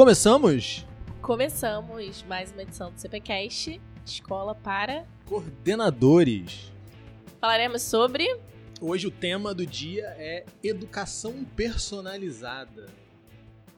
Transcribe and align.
Começamos? 0.00 0.86
Começamos 1.20 2.22
mais 2.22 2.50
uma 2.52 2.62
edição 2.62 2.90
do 2.90 2.98
CPCast, 2.98 3.78
Escola 4.02 4.54
para 4.54 5.06
Coordenadores. 5.26 6.72
Falaremos 7.38 7.82
sobre 7.82 8.26
Hoje 8.80 9.06
o 9.08 9.10
tema 9.10 9.54
do 9.54 9.66
dia 9.66 10.06
é 10.16 10.46
educação 10.64 11.44
personalizada. 11.44 12.86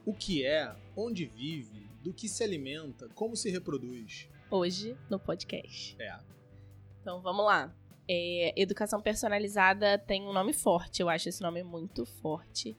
O 0.05 0.13
que 0.13 0.45
é, 0.45 0.73
onde 0.95 1.25
vive, 1.25 1.89
do 2.01 2.13
que 2.13 2.29
se 2.29 2.41
alimenta, 2.41 3.09
como 3.13 3.35
se 3.35 3.49
reproduz. 3.49 4.29
hoje 4.49 4.95
no 5.09 5.19
podcast. 5.19 6.01
É. 6.01 6.17
Então 7.01 7.21
vamos 7.21 7.43
lá. 7.43 7.75
É, 8.07 8.53
educação 8.55 9.01
personalizada 9.01 9.97
tem 9.97 10.25
um 10.25 10.31
nome 10.31 10.53
forte, 10.53 11.01
eu 11.01 11.09
acho 11.09 11.27
esse 11.27 11.41
nome 11.41 11.63
muito 11.63 12.05
forte. 12.05 12.77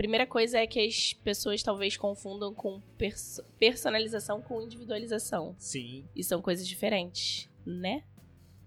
Primeira 0.00 0.26
coisa 0.26 0.58
é 0.58 0.66
que 0.66 0.80
as 0.80 1.12
pessoas 1.12 1.62
talvez 1.62 1.94
confundam 1.94 2.54
com 2.54 2.80
perso- 2.96 3.44
personalização 3.58 4.40
com 4.40 4.62
individualização. 4.62 5.54
Sim, 5.58 6.08
E 6.16 6.24
são 6.24 6.40
coisas 6.40 6.66
diferentes, 6.66 7.50
né? 7.66 8.02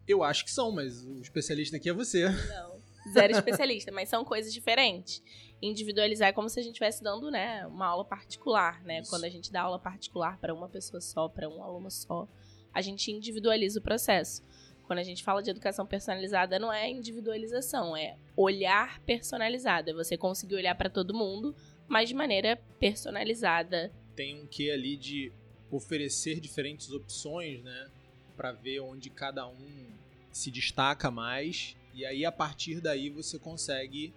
eu 0.07 0.21
acho 0.23 0.45
que 0.45 0.51
são, 0.51 0.69
mas 0.71 1.03
o 1.03 1.19
especialista 1.21 1.77
aqui 1.77 1.89
é 1.89 1.93
você. 1.93 2.29
Não. 2.29 2.79
Zero 3.11 3.33
especialista, 3.33 3.91
mas 3.91 4.09
são 4.09 4.23
coisas 4.23 4.53
diferentes. 4.53 5.23
Individualizar 5.59 6.27
é 6.29 6.31
como 6.31 6.47
se 6.49 6.59
a 6.59 6.61
gente 6.61 6.73
estivesse 6.73 7.01
dando, 7.03 7.31
né, 7.31 7.65
uma 7.65 7.87
aula 7.87 8.05
particular, 8.05 8.83
né? 8.83 8.99
Isso. 8.99 9.09
Quando 9.09 9.23
a 9.23 9.29
gente 9.29 9.51
dá 9.51 9.61
aula 9.63 9.79
particular 9.79 10.37
para 10.37 10.53
uma 10.53 10.69
pessoa 10.69 11.01
só, 11.01 11.27
para 11.27 11.49
um 11.49 11.63
aluno 11.63 11.89
só, 11.89 12.27
a 12.71 12.79
gente 12.79 13.11
individualiza 13.11 13.79
o 13.79 13.81
processo. 13.81 14.43
Quando 14.85 14.99
a 14.99 15.03
gente 15.03 15.23
fala 15.23 15.41
de 15.41 15.49
educação 15.49 15.85
personalizada, 15.85 16.59
não 16.59 16.71
é 16.71 16.89
individualização, 16.89 17.95
é 17.95 18.17
olhar 18.35 18.99
personalizado. 19.01 19.91
É 19.91 19.93
você 19.93 20.17
conseguir 20.17 20.55
olhar 20.55 20.75
para 20.75 20.89
todo 20.89 21.13
mundo, 21.13 21.55
mas 21.87 22.09
de 22.09 22.15
maneira 22.15 22.57
personalizada. 22.79 23.91
Tem 24.15 24.41
um 24.41 24.45
quê 24.45 24.71
ali 24.71 24.97
de 24.97 25.31
oferecer 25.71 26.39
diferentes 26.39 26.91
opções, 26.91 27.63
né? 27.63 27.89
Pra 28.35 28.51
ver 28.51 28.81
onde 28.81 29.09
cada 29.09 29.47
um 29.47 29.87
se 30.31 30.51
destaca 30.51 31.09
mais. 31.09 31.75
E 31.93 32.05
aí, 32.05 32.25
a 32.25 32.31
partir 32.31 32.81
daí, 32.81 33.09
você 33.09 33.39
consegue 33.39 34.13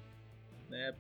né, 0.69 0.95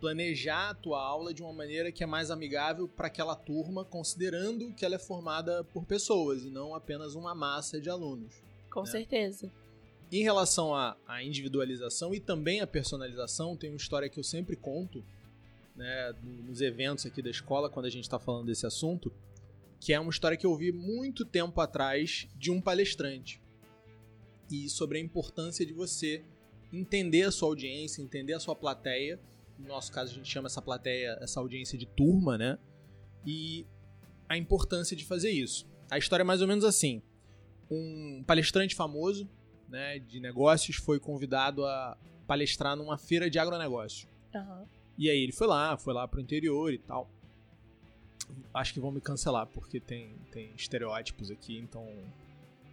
planejar 0.00 0.70
a 0.70 0.74
tua 0.74 1.02
aula 1.02 1.34
de 1.34 1.42
uma 1.42 1.52
maneira 1.52 1.90
que 1.90 2.02
é 2.02 2.06
mais 2.06 2.30
amigável 2.30 2.88
para 2.88 3.08
aquela 3.08 3.34
turma, 3.34 3.84
considerando 3.84 4.72
que 4.72 4.84
ela 4.84 4.94
é 4.94 4.98
formada 4.98 5.64
por 5.64 5.84
pessoas 5.84 6.44
e 6.44 6.50
não 6.50 6.74
apenas 6.74 7.14
uma 7.14 7.34
massa 7.34 7.80
de 7.80 7.90
alunos. 7.90 8.45
Com 8.82 8.86
É. 8.88 8.90
certeza. 8.90 9.50
Em 10.12 10.22
relação 10.22 10.74
à, 10.74 10.96
à 11.06 11.22
individualização 11.22 12.14
e 12.14 12.20
também 12.20 12.60
à 12.60 12.66
personalização, 12.66 13.56
tem 13.56 13.70
uma 13.70 13.76
história 13.76 14.08
que 14.08 14.18
eu 14.20 14.24
sempre 14.24 14.54
conto 14.56 15.04
né, 15.74 16.14
no- 16.22 16.42
nos 16.44 16.60
eventos 16.62 17.04
aqui 17.04 17.20
da 17.20 17.28
escola, 17.30 17.68
quando 17.68 17.86
a 17.86 17.90
gente 17.90 18.04
está 18.04 18.18
falando 18.18 18.46
desse 18.46 18.64
assunto, 18.66 19.12
que 19.80 19.92
é 19.92 20.00
uma 20.00 20.10
história 20.10 20.36
que 20.36 20.46
eu 20.46 20.50
ouvi 20.50 20.72
muito 20.72 21.24
tempo 21.24 21.60
atrás 21.60 22.26
de 22.36 22.50
um 22.50 22.60
palestrante. 22.62 23.40
E 24.50 24.68
sobre 24.70 24.96
a 24.98 25.00
importância 25.00 25.66
de 25.66 25.72
você 25.74 26.22
entender 26.72 27.24
a 27.24 27.30
sua 27.30 27.48
audiência, 27.48 28.00
entender 28.00 28.32
a 28.32 28.40
sua 28.40 28.54
plateia. 28.56 29.20
No 29.58 29.68
nosso 29.68 29.92
caso, 29.92 30.12
a 30.12 30.14
gente 30.14 30.30
chama 30.30 30.46
essa 30.46 30.62
plateia, 30.62 31.18
essa 31.20 31.40
audiência 31.40 31.76
de 31.76 31.84
turma, 31.86 32.38
né? 32.38 32.58
E 33.26 33.66
a 34.28 34.36
importância 34.38 34.96
de 34.96 35.04
fazer 35.04 35.30
isso. 35.30 35.66
A 35.90 35.98
história 35.98 36.22
é 36.22 36.24
mais 36.24 36.40
ou 36.40 36.48
menos 36.48 36.64
assim 36.64 37.02
um 37.70 38.22
palestrante 38.26 38.74
famoso 38.74 39.28
né, 39.68 39.98
de 39.98 40.20
negócios 40.20 40.76
foi 40.76 40.98
convidado 41.00 41.64
a 41.64 41.96
palestrar 42.26 42.76
numa 42.76 42.96
feira 42.96 43.28
de 43.28 43.38
agronegócio. 43.38 44.08
Aham. 44.34 44.64
E 44.98 45.10
aí 45.10 45.18
ele 45.18 45.32
foi 45.32 45.46
lá, 45.46 45.76
foi 45.76 45.92
lá 45.92 46.06
pro 46.08 46.20
interior 46.20 46.72
e 46.72 46.78
tal. 46.78 47.08
Acho 48.54 48.72
que 48.72 48.80
vão 48.80 48.90
me 48.90 49.00
cancelar, 49.00 49.46
porque 49.46 49.78
tem, 49.78 50.10
tem 50.32 50.50
estereótipos 50.56 51.30
aqui, 51.30 51.58
então 51.58 51.86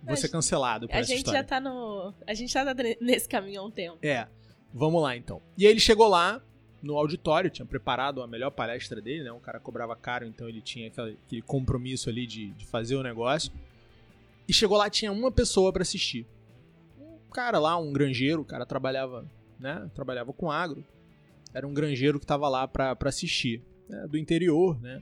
vou 0.01 0.13
A 0.13 0.15
ser 0.15 0.29
cancelado 0.29 0.87
por 0.87 0.95
A 0.95 1.01
gente 1.01 1.17
história. 1.17 1.41
já 1.41 1.43
tá 1.43 1.59
no. 1.59 2.13
A 2.25 2.33
gente 2.33 2.51
já 2.51 2.63
tá 2.63 2.83
nesse 3.01 3.27
caminho 3.27 3.61
há 3.61 3.65
um 3.65 3.71
tempo. 3.71 3.97
É, 4.01 4.27
vamos 4.73 5.01
lá 5.01 5.15
então. 5.15 5.41
E 5.57 5.65
aí 5.65 5.71
ele 5.71 5.79
chegou 5.79 6.07
lá 6.07 6.41
no 6.81 6.97
auditório, 6.97 7.49
tinha 7.49 7.65
preparado 7.65 8.21
a 8.21 8.27
melhor 8.27 8.51
palestra 8.51 9.01
dele, 9.01 9.23
né? 9.23 9.31
Um 9.31 9.39
cara 9.39 9.59
cobrava 9.59 9.95
caro, 9.95 10.25
então 10.25 10.47
ele 10.49 10.61
tinha 10.61 10.87
aquele, 10.87 11.17
aquele 11.25 11.41
compromisso 11.41 12.09
ali 12.09 12.25
de, 12.25 12.51
de 12.51 12.65
fazer 12.65 12.95
o 12.95 13.03
negócio. 13.03 13.51
E 14.47 14.53
chegou 14.53 14.77
lá, 14.77 14.89
tinha 14.89 15.11
uma 15.11 15.31
pessoa 15.31 15.71
pra 15.71 15.81
assistir. 15.81 16.27
Um 16.99 17.29
cara 17.31 17.59
lá, 17.59 17.77
um 17.77 17.91
granjeiro, 17.91 18.41
o 18.41 18.45
cara 18.45 18.65
trabalhava, 18.65 19.29
né? 19.59 19.89
Trabalhava 19.93 20.33
com 20.33 20.51
agro. 20.51 20.83
Era 21.53 21.67
um 21.67 21.73
granjeiro 21.73 22.19
que 22.19 22.25
tava 22.25 22.47
lá 22.49 22.67
pra, 22.67 22.95
pra 22.95 23.09
assistir, 23.09 23.61
né? 23.87 24.07
Do 24.07 24.17
interior, 24.17 24.79
né? 24.81 25.01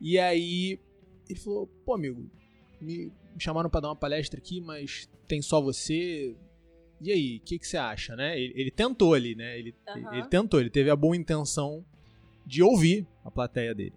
E 0.00 0.18
aí 0.18 0.78
ele 1.28 1.38
falou, 1.38 1.66
pô, 1.84 1.94
amigo, 1.94 2.28
me 2.80 3.12
chamaram 3.38 3.70
pra 3.70 3.80
dar 3.80 3.88
uma 3.88 3.96
palestra 3.96 4.38
aqui, 4.38 4.60
mas 4.60 5.08
tem 5.26 5.42
só 5.42 5.60
você, 5.60 6.36
e 7.00 7.12
aí, 7.12 7.36
o 7.36 7.40
que, 7.40 7.58
que 7.58 7.66
você 7.66 7.76
acha, 7.76 8.16
né? 8.16 8.38
Ele, 8.40 8.52
ele 8.56 8.70
tentou 8.70 9.14
ali, 9.14 9.34
né? 9.34 9.58
Ele, 9.58 9.74
Aham. 9.88 10.14
ele 10.14 10.28
tentou, 10.28 10.60
ele 10.60 10.70
teve 10.70 10.90
a 10.90 10.96
boa 10.96 11.16
intenção 11.16 11.84
de 12.44 12.62
ouvir 12.62 13.06
a 13.24 13.30
plateia 13.30 13.74
dele. 13.74 13.94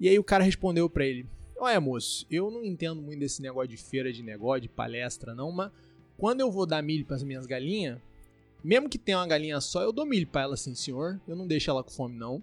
E 0.00 0.08
aí 0.08 0.18
o 0.18 0.24
cara 0.24 0.42
respondeu 0.42 0.90
pra 0.90 1.06
ele: 1.06 1.26
Olha, 1.64 1.80
moço, 1.80 2.26
eu 2.28 2.50
não 2.50 2.64
entendo 2.64 3.00
muito 3.00 3.20
desse 3.20 3.40
negócio 3.40 3.68
de 3.68 3.76
feira 3.76 4.12
de 4.12 4.20
negócio, 4.20 4.62
de 4.62 4.68
palestra, 4.68 5.32
não, 5.32 5.52
mas 5.52 5.70
quando 6.16 6.40
eu 6.40 6.50
vou 6.50 6.66
dar 6.66 6.82
milho 6.82 7.06
pras 7.06 7.22
minhas 7.22 7.46
galinhas, 7.46 8.00
mesmo 8.64 8.88
que 8.88 8.98
tenha 8.98 9.18
uma 9.18 9.28
galinha 9.28 9.60
só, 9.60 9.80
eu 9.80 9.92
dou 9.92 10.04
milho 10.04 10.26
pra 10.26 10.42
ela 10.42 10.54
assim, 10.54 10.74
senhor. 10.74 11.20
Eu 11.24 11.36
não 11.36 11.46
deixo 11.46 11.70
ela 11.70 11.84
com 11.84 11.92
fome, 11.92 12.18
não. 12.18 12.42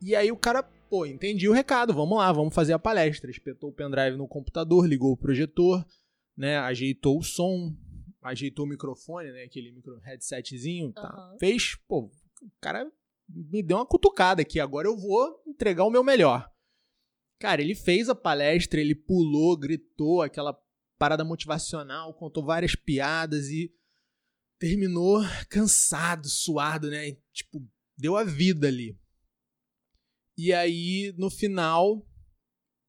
E 0.00 0.16
aí 0.16 0.32
o 0.32 0.36
cara, 0.38 0.62
pô, 0.62 1.04
entendi 1.04 1.46
o 1.46 1.52
recado, 1.52 1.92
vamos 1.92 2.16
lá, 2.16 2.32
vamos 2.32 2.54
fazer 2.54 2.72
a 2.72 2.78
palestra. 2.78 3.30
Espetou 3.30 3.68
o 3.68 3.72
pendrive 3.72 4.16
no 4.16 4.26
computador, 4.26 4.86
ligou 4.86 5.12
o 5.12 5.16
projetor, 5.16 5.84
né? 6.34 6.56
Ajeitou 6.56 7.18
o 7.18 7.22
som, 7.22 7.76
ajeitou 8.22 8.64
o 8.64 8.68
microfone, 8.68 9.30
né? 9.30 9.42
Aquele 9.42 9.70
micro 9.72 9.98
headsetzinho, 9.98 10.90
tá? 10.94 11.02
Aham. 11.02 11.36
Fez, 11.38 11.76
pô, 11.86 12.10
o 12.40 12.50
cara 12.62 12.90
me 13.28 13.62
deu 13.62 13.76
uma 13.76 13.84
cutucada 13.86 14.40
aqui, 14.40 14.58
agora 14.58 14.88
eu 14.88 14.96
vou 14.96 15.42
entregar 15.46 15.84
o 15.84 15.90
meu 15.90 16.02
melhor. 16.02 16.50
Cara, 17.42 17.60
ele 17.60 17.74
fez 17.74 18.08
a 18.08 18.14
palestra, 18.14 18.80
ele 18.80 18.94
pulou, 18.94 19.56
gritou, 19.56 20.22
aquela 20.22 20.56
parada 20.96 21.24
motivacional, 21.24 22.14
contou 22.14 22.44
várias 22.44 22.76
piadas 22.76 23.48
e 23.48 23.74
terminou 24.60 25.20
cansado, 25.50 26.28
suado, 26.28 26.88
né? 26.88 27.16
Tipo, 27.32 27.60
deu 27.98 28.16
a 28.16 28.22
vida 28.22 28.68
ali. 28.68 28.96
E 30.38 30.52
aí, 30.52 31.12
no 31.18 31.28
final, 31.28 32.08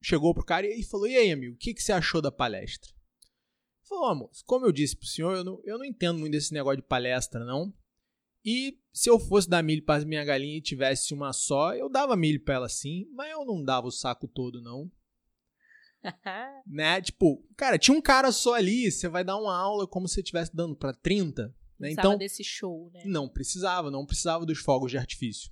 chegou 0.03 0.36
pro 0.36 0.46
cara 0.46 0.68
e 0.68 0.84
falou: 0.84 1.08
E 1.08 1.18
aí, 1.18 1.31
amigo, 1.31 1.56
o 1.56 1.58
que, 1.58 1.74
que 1.74 1.81
você 1.81 1.91
achou 1.91 2.22
da 2.22 2.31
palestra? 2.31 2.91
Ele 2.91 3.88
falou: 3.90 4.14
moço, 4.14 4.44
como 4.46 4.68
eu 4.68 4.72
disse 4.72 4.96
pro 4.96 5.08
senhor, 5.08 5.35
eu 5.35 5.44
não, 5.44 5.59
eu 5.64 5.80
não 5.80 5.85
entendo 5.85 6.20
muito 6.20 6.34
desse 6.34 6.53
negócio 6.53 6.78
de 6.78 6.88
palestra, 6.88 7.44
não. 7.44 7.74
E 8.46 8.78
se 8.92 9.09
eu 9.09 9.20
fosse 9.20 9.50
dar 9.50 9.64
milho 9.64 9.84
para 9.84 10.06
minha 10.06 10.24
galinha 10.24 10.58
e 10.58 10.62
tivesse 10.62 11.14
uma 11.14 11.31
só, 11.31 11.74
eu 11.74 11.90
dava 11.90 12.16
milho 12.16 12.44
pra 12.44 12.56
ela 12.56 12.70
sim, 12.70 13.08
mas 13.14 13.31
eu 13.31 13.46
não 13.46 13.64
dava 13.64 13.88
o 13.88 13.92
saco 13.92 14.28
todo, 14.28 14.62
não. 14.62 14.92
Né? 16.68 17.02
Tipo, 17.02 17.42
cara, 17.56 17.78
tinha 17.78 17.96
um 17.96 18.02
cara 18.02 18.32
só 18.32 18.56
ali, 18.56 18.92
você 18.92 19.08
vai 19.08 19.24
dar 19.24 19.38
uma 19.38 19.56
aula 19.56 19.88
como 19.88 20.08
se 20.08 20.16
você 20.16 20.20
estivesse 20.22 20.53
dando 20.53 20.76
pra 20.76 20.94
30, 20.94 21.56
né? 21.80 21.92
Então, 21.92 22.18
desse 22.18 22.44
show, 22.44 22.90
né? 22.94 23.03
não 23.06 23.30
precisava, 23.30 23.90
não 23.90 24.06
precisava 24.06 24.46
dos 24.46 24.59
fogos 24.59 24.92
de 24.92 24.98
artifício. 24.98 25.52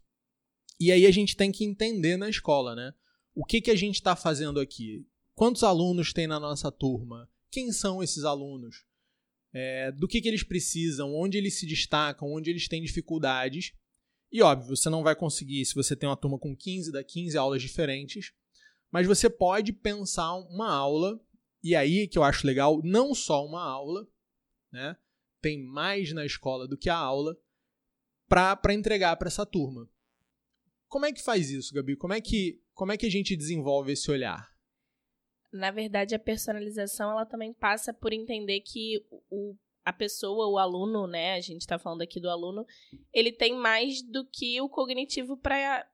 E 0.79 0.91
aí 0.91 1.05
a 1.05 1.11
gente 1.11 1.35
tem 1.37 1.51
que 1.51 1.63
entender 1.63 2.17
na 2.17 2.29
escola, 2.29 2.75
né? 2.75 2.93
O 3.33 3.45
que, 3.45 3.61
que 3.61 3.71
a 3.71 3.75
gente 3.75 3.95
está 3.95 4.15
fazendo 4.15 4.59
aqui? 4.59 5.05
Quantos 5.33 5.63
alunos 5.63 6.11
tem 6.11 6.27
na 6.27 6.39
nossa 6.39 6.71
turma? 6.71 7.29
Quem 7.49 7.71
são 7.71 8.03
esses 8.03 8.23
alunos? 8.23 8.85
É, 9.53 9.91
do 9.91 10.07
que, 10.07 10.21
que 10.21 10.27
eles 10.27 10.43
precisam? 10.43 11.13
Onde 11.13 11.37
eles 11.37 11.59
se 11.59 11.65
destacam? 11.65 12.31
Onde 12.31 12.49
eles 12.49 12.67
têm 12.67 12.81
dificuldades? 12.81 13.73
E 14.31 14.41
óbvio, 14.41 14.75
você 14.75 14.89
não 14.89 15.03
vai 15.03 15.15
conseguir, 15.15 15.65
se 15.65 15.75
você 15.75 15.93
tem 15.95 16.07
uma 16.07 16.15
turma 16.15 16.39
com 16.39 16.55
15, 16.55 16.91
dá 16.91 17.03
15 17.03 17.37
aulas 17.37 17.61
diferentes, 17.61 18.31
mas 18.89 19.05
você 19.05 19.29
pode 19.29 19.73
pensar 19.73 20.33
uma 20.35 20.71
aula, 20.71 21.19
e 21.61 21.75
aí 21.75 22.07
que 22.07 22.17
eu 22.17 22.23
acho 22.23 22.47
legal, 22.47 22.81
não 22.81 23.13
só 23.13 23.45
uma 23.45 23.61
aula, 23.61 24.07
né? 24.71 24.95
Tem 25.41 25.61
mais 25.61 26.13
na 26.13 26.25
escola 26.25 26.65
do 26.65 26.77
que 26.77 26.89
a 26.89 26.95
aula 26.95 27.37
para 28.29 28.73
entregar 28.73 29.17
para 29.17 29.27
essa 29.27 29.45
turma. 29.45 29.89
Como 30.87 31.05
é 31.05 31.11
que 31.11 31.21
faz 31.21 31.49
isso, 31.49 31.73
Gabi? 31.73 31.97
Como 31.97 32.13
é 32.13 32.21
que, 32.21 32.61
como 32.73 32.91
é 32.91 32.97
que 32.97 33.05
a 33.05 33.11
gente 33.11 33.35
desenvolve 33.35 33.91
esse 33.91 34.09
olhar? 34.09 34.50
Na 35.51 35.71
verdade, 35.71 36.15
a 36.15 36.19
personalização 36.19 37.11
ela 37.11 37.25
também 37.25 37.53
passa 37.53 37.93
por 37.93 38.13
entender 38.13 38.61
que 38.61 39.05
o, 39.29 39.55
a 39.83 39.91
pessoa, 39.91 40.47
o 40.47 40.57
aluno, 40.57 41.07
né? 41.07 41.33
A 41.33 41.41
gente 41.41 41.61
está 41.61 41.77
falando 41.77 42.01
aqui 42.01 42.19
do 42.19 42.29
aluno, 42.29 42.65
ele 43.13 43.31
tem 43.31 43.53
mais 43.53 44.01
do 44.01 44.25
que 44.25 44.61
o 44.61 44.69
cognitivo 44.69 45.37
para 45.37 45.87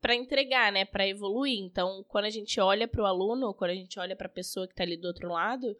para 0.00 0.14
entregar, 0.14 0.70
né, 0.70 0.84
para 0.84 1.08
evoluir. 1.08 1.58
Então, 1.58 2.04
quando 2.06 2.26
a 2.26 2.30
gente 2.30 2.60
olha 2.60 2.86
para 2.86 3.02
o 3.02 3.06
aluno, 3.06 3.52
quando 3.52 3.72
a 3.72 3.74
gente 3.74 3.98
olha 3.98 4.14
para 4.14 4.28
a 4.28 4.30
pessoa 4.30 4.64
que 4.64 4.72
está 4.72 4.84
ali 4.84 4.96
do 4.96 5.08
outro 5.08 5.28
lado, 5.28 5.76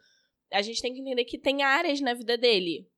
a 0.50 0.60
gente 0.60 0.82
tem 0.82 0.92
que 0.92 1.00
entender 1.00 1.24
que 1.24 1.38
tem 1.38 1.62
áreas 1.62 2.00
na 2.00 2.14
vida 2.14 2.36
dele. 2.36 2.88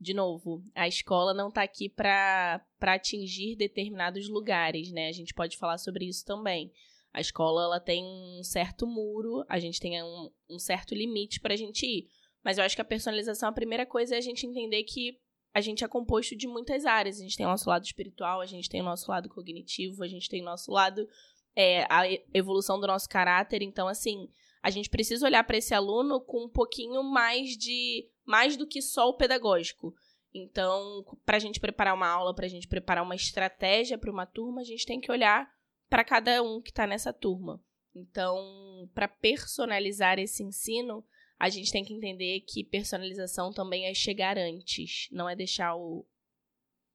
De 0.00 0.12
novo, 0.12 0.62
a 0.74 0.88
escola 0.88 1.32
não 1.32 1.48
está 1.48 1.62
aqui 1.62 1.88
para 1.88 2.60
atingir 2.80 3.56
determinados 3.56 4.28
lugares, 4.28 4.90
né? 4.90 5.08
A 5.08 5.12
gente 5.12 5.32
pode 5.32 5.56
falar 5.56 5.78
sobre 5.78 6.06
isso 6.06 6.24
também. 6.24 6.72
A 7.14 7.20
escola 7.20 7.62
ela 7.62 7.80
tem 7.80 8.04
um 8.04 8.42
certo 8.42 8.88
muro, 8.88 9.44
a 9.48 9.60
gente 9.60 9.78
tem 9.78 10.02
um, 10.02 10.30
um 10.50 10.58
certo 10.58 10.96
limite 10.96 11.38
para 11.38 11.54
a 11.54 11.56
gente 11.56 11.86
ir. 11.86 12.08
Mas 12.42 12.58
eu 12.58 12.64
acho 12.64 12.74
que 12.74 12.82
a 12.82 12.84
personalização, 12.84 13.48
a 13.48 13.52
primeira 13.52 13.86
coisa 13.86 14.16
é 14.16 14.18
a 14.18 14.20
gente 14.20 14.44
entender 14.44 14.82
que 14.82 15.16
a 15.54 15.60
gente 15.60 15.84
é 15.84 15.88
composto 15.88 16.36
de 16.36 16.48
muitas 16.48 16.84
áreas. 16.84 17.18
A 17.18 17.22
gente 17.22 17.36
tem 17.36 17.46
o 17.46 17.48
nosso 17.48 17.70
lado 17.70 17.84
espiritual, 17.84 18.40
a 18.40 18.46
gente 18.46 18.68
tem 18.68 18.80
o 18.80 18.84
nosso 18.84 19.08
lado 19.08 19.28
cognitivo, 19.28 20.02
a 20.02 20.08
gente 20.08 20.28
tem 20.28 20.42
o 20.42 20.44
nosso 20.44 20.72
lado 20.72 21.08
é, 21.54 21.86
a 21.88 22.02
evolução 22.34 22.80
do 22.80 22.86
nosso 22.88 23.08
caráter. 23.08 23.62
Então, 23.62 23.86
assim, 23.86 24.28
a 24.60 24.68
gente 24.68 24.90
precisa 24.90 25.24
olhar 25.24 25.44
para 25.44 25.56
esse 25.56 25.72
aluno 25.72 26.20
com 26.20 26.46
um 26.46 26.50
pouquinho 26.50 27.02
mais 27.04 27.56
de 27.56 28.08
mais 28.26 28.56
do 28.56 28.66
que 28.66 28.82
só 28.82 29.08
o 29.08 29.16
pedagógico. 29.16 29.94
Então, 30.34 31.04
para 31.24 31.36
a 31.36 31.40
gente 31.40 31.60
preparar 31.60 31.94
uma 31.94 32.08
aula, 32.08 32.34
para 32.34 32.46
a 32.46 32.48
gente 32.48 32.66
preparar 32.66 33.04
uma 33.04 33.14
estratégia 33.14 33.96
para 33.96 34.10
uma 34.10 34.26
turma, 34.26 34.62
a 34.62 34.64
gente 34.64 34.84
tem 34.84 35.00
que 35.00 35.12
olhar 35.12 35.48
para 35.94 36.02
cada 36.02 36.42
um 36.42 36.60
que 36.60 36.70
está 36.70 36.88
nessa 36.88 37.12
turma. 37.12 37.62
Então, 37.94 38.90
para 38.92 39.06
personalizar 39.06 40.18
esse 40.18 40.42
ensino, 40.42 41.04
a 41.38 41.48
gente 41.48 41.70
tem 41.70 41.84
que 41.84 41.94
entender 41.94 42.40
que 42.40 42.64
personalização 42.64 43.52
também 43.52 43.86
é 43.86 43.94
chegar 43.94 44.36
antes, 44.36 45.06
não 45.12 45.28
é 45.28 45.36
deixar 45.36 45.76
o, 45.76 46.04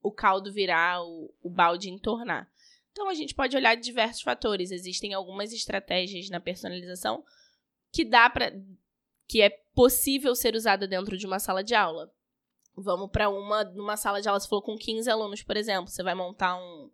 o 0.03 0.11
caldo 0.11 0.51
virar, 0.51 1.01
o, 1.01 1.33
o 1.41 1.49
balde 1.49 1.89
entornar. 1.89 2.51
Então, 2.91 3.07
a 3.07 3.13
gente 3.13 3.33
pode 3.33 3.55
olhar 3.55 3.75
diversos 3.75 4.21
fatores. 4.21 4.69
Existem 4.69 5.13
algumas 5.13 5.53
estratégias 5.53 6.29
na 6.29 6.41
personalização 6.41 7.23
que 7.93 8.03
dá 8.03 8.29
para 8.29 8.51
que 9.29 9.41
é 9.41 9.49
possível 9.73 10.35
ser 10.35 10.55
usada 10.55 10.85
dentro 10.85 11.17
de 11.17 11.25
uma 11.25 11.39
sala 11.39 11.63
de 11.63 11.73
aula. 11.73 12.11
Vamos 12.75 13.09
para 13.09 13.29
uma 13.29 13.63
numa 13.63 13.95
sala 13.95 14.21
de 14.21 14.27
aula, 14.27 14.41
você 14.41 14.49
falou 14.49 14.61
com 14.61 14.77
15 14.77 15.09
alunos, 15.09 15.41
por 15.41 15.55
exemplo, 15.55 15.89
você 15.89 16.03
vai 16.03 16.15
montar 16.15 16.57
um 16.57 16.91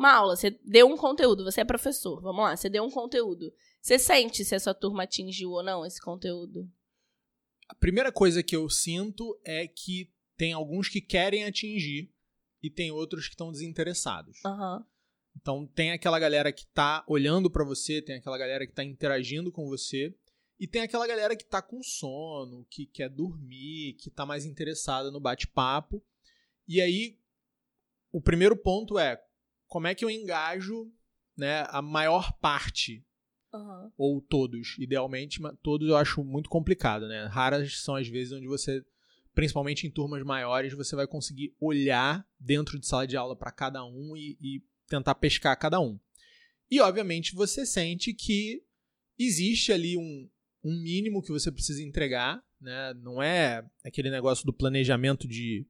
uma 0.00 0.14
aula, 0.14 0.34
você 0.34 0.50
deu 0.64 0.86
um 0.86 0.96
conteúdo, 0.96 1.44
você 1.44 1.60
é 1.60 1.64
professor, 1.64 2.22
vamos 2.22 2.42
lá, 2.42 2.56
você 2.56 2.70
deu 2.70 2.82
um 2.82 2.90
conteúdo. 2.90 3.52
Você 3.82 3.98
sente 3.98 4.44
se 4.44 4.54
a 4.54 4.60
sua 4.60 4.72
turma 4.72 5.02
atingiu 5.02 5.50
ou 5.50 5.62
não 5.62 5.84
esse 5.84 6.00
conteúdo? 6.00 6.70
A 7.68 7.74
primeira 7.74 8.10
coisa 8.10 8.42
que 8.42 8.56
eu 8.56 8.68
sinto 8.68 9.38
é 9.44 9.68
que 9.68 10.10
tem 10.36 10.54
alguns 10.54 10.88
que 10.88 11.02
querem 11.02 11.44
atingir 11.44 12.10
e 12.62 12.70
tem 12.70 12.90
outros 12.90 13.26
que 13.26 13.34
estão 13.34 13.52
desinteressados. 13.52 14.38
Uhum. 14.42 14.84
Então 15.36 15.66
tem 15.66 15.92
aquela 15.92 16.18
galera 16.18 16.50
que 16.50 16.64
está 16.64 17.04
olhando 17.06 17.50
para 17.50 17.64
você, 17.64 18.00
tem 18.00 18.16
aquela 18.16 18.38
galera 18.38 18.64
que 18.66 18.72
está 18.72 18.82
interagindo 18.82 19.52
com 19.52 19.68
você 19.68 20.14
e 20.58 20.66
tem 20.66 20.80
aquela 20.80 21.06
galera 21.06 21.36
que 21.36 21.44
está 21.44 21.60
com 21.60 21.82
sono, 21.82 22.66
que 22.70 22.86
quer 22.86 23.10
dormir, 23.10 23.96
que 24.00 24.08
está 24.08 24.24
mais 24.24 24.46
interessada 24.46 25.10
no 25.10 25.20
bate-papo. 25.20 26.02
E 26.66 26.80
aí 26.80 27.18
o 28.10 28.20
primeiro 28.20 28.56
ponto 28.56 28.98
é 28.98 29.22
como 29.70 29.86
é 29.86 29.94
que 29.94 30.04
eu 30.04 30.10
engajo 30.10 30.92
né, 31.36 31.64
a 31.68 31.80
maior 31.80 32.32
parte 32.38 33.06
Uhum. 33.52 33.90
ou 33.98 34.20
todos, 34.20 34.76
idealmente, 34.78 35.42
mas 35.42 35.56
todos 35.60 35.88
eu 35.88 35.96
acho 35.96 36.22
muito 36.22 36.48
complicado, 36.48 37.08
né? 37.08 37.24
Raras 37.26 37.80
são 37.80 37.96
as 37.96 38.06
vezes 38.06 38.32
onde 38.32 38.46
você, 38.46 38.84
principalmente 39.34 39.88
em 39.88 39.90
turmas 39.90 40.22
maiores, 40.22 40.72
você 40.72 40.94
vai 40.94 41.04
conseguir 41.04 41.52
olhar 41.58 42.24
dentro 42.38 42.78
de 42.78 42.86
sala 42.86 43.08
de 43.08 43.16
aula 43.16 43.34
para 43.34 43.50
cada 43.50 43.84
um 43.84 44.16
e, 44.16 44.38
e, 44.40 44.62
tentar 44.88 45.16
pescar 45.16 45.58
cada 45.58 45.80
um. 45.80 45.98
E, 46.70 46.80
obviamente, 46.80 47.34
você 47.34 47.66
sente 47.66 48.14
que 48.14 48.62
existe 49.18 49.72
ali 49.72 49.96
um, 49.96 50.30
um 50.62 50.80
mínimo 50.80 51.20
que 51.20 51.32
você 51.32 51.50
precisa 51.50 51.82
entregar, 51.82 52.40
né? 52.60 52.94
Não 52.94 53.20
é 53.20 53.68
aquele 53.84 54.10
negócio 54.10 54.46
do 54.46 54.52
planejamento 54.52 55.26
de 55.26 55.66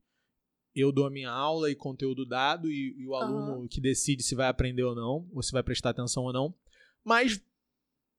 eu 0.75 0.93
dou 0.93 1.06
a 1.06 1.11
minha 1.11 1.31
aula 1.31 1.70
e 1.70 1.75
conteúdo 1.75 2.25
dado 2.25 2.70
e, 2.70 2.94
e 2.99 3.06
o 3.06 3.14
aluno 3.14 3.61
uhum. 3.61 3.69
que 3.69 3.81
decide 3.81 4.22
se 4.22 4.34
vai 4.34 4.49
aprender 4.49 4.82
ou 4.82 4.94
não, 4.94 5.28
ou 5.32 5.43
se 5.43 5.52
vai 5.52 5.62
prestar 5.62 5.90
atenção 5.90 6.25
ou 6.25 6.32
não. 6.32 6.55
Mas 7.05 7.40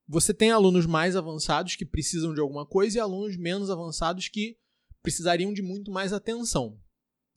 você 0.06 0.34
tem 0.34 0.50
alunos 0.50 0.84
mais 0.84 1.16
avançados 1.16 1.76
que 1.76 1.86
precisam 1.86 2.34
de 2.34 2.40
alguma 2.40 2.66
coisa 2.66 2.98
e 2.98 3.00
alunos 3.00 3.36
menos 3.36 3.70
avançados 3.70 4.28
que 4.28 4.58
precisariam 5.02 5.52
de 5.52 5.62
muito 5.62 5.90
mais 5.90 6.12
atenção. 6.12 6.78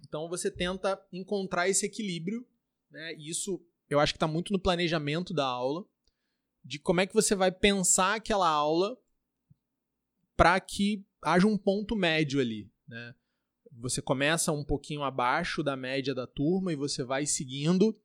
Então 0.02 0.28
você 0.28 0.52
tenta 0.52 1.02
encontrar 1.12 1.70
esse 1.70 1.86
equilíbrio, 1.86 2.46
né? 2.92 3.16
E 3.16 3.30
isso 3.30 3.64
eu 3.90 4.00
acho 4.00 4.14
que 4.14 4.18
está 4.18 4.28
muito 4.28 4.52
no 4.52 4.60
planejamento 4.60 5.34
da 5.34 5.46
aula, 5.46 5.86
de 6.64 6.80
como 6.80 7.02
é 7.02 7.08
que 7.08 7.14
você 7.14 7.36
vai 7.36 7.52
pensar 7.52 8.16
aquela 8.16 8.50
aula 8.50 8.98
para 10.36 10.60
que 10.60 11.06
haja 11.22 11.48
um 11.48 11.58
ponto 11.58 11.96
médio 11.96 12.40
ali, 12.40 12.70
né? 12.88 13.16
Você 13.80 14.02
começa 14.02 14.52
um 14.52 14.64
pouquinho 14.64 15.04
abaixo 15.04 15.62
da 15.62 15.76
média 15.76 16.14
da 16.14 16.26
turma 16.26 16.72
e 16.72 16.76
você 16.76 17.04
vai 17.04 17.26
seguindo 17.26 17.98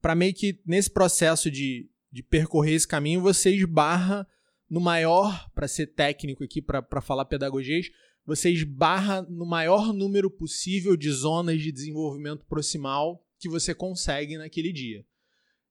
para 0.00 0.14
meio 0.14 0.34
que 0.34 0.60
nesse 0.64 0.90
processo 0.90 1.50
de, 1.50 1.90
de 2.10 2.22
percorrer 2.22 2.74
esse 2.74 2.88
caminho 2.88 3.20
você 3.20 3.50
esbarra 3.50 4.26
no 4.68 4.80
maior, 4.80 5.50
para 5.52 5.66
ser 5.66 5.88
técnico 5.88 6.44
aqui, 6.44 6.62
para 6.62 7.00
falar 7.00 7.24
pedagogias, 7.24 7.90
você 8.24 8.50
esbarra 8.50 9.22
no 9.22 9.44
maior 9.44 9.92
número 9.92 10.30
possível 10.30 10.96
de 10.96 11.10
zonas 11.10 11.60
de 11.60 11.72
desenvolvimento 11.72 12.46
proximal 12.46 13.20
que 13.38 13.48
você 13.48 13.74
consegue 13.74 14.38
naquele 14.38 14.72
dia. 14.72 15.04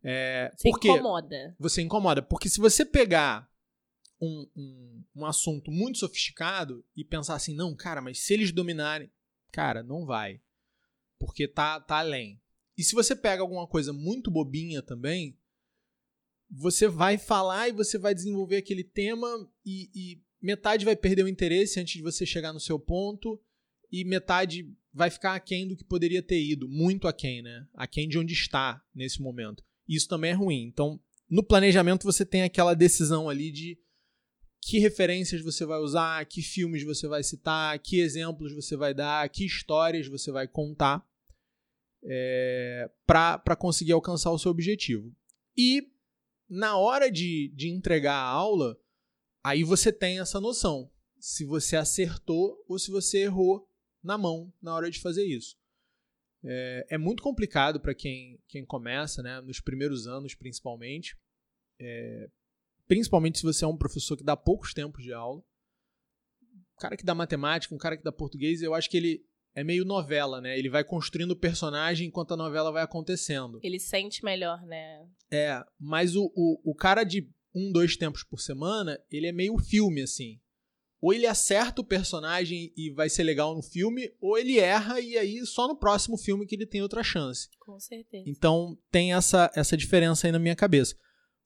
É, 0.04 0.52
você 0.58 0.70
incomoda. 0.70 1.56
Você 1.58 1.82
incomoda. 1.82 2.22
Porque 2.22 2.50
se 2.50 2.60
você 2.60 2.86
pegar 2.86 3.50
um, 4.20 4.48
um, 4.56 5.04
um 5.16 5.26
assunto 5.26 5.72
muito 5.72 6.00
sofisticado 6.00 6.84
e 6.96 7.06
pensar 7.06 7.36
assim, 7.36 7.56
não, 7.56 7.74
cara, 7.76 8.02
mas 8.02 8.20
se 8.20 8.34
eles 8.34 8.52
dominarem. 8.52 9.10
Cara, 9.52 9.84
não 9.84 10.06
vai. 10.06 10.42
Porque 11.20 11.48
tá, 11.48 11.80
tá 11.80 11.98
além. 11.98 12.42
E 12.78 12.84
se 12.84 12.96
você 12.96 13.16
pega 13.16 13.42
alguma 13.42 13.68
coisa 13.68 13.92
muito 13.92 14.32
bobinha 14.32 14.82
também, 14.82 15.38
você 16.50 16.88
vai 16.88 17.18
falar 17.18 17.70
e 17.70 17.74
você 17.74 17.98
vai 17.98 18.16
desenvolver 18.16 18.58
aquele 18.58 18.84
tema 18.84 19.28
e, 19.66 19.90
e 19.94 20.22
metade 20.42 20.86
vai 20.86 20.96
perder 20.96 21.24
o 21.24 21.28
interesse 21.28 21.80
antes 21.80 21.94
de 21.94 22.02
você 22.02 22.26
chegar 22.26 22.54
no 22.54 22.60
seu 22.60 22.80
ponto 22.80 23.40
e 23.92 24.04
metade 24.04 24.72
vai 24.94 25.10
ficar 25.10 25.36
aquém 25.36 25.68
do 25.68 25.76
que 25.76 25.84
poderia 25.84 26.22
ter 26.22 26.42
ido, 26.42 26.68
muito 26.68 27.08
aquém, 27.08 27.42
né? 27.42 27.68
Aquém 27.74 28.08
de 28.08 28.18
onde 28.18 28.34
está 28.34 28.84
nesse 28.94 29.22
momento. 29.22 29.64
Isso 29.88 30.08
também 30.08 30.32
é 30.32 30.36
ruim. 30.36 30.64
Então, 30.64 31.00
no 31.30 31.44
planejamento 31.44 32.04
você 32.04 32.26
tem 32.26 32.44
aquela 32.44 32.74
decisão 32.74 33.30
ali 33.30 33.52
de 33.52 33.78
que 34.62 34.80
referências 34.80 35.42
você 35.42 35.66
vai 35.66 35.80
usar, 35.80 36.26
que 36.26 36.42
filmes 36.42 36.84
você 36.84 37.08
vai 37.08 37.24
citar, 37.24 37.78
que 37.80 38.00
exemplos 38.00 38.54
você 38.54 38.76
vai 38.76 38.94
dar, 38.94 39.28
que 39.30 39.46
histórias 39.46 40.08
você 40.08 40.32
vai 40.32 40.48
contar 40.48 41.06
é, 42.04 42.90
para 43.06 43.56
conseguir 43.56 43.94
alcançar 43.94 44.32
o 44.32 44.40
seu 44.40 44.52
objetivo. 44.52 45.14
E 45.58 45.92
na 46.50 46.78
hora 46.78 47.12
de, 47.12 47.52
de 47.56 47.70
entregar 47.70 48.16
a 48.16 48.30
aula, 48.30 48.80
aí 49.44 49.64
você 49.64 49.92
tem 49.92 50.20
essa 50.20 50.40
noção 50.40 50.92
se 51.20 51.46
você 51.46 51.76
acertou 51.76 52.64
ou 52.68 52.80
se 52.80 52.90
você 52.90 53.24
errou 53.24 53.68
na 54.02 54.18
mão 54.18 54.52
na 54.62 54.74
hora 54.74 54.90
de 54.90 55.00
fazer 55.00 55.26
isso. 55.26 55.58
É, 56.44 56.88
é 56.92 56.98
muito 56.98 57.22
complicado 57.22 57.80
para 57.80 57.94
quem, 57.94 58.40
quem 58.48 58.66
começa, 58.66 59.22
né, 59.22 59.42
nos 59.42 59.60
primeiros 59.60 60.08
anos 60.08 60.34
principalmente, 60.34 61.18
é, 61.80 62.30
principalmente 62.90 63.38
se 63.38 63.46
você 63.46 63.64
é 63.64 63.68
um 63.68 63.78
professor 63.78 64.18
que 64.18 64.24
dá 64.24 64.36
poucos 64.36 64.74
tempos 64.74 65.04
de 65.04 65.14
aula. 65.14 65.42
Um 66.42 66.82
cara 66.82 66.98
que 66.98 67.06
dá 67.06 67.14
matemática, 67.14 67.74
um 67.74 67.78
cara 67.78 67.96
que 67.96 68.04
dá 68.04 68.12
português, 68.12 68.64
eu 68.64 68.74
acho 68.74 68.90
que 68.90 68.98
ele 68.98 69.24
é 69.54 69.64
meio 69.64 69.86
novela, 69.86 70.42
né? 70.42 70.58
Ele 70.58 70.70
vai 70.70 70.84
construindo 70.84 71.32
o 71.32 71.40
personagem 71.40 72.08
enquanto 72.08 72.34
a 72.34 72.38
novela 72.38 72.72
vai 72.72 72.82
acontecendo. 72.82 73.60
Ele 73.62 73.80
sente 73.80 74.26
melhor, 74.26 74.66
né? 74.66 75.08
É, 75.32 75.64
mas 75.80 76.16
o, 76.16 76.32
o, 76.36 76.72
o 76.72 76.74
cara 76.74 77.04
de 77.04 77.30
um, 77.54 77.72
dois 77.72 77.96
tempos 77.96 78.24
por 78.24 78.40
semana, 78.40 79.00
ele 79.12 79.28
é 79.28 79.32
meio 79.32 79.56
filme, 79.60 80.02
assim. 80.02 80.40
Ou 81.00 81.14
ele 81.14 81.28
acerta 81.28 81.82
o 81.82 81.86
personagem 81.86 82.74
e 82.76 82.92
vai 82.92 83.08
ser 83.08 83.24
legal 83.24 83.56
no 83.56 83.62
filme, 83.62 84.12
ou 84.20 84.36
ele 84.36 84.60
erra 84.60 85.00
e 85.00 85.16
aí 85.16 85.46
só 85.46 85.68
no 85.68 85.78
próximo 85.78 86.18
filme 86.18 86.46
que 86.46 86.56
ele 86.56 86.66
tem 86.66 86.82
outra 86.82 87.04
chance. 87.04 87.50
Com 87.60 87.80
certeza. 87.80 88.24
Então 88.28 88.78
tem 88.92 89.14
essa, 89.14 89.52
essa 89.56 89.78
diferença 89.78 90.28
aí 90.28 90.32
na 90.32 90.40
minha 90.40 90.56
cabeça. 90.56 90.96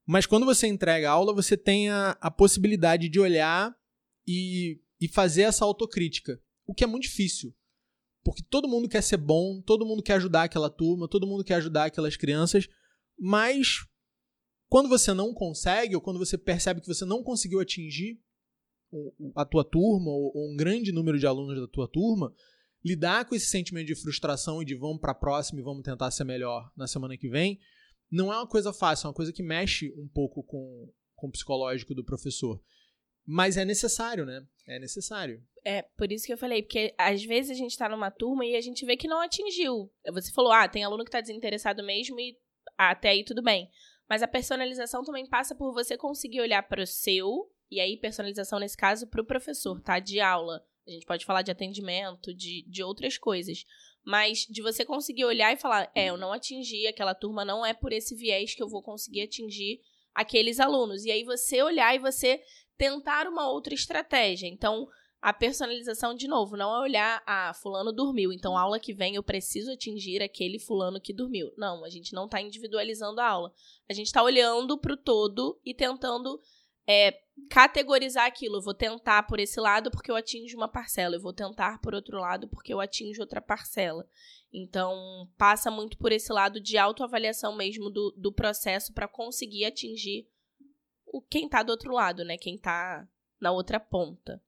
Mas 0.06 0.26
quando 0.26 0.46
você 0.46 0.68
entrega 0.68 1.10
a 1.10 1.14
aula, 1.14 1.34
você 1.34 1.56
tem 1.56 1.90
a, 1.90 2.18
a 2.20 2.30
possibilidade 2.30 3.08
de 3.10 3.20
olhar 3.20 3.76
e, 4.28 4.80
e 5.00 5.08
fazer 5.08 5.44
essa 5.44 5.64
autocrítica. 5.64 6.42
O 6.66 6.74
que 6.74 6.84
é 6.84 6.88
muito 6.88 7.04
difícil. 7.04 7.54
Porque 8.24 8.44
todo 8.50 8.68
mundo 8.68 8.88
quer 8.88 9.02
ser 9.02 9.18
bom, 9.18 9.62
todo 9.62 9.86
mundo 9.86 10.02
quer 10.02 10.14
ajudar 10.14 10.44
aquela 10.44 10.70
turma, 10.70 11.10
todo 11.10 11.28
mundo 11.28 11.44
quer 11.44 11.56
ajudar 11.56 11.86
aquelas 11.86 12.16
crianças, 12.16 12.70
mas 13.20 13.86
quando 14.70 14.88
você 14.88 15.14
não 15.14 15.34
consegue, 15.34 15.96
ou 15.96 16.02
quando 16.02 16.18
você 16.18 16.38
percebe 16.38 16.82
que 16.82 16.88
você 16.88 17.06
não 17.06 17.22
conseguiu 17.22 17.60
atingir 17.60 18.20
a 19.36 19.44
tua 19.46 19.64
turma, 19.64 20.10
ou 20.10 20.52
um 20.52 20.56
grande 20.56 20.92
número 20.92 21.20
de 21.20 21.28
alunos 21.28 21.60
da 21.60 21.68
tua 21.68 21.88
turma, 21.88 22.34
lidar 22.84 23.26
com 23.26 23.36
esse 23.36 23.48
sentimento 23.48 23.88
de 23.88 23.96
frustração 23.96 24.62
e 24.62 24.66
de 24.66 24.76
vamos 24.76 25.00
para 25.00 25.12
a 25.12 25.16
próxima 25.16 25.60
e 25.60 25.64
vamos 25.64 25.84
tentar 25.84 26.12
ser 26.12 26.24
melhor 26.24 26.72
na 26.76 26.88
semana 26.88 27.18
que 27.18 27.30
vem, 27.30 27.60
não 28.14 28.32
é 28.32 28.38
uma 28.38 28.48
coisa 28.48 28.72
fácil, 28.72 29.08
é 29.08 29.10
uma 29.10 29.16
coisa 29.16 29.34
que 29.34 29.42
mexe 29.42 29.92
um 29.98 30.08
pouco 30.08 30.44
com, 30.44 30.88
com 31.16 31.28
o 31.28 31.32
psicológico 31.32 31.96
do 31.96 32.06
professor. 32.06 32.62
Mas 33.26 33.58
é 33.58 33.66
necessário, 33.66 34.24
né? 34.24 34.46
É 34.68 34.78
necessário. 34.78 35.44
É, 35.66 35.82
por 35.82 36.12
isso 36.12 36.28
que 36.28 36.34
eu 36.34 36.38
falei, 36.38 36.62
porque 36.62 36.94
às 36.96 37.24
vezes 37.24 37.50
a 37.50 37.56
gente 37.56 37.76
tá 37.76 37.90
numa 37.90 38.12
turma 38.12 38.46
e 38.46 38.56
a 38.56 38.62
gente 38.62 38.86
vê 38.86 38.96
que 38.96 39.08
não 39.08 39.20
atingiu. 39.20 39.92
Você 40.12 40.32
falou, 40.32 40.52
ah, 40.52 40.70
tem 40.70 40.84
aluno 40.84 41.04
que 41.04 41.10
tá 41.10 41.22
desinteressado 41.22 41.84
mesmo 41.84 42.20
e 42.20 42.38
até 42.78 43.10
aí 43.10 43.24
tudo 43.24 43.42
bem. 43.42 43.68
Mas 44.08 44.22
a 44.22 44.28
personalização 44.28 45.04
também 45.04 45.28
passa 45.28 45.56
por 45.56 45.74
você 45.74 45.98
conseguir 45.98 46.42
olhar 46.42 46.62
para 46.62 46.84
o 46.84 46.88
seu, 46.88 47.52
e 47.72 47.80
aí 47.80 47.98
personalização 47.98 48.60
nesse 48.60 48.78
caso 48.78 49.08
para 49.08 49.24
o 49.24 49.26
professor, 49.26 49.82
tá? 49.82 49.98
De 49.98 50.20
aula. 50.20 50.64
A 50.88 50.92
gente 50.92 51.06
pode 51.08 51.26
falar 51.26 51.42
de 51.42 51.50
atendimento, 51.50 52.32
de, 52.32 52.64
de 52.70 52.84
outras 52.84 53.18
coisas. 53.18 53.66
Mas 54.06 54.46
de 54.50 54.62
você 54.62 54.84
conseguir 54.84 55.26
olhar 55.26 55.54
e 55.54 55.58
falar, 55.58 55.90
é, 55.96 56.08
eu 56.10 56.18
não 56.18 56.34
atingi 56.34 56.88
aquela 56.88 57.16
turma, 57.16 57.46
não 57.46 57.66
é 57.66 57.74
por 57.74 57.94
esse 57.94 58.16
viés 58.16 58.54
que 58.54 58.62
eu 58.62 58.68
vou 58.68 58.82
conseguir 58.82 59.22
atingir 59.22 59.80
aqueles 60.14 60.60
alunos. 60.60 61.06
E 61.06 61.12
aí 61.12 61.24
você 61.24 61.62
olhar 61.62 61.96
e 61.96 62.00
você 62.00 62.42
tentar 62.78 63.28
uma 63.28 63.50
outra 63.50 63.74
estratégia. 63.74 64.48
Então, 64.48 64.88
a 65.24 65.32
personalização, 65.32 66.14
de 66.14 66.28
novo, 66.28 66.58
não 66.58 66.76
é 66.76 66.80
olhar, 66.80 67.24
ah, 67.26 67.54
fulano 67.54 67.94
dormiu, 67.94 68.34
então 68.34 68.58
aula 68.58 68.78
que 68.78 68.94
vem 68.94 69.16
eu 69.16 69.24
preciso 69.24 69.72
atingir 69.72 70.22
aquele 70.22 70.60
fulano 70.60 71.00
que 71.00 71.14
dormiu. 71.14 71.50
Não, 71.58 71.86
a 71.86 71.90
gente 71.90 72.14
não 72.14 72.26
está 72.26 72.42
individualizando 72.42 73.22
a 73.22 73.30
aula. 73.30 73.54
A 73.90 73.94
gente 73.94 74.08
está 74.08 74.22
olhando 74.22 74.78
para 74.78 74.94
o 74.94 74.98
todo 74.98 75.58
e 75.64 75.74
tentando 75.74 76.42
é, 76.88 77.20
categorizar 77.50 78.26
aquilo. 78.26 78.58
Eu 78.58 78.62
vou 78.62 78.74
tentar 78.74 79.24
por 79.24 79.40
esse 79.40 79.60
lado 79.60 79.90
porque 79.92 80.12
eu 80.12 80.16
atinjo 80.16 80.58
uma 80.58 80.68
parcela, 80.68 81.16
eu 81.16 81.22
vou 81.22 81.34
tentar 81.34 81.80
por 81.80 81.94
outro 81.94 82.20
lado 82.20 82.48
porque 82.48 82.74
eu 82.74 82.80
atinjo 82.80 83.22
outra 83.22 83.42
parcela. 83.42 84.08
Então, 84.52 85.28
passa 85.38 85.72
muito 85.72 85.98
por 85.98 86.12
esse 86.12 86.32
lado 86.32 86.60
de 86.62 86.78
autoavaliação 86.78 87.56
mesmo 87.56 87.90
do, 87.90 88.12
do 88.18 88.32
processo 88.32 88.94
para 88.94 89.08
conseguir 89.08 89.66
atingir 89.66 90.28
o 91.08 91.22
quem 91.22 91.46
está 91.46 91.64
do 91.64 91.72
outro 91.72 91.92
lado, 91.92 92.24
né? 92.24 92.38
Quem 92.38 92.56
está 92.56 93.08
na 93.40 93.52
outra 93.52 93.80
ponta. 93.80 94.42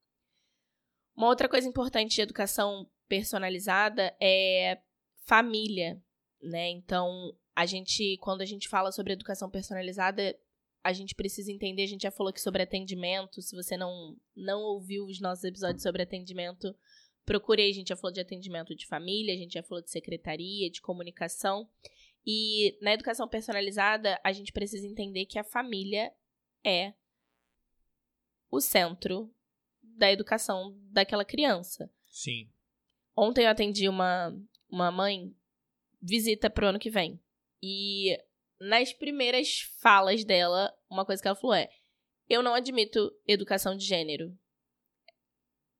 Uma 1.15 1.27
outra 1.27 1.49
coisa 1.49 1.67
importante 1.67 2.15
de 2.15 2.21
educação 2.21 2.89
personalizada 3.07 4.15
é 4.19 4.79
família, 5.25 6.01
né? 6.41 6.69
Então, 6.69 7.35
a 7.55 7.65
gente, 7.65 8.17
quando 8.17 8.41
a 8.41 8.45
gente 8.45 8.67
fala 8.67 8.91
sobre 8.91 9.13
educação 9.13 9.49
personalizada, 9.49 10.37
a 10.85 10.93
gente 10.93 11.15
precisa 11.15 11.51
entender, 11.51 11.81
a 11.81 11.87
gente 11.87 12.03
já 12.03 12.11
falou 12.11 12.29
aqui 12.29 12.39
sobre 12.39 12.61
atendimento, 12.61 13.41
se 13.41 13.55
você 13.55 13.75
não, 13.75 14.15
não 14.35 14.61
ouviu 14.61 15.05
os 15.05 15.19
nossos 15.19 15.43
episódios 15.43 15.81
sobre 15.81 16.03
atendimento, 16.03 16.75
procurei, 17.25 17.71
a 17.71 17.73
gente 17.73 17.87
já 17.87 17.95
falou 17.95 18.13
de 18.13 18.19
atendimento 18.19 18.75
de 18.75 18.85
família, 18.85 19.33
a 19.33 19.37
gente 19.37 19.53
já 19.53 19.63
falou 19.63 19.83
de 19.83 19.89
secretaria, 19.89 20.69
de 20.69 20.81
comunicação. 20.81 21.67
E 22.23 22.77
na 22.83 22.93
educação 22.93 23.27
personalizada, 23.27 24.21
a 24.23 24.31
gente 24.31 24.53
precisa 24.53 24.85
entender 24.85 25.25
que 25.25 25.39
a 25.39 25.43
família 25.43 26.13
é 26.63 26.93
o 28.51 28.61
centro 28.61 29.33
da 29.81 30.11
educação 30.11 30.77
daquela 30.91 31.25
criança. 31.25 31.91
Sim. 32.05 32.47
Ontem 33.17 33.45
eu 33.45 33.49
atendi 33.49 33.89
uma, 33.89 34.39
uma 34.69 34.91
mãe, 34.91 35.35
visita 35.99 36.47
pro 36.47 36.67
ano 36.67 36.77
que 36.77 36.91
vem. 36.91 37.19
E 37.59 38.15
nas 38.59 38.93
primeiras 38.93 39.61
falas 39.79 40.23
dela, 40.23 40.74
uma 40.89 41.05
coisa 41.05 41.21
que 41.21 41.27
ela 41.27 41.35
falou 41.35 41.55
é: 41.55 41.69
Eu 42.29 42.41
não 42.41 42.53
admito 42.53 43.11
educação 43.27 43.75
de 43.75 43.85
gênero. 43.85 44.31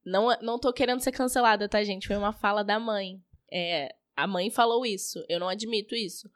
Não, 0.05 0.27
não 0.41 0.59
tô 0.59 0.71
querendo 0.71 0.99
ser 1.01 1.11
cancelada, 1.11 1.67
tá, 1.67 1.83
gente? 1.83 2.07
Foi 2.07 2.15
uma 2.15 2.33
fala 2.33 2.63
da 2.63 2.79
mãe. 2.79 3.19
É, 3.51 3.95
a 4.15 4.27
mãe 4.27 4.49
falou 4.49 4.85
isso. 4.85 5.23
Eu 5.27 5.39
não 5.39 5.49
admito 5.49 5.95
isso. 5.95 6.29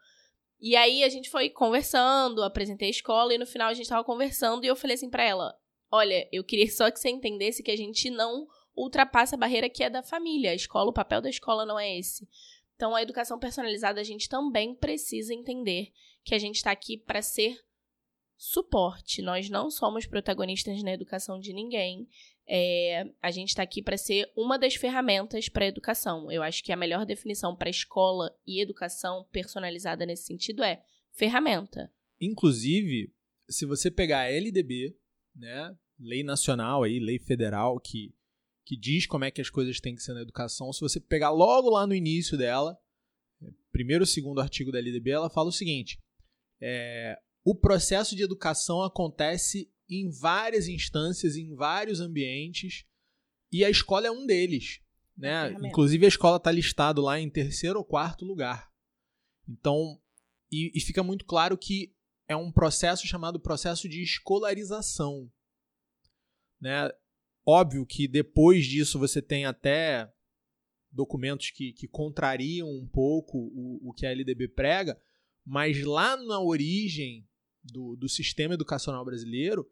E 0.60 0.76
aí 0.76 1.04
a 1.04 1.10
gente 1.10 1.30
foi 1.30 1.50
conversando, 1.50 2.44
apresentei 2.44 2.88
a 2.90 2.92
escola 2.92 3.34
e 3.34 3.38
no 3.38 3.46
final 3.46 3.70
a 3.70 3.74
gente 3.74 3.88
tava 3.88 4.04
conversando 4.04 4.64
e 4.66 4.68
eu 4.68 4.76
falei 4.76 4.96
assim 4.96 5.10
para 5.10 5.24
ela: 5.24 5.56
Olha, 5.92 6.28
eu 6.32 6.44
queria 6.44 6.70
só 6.70 6.92
que 6.92 7.00
você 7.00 7.10
entendesse 7.10 7.64
que 7.64 7.72
a 7.72 7.78
gente 7.78 8.10
não 8.10 8.48
ultrapassa 8.76 9.36
a 9.36 9.40
barreira 9.40 9.70
que 9.70 9.84
é 9.84 9.90
da 9.90 10.04
família. 10.04 10.52
A 10.52 10.56
escola, 10.56 10.90
o 10.90 10.94
papel 10.94 11.22
da 11.22 11.30
escola 11.30 11.66
não 11.66 11.80
é 11.80 11.98
esse. 11.98 12.28
Então, 12.76 12.96
a 12.96 13.02
educação 13.02 13.38
personalizada, 13.38 14.00
a 14.00 14.06
gente 14.06 14.30
também 14.30 14.74
precisa 14.74 15.34
entender 15.34 15.92
que 16.24 16.34
a 16.34 16.40
gente 16.40 16.56
está 16.56 16.72
aqui 16.72 16.98
para 16.98 17.22
ser 17.22 17.60
suporte. 18.40 19.22
Nós 19.22 19.50
não 19.50 19.70
somos 19.70 20.06
protagonistas 20.06 20.82
na 20.82 20.94
educação 20.94 21.38
de 21.38 21.52
ninguém. 21.52 22.08
É, 22.48 23.12
a 23.22 23.30
gente 23.32 23.50
está 23.50 23.62
aqui 23.62 23.84
para 23.84 23.98
ser 23.98 24.32
uma 24.36 24.58
das 24.58 24.76
ferramentas 24.76 25.50
para 25.50 25.66
a 25.66 25.68
educação. 25.68 26.32
Eu 26.32 26.42
acho 26.42 26.64
que 26.64 26.72
a 26.72 26.78
melhor 26.78 27.06
definição 27.06 27.54
para 27.54 27.70
escola 27.70 28.34
e 28.48 28.62
educação 28.62 29.28
personalizada 29.30 30.06
nesse 30.06 30.24
sentido 30.24 30.64
é 30.64 30.82
ferramenta. 31.12 31.92
Inclusive, 32.20 33.14
se 33.50 33.66
você 33.66 33.92
pegar 33.92 34.22
a 34.22 34.32
LDB, 34.32 34.96
né, 35.36 35.76
lei 36.00 36.24
nacional 36.24 36.84
aí, 36.84 36.98
lei 36.98 37.20
federal 37.20 37.78
que 37.78 38.16
que 38.66 38.78
diz 38.78 39.08
como 39.08 39.26
é 39.26 39.32
que 39.32 39.42
as 39.42 39.50
coisas 39.50 39.80
têm 39.80 39.96
que 39.96 40.04
ser 40.04 40.14
na 40.14 40.22
educação, 40.22 40.72
se 40.72 40.80
você 40.80 41.00
pegar 41.00 41.32
logo 41.32 41.72
lá 41.72 41.88
no 41.88 41.96
início 41.96 42.38
dela, 42.38 42.78
primeiro 43.72 44.04
ou 44.04 44.06
segundo 44.06 44.40
artigo 44.40 44.72
da 44.72 44.78
LDB, 44.78 45.10
ela 45.10 45.28
fala 45.28 45.50
o 45.50 45.52
seguinte: 45.52 45.98
é, 46.62 47.18
o 47.50 47.56
processo 47.56 48.16
de 48.16 48.22
educação 48.22 48.84
acontece 48.84 49.74
em 49.90 50.08
várias 50.08 50.68
instâncias, 50.68 51.36
em 51.36 51.56
vários 51.56 52.00
ambientes, 52.00 52.86
e 53.52 53.66
a 53.66 53.72
escola 53.72 54.06
é 54.06 54.12
um 54.12 54.28
deles. 54.28 54.82
Né? 55.18 55.54
Inclusive, 55.64 56.06
a 56.06 56.10
escola 56.10 56.38
está 56.38 56.52
listada 56.52 57.02
lá 57.02 57.20
em 57.20 57.28
terceiro 57.28 57.80
ou 57.80 57.84
quarto 57.84 58.24
lugar. 58.24 58.72
Então, 59.48 60.00
e, 60.52 60.72
e 60.76 60.80
fica 60.80 61.02
muito 61.02 61.26
claro 61.26 61.58
que 61.58 61.92
é 62.28 62.36
um 62.36 62.52
processo 62.52 63.08
chamado 63.08 63.40
processo 63.40 63.90
de 63.90 64.04
escolarização. 64.04 65.28
Né? 66.62 66.88
Óbvio 67.44 67.84
que 67.84 68.08
depois 68.08 68.64
disso 68.68 69.00
você 69.00 69.24
tem 69.24 69.46
até 69.46 70.08
documentos 70.92 71.50
que, 71.50 71.74
que 71.74 71.88
contrariam 71.88 72.70
um 72.70 72.88
pouco 72.88 73.40
o, 73.40 73.90
o 73.90 73.92
que 73.92 74.06
a 74.06 74.12
LDB 74.12 74.50
prega, 74.50 75.02
mas 75.44 75.84
lá 75.84 76.16
na 76.16 76.40
origem 76.40 77.28
do, 77.64 77.96
do 77.96 78.10
sistema 78.10 78.54
educacional 78.54 79.04
brasileiro, 79.04 79.70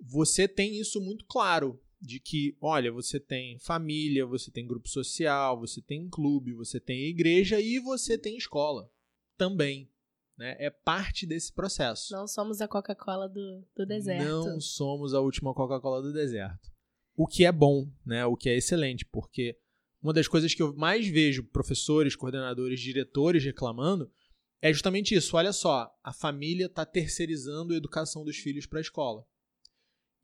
você 0.00 0.46
tem 0.46 0.78
isso 0.78 1.00
muito 1.00 1.24
claro. 1.26 1.80
De 1.98 2.20
que, 2.20 2.54
olha, 2.60 2.92
você 2.92 3.18
tem 3.18 3.58
família, 3.58 4.26
você 4.26 4.50
tem 4.50 4.66
grupo 4.66 4.86
social, 4.86 5.58
você 5.58 5.80
tem 5.80 6.10
clube, 6.10 6.52
você 6.52 6.78
tem 6.78 7.08
igreja 7.08 7.58
e 7.58 7.78
você 7.80 8.18
tem 8.18 8.36
escola 8.36 8.90
também. 9.38 9.90
Né? 10.36 10.54
É 10.58 10.68
parte 10.68 11.26
desse 11.26 11.52
processo. 11.52 12.12
Não 12.12 12.28
somos 12.28 12.60
a 12.60 12.68
Coca-Cola 12.68 13.26
do, 13.28 13.64
do 13.74 13.86
deserto. 13.86 14.28
Não 14.28 14.60
somos 14.60 15.14
a 15.14 15.20
última 15.20 15.54
Coca-Cola 15.54 16.02
do 16.02 16.12
deserto. 16.12 16.70
O 17.16 17.26
que 17.26 17.46
é 17.46 17.50
bom, 17.50 17.90
né? 18.04 18.26
O 18.26 18.36
que 18.36 18.50
é 18.50 18.56
excelente, 18.56 19.06
porque 19.06 19.58
uma 20.02 20.12
das 20.12 20.28
coisas 20.28 20.54
que 20.54 20.62
eu 20.62 20.76
mais 20.76 21.08
vejo 21.08 21.42
professores, 21.44 22.14
coordenadores, 22.14 22.78
diretores 22.78 23.42
reclamando 23.42 24.12
é 24.60 24.72
justamente 24.72 25.14
isso. 25.14 25.36
Olha 25.36 25.52
só, 25.52 25.94
a 26.02 26.12
família 26.12 26.66
está 26.66 26.84
terceirizando 26.84 27.74
a 27.74 27.76
educação 27.76 28.24
dos 28.24 28.36
filhos 28.36 28.66
para 28.66 28.78
a 28.78 28.82
escola. 28.82 29.26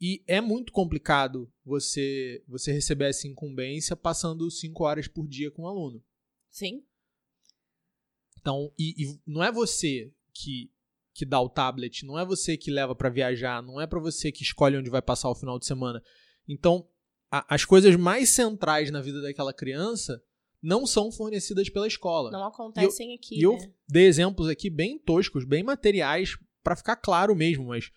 E 0.01 0.25
é 0.27 0.41
muito 0.41 0.73
complicado 0.73 1.53
você 1.65 2.43
você 2.49 2.73
receber 2.73 3.09
essa 3.09 3.29
incumbência 3.29 3.95
passando 3.95 4.51
cinco 4.51 4.85
horas 4.85 5.07
por 5.07 5.29
dia 5.29 5.51
com 5.51 5.62
o 5.62 5.65
um 5.65 5.69
aluno. 5.69 6.05
Sim. 6.51 6.85
Então, 8.41 8.73
e, 8.77 9.05
e 9.05 9.21
não 9.27 9.45
é 9.45 9.53
você 9.53 10.12
que 10.35 10.73
que 11.15 11.27
dá 11.27 11.39
o 11.41 11.49
tablet, 11.49 12.07
não 12.07 12.19
é 12.19 12.25
você 12.25 12.57
que 12.57 12.71
leva 12.71 12.95
para 12.95 13.11
viajar, 13.11 13.62
não 13.62 13.79
é 13.79 13.87
para 13.87 14.01
você 14.01 14.33
que 14.33 14.43
escolhe 14.43 14.79
onde 14.79 14.89
vai 14.89 15.03
passar 15.03 15.29
o 15.29 15.35
final 15.35 15.59
de 15.59 15.67
semana. 15.67 16.03
Então, 16.49 16.89
a, 17.31 17.55
as 17.55 17.65
coisas 17.65 17.95
mais 17.97 18.31
centrais 18.31 18.91
na 18.91 19.01
vida 19.01 19.21
daquela 19.21 19.53
criança 19.53 20.23
não 20.62 20.87
são 20.87 21.11
fornecidas 21.11 21.69
pela 21.69 21.87
escola. 21.87 22.31
Não 22.31 22.45
acontecem 22.45 23.11
eu, 23.11 23.14
aqui. 23.16 23.38
E 23.38 23.42
eu 23.42 23.57
né? 23.57 23.73
dei 23.88 24.07
exemplos 24.07 24.49
aqui 24.49 24.71
bem 24.71 24.99
toscos, 24.99 25.45
bem 25.45 25.62
materiais, 25.62 26.37
para 26.62 26.76
ficar 26.76 26.97
claro 26.97 27.35
mesmo, 27.35 27.66
mas 27.66 27.90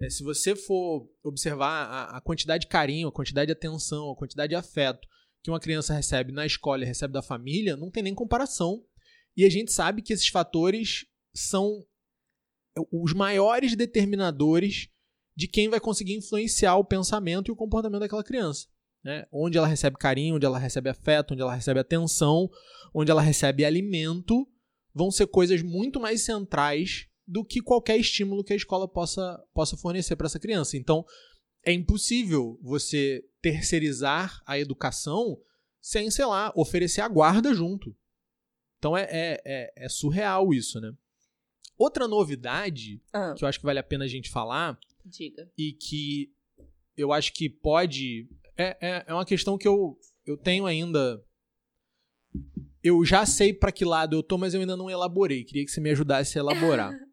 é, 0.00 0.08
se 0.08 0.22
você 0.22 0.54
for 0.54 1.08
observar 1.22 1.86
a, 1.86 2.16
a, 2.16 2.20
quantidade 2.20 2.62
de 2.62 2.68
carinho, 2.68 3.08
a 3.08 3.12
quantidade 3.12 3.46
de 3.46 3.52
atenção, 3.52 4.10
a 4.10 4.16
quantidade 4.16 4.50
de 4.50 4.56
afeto 4.56 5.08
que 5.42 5.50
uma 5.50 5.60
criança 5.60 5.92
recebe 5.92 6.32
na 6.32 6.46
escola 6.46 6.82
e 6.82 6.86
recebe 6.86 7.12
da 7.12 7.22
família, 7.22 7.76
não 7.76 7.90
tem 7.90 8.02
nem 8.02 8.14
comparação. 8.14 8.82
E 9.36 9.44
a 9.44 9.50
gente 9.50 9.72
sabe 9.72 10.00
que 10.00 10.12
esses 10.12 10.28
fatores 10.28 11.06
são 11.34 11.84
os 12.90 13.12
maiores 13.12 13.76
determinadores 13.76 14.88
de 15.36 15.48
quem 15.48 15.68
vai 15.68 15.80
conseguir 15.80 16.14
influenciar 16.14 16.76
o 16.76 16.84
pensamento 16.84 17.48
e 17.48 17.52
o 17.52 17.56
comportamento 17.56 18.00
daquela 18.00 18.24
criança. 18.24 18.68
Né? 19.04 19.26
Onde 19.30 19.58
ela 19.58 19.66
recebe 19.66 19.96
carinho, 19.98 20.36
onde 20.36 20.46
ela 20.46 20.58
recebe 20.58 20.88
afeto, 20.88 21.32
onde 21.32 21.42
ela 21.42 21.54
recebe 21.54 21.78
atenção, 21.78 22.48
onde 22.92 23.10
ela 23.10 23.20
recebe 23.20 23.64
alimento, 23.64 24.48
vão 24.94 25.10
ser 25.10 25.26
coisas 25.26 25.62
muito 25.62 26.00
mais 26.00 26.22
centrais 26.22 27.06
do 27.26 27.44
que 27.44 27.60
qualquer 27.60 27.98
estímulo 27.98 28.42
que 28.42 28.52
a 28.52 28.56
escola 28.56 28.88
possa, 28.88 29.42
possa 29.52 29.76
fornecer 29.76 30.16
para 30.16 30.26
essa 30.26 30.38
criança. 30.38 30.76
Então, 30.76 31.04
é 31.64 31.72
impossível 31.72 32.58
você 32.62 33.24
terceirizar 33.40 34.42
a 34.46 34.58
educação 34.58 35.38
sem, 35.80 36.10
sei 36.10 36.24
lá, 36.24 36.52
oferecer 36.56 37.02
a 37.02 37.08
guarda 37.08 37.54
junto. 37.54 37.94
Então 38.78 38.96
é, 38.96 39.04
é, 39.10 39.42
é, 39.44 39.72
é 39.84 39.88
surreal 39.88 40.52
isso, 40.52 40.80
né? 40.80 40.92
Outra 41.76 42.06
novidade 42.06 43.02
ah. 43.12 43.34
que 43.36 43.44
eu 43.44 43.48
acho 43.48 43.58
que 43.58 43.66
vale 43.66 43.78
a 43.78 43.82
pena 43.82 44.04
a 44.04 44.08
gente 44.08 44.30
falar 44.30 44.78
Diga. 45.04 45.50
E 45.56 45.72
que 45.72 46.32
eu 46.96 47.12
acho 47.12 47.32
que 47.32 47.48
pode. 47.48 48.28
É, 48.56 48.76
é, 48.80 49.04
é 49.08 49.14
uma 49.14 49.24
questão 49.24 49.58
que 49.58 49.66
eu, 49.66 49.98
eu 50.24 50.36
tenho 50.36 50.66
ainda. 50.66 51.22
Eu 52.82 53.04
já 53.04 53.24
sei 53.24 53.52
para 53.52 53.72
que 53.72 53.84
lado 53.84 54.16
eu 54.16 54.22
tô, 54.22 54.36
mas 54.36 54.54
eu 54.54 54.60
ainda 54.60 54.76
não 54.76 54.90
elaborei. 54.90 55.44
Queria 55.44 55.64
que 55.64 55.70
você 55.70 55.80
me 55.80 55.90
ajudasse 55.90 56.38
a 56.38 56.42
elaborar. 56.42 56.92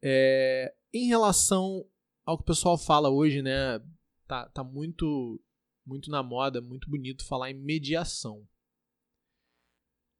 É, 0.00 0.72
em 0.94 1.08
relação 1.08 1.84
ao 2.24 2.36
que 2.36 2.42
o 2.42 2.46
pessoal 2.46 2.78
fala 2.78 3.10
hoje, 3.10 3.42
né? 3.42 3.80
Tá, 4.28 4.48
tá 4.50 4.62
muito, 4.62 5.42
muito 5.84 6.08
na 6.08 6.22
moda, 6.22 6.60
muito 6.60 6.88
bonito 6.88 7.26
falar 7.26 7.50
em 7.50 7.54
mediação. 7.54 8.46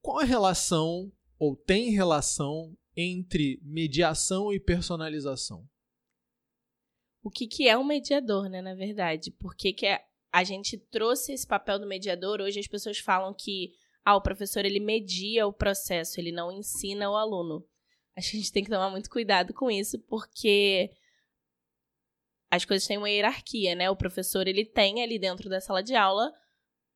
Qual 0.03 0.19
a 0.19 0.25
relação, 0.25 1.13
ou 1.39 1.55
tem 1.55 1.91
relação, 1.91 2.77
entre 2.97 3.61
mediação 3.63 4.53
e 4.53 4.59
personalização? 4.59 5.65
O 7.23 7.31
que, 7.31 7.47
que 7.47 7.69
é 7.69 7.77
um 7.79 7.85
mediador, 7.85 8.49
né, 8.49 8.61
na 8.61 8.75
verdade? 8.75 9.31
Por 9.31 9.55
que, 9.55 9.73
que 9.73 9.87
é, 9.87 10.08
a 10.33 10.45
gente 10.45 10.77
trouxe 10.77 11.33
esse 11.33 11.47
papel 11.47 11.79
do 11.79 11.87
mediador? 11.87 12.41
Hoje 12.41 12.61
as 12.61 12.67
pessoas 12.67 12.99
falam 12.99 13.35
que 13.35 13.73
ah, 14.05 14.17
o 14.17 14.23
professor 14.23 14.65
ele 14.65 14.81
media 14.81 15.47
o 15.47 15.53
processo, 15.53 16.19
ele 16.21 16.33
não 16.33 16.51
ensina 16.51 17.11
o 17.11 17.17
aluno. 17.17 17.67
A 18.17 18.21
gente 18.21 18.53
tem 18.53 18.65
que 18.65 18.71
tomar 18.71 18.91
muito 18.91 19.11
cuidado 19.11 19.55
com 19.55 19.71
isso, 19.71 19.99
porque 20.01 20.91
as 22.51 22.65
coisas 22.65 22.87
têm 22.87 22.99
uma 22.99 23.11
hierarquia, 23.11 23.75
né? 23.75 23.91
O 23.91 23.97
professor 23.97 24.49
ele 24.49 24.65
tem 24.65 25.03
ali 25.03 25.19
dentro 25.19 25.49
da 25.49 25.61
sala 25.61 25.83
de 25.83 25.95
aula, 25.95 26.33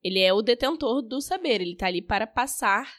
ele 0.03 0.21
é 0.21 0.33
o 0.33 0.43
detentor 0.43 1.03
do 1.03 1.21
saber, 1.21 1.61
ele 1.61 1.75
está 1.75 1.87
ali 1.87 2.03
para 2.03 2.27
passar 2.27 2.91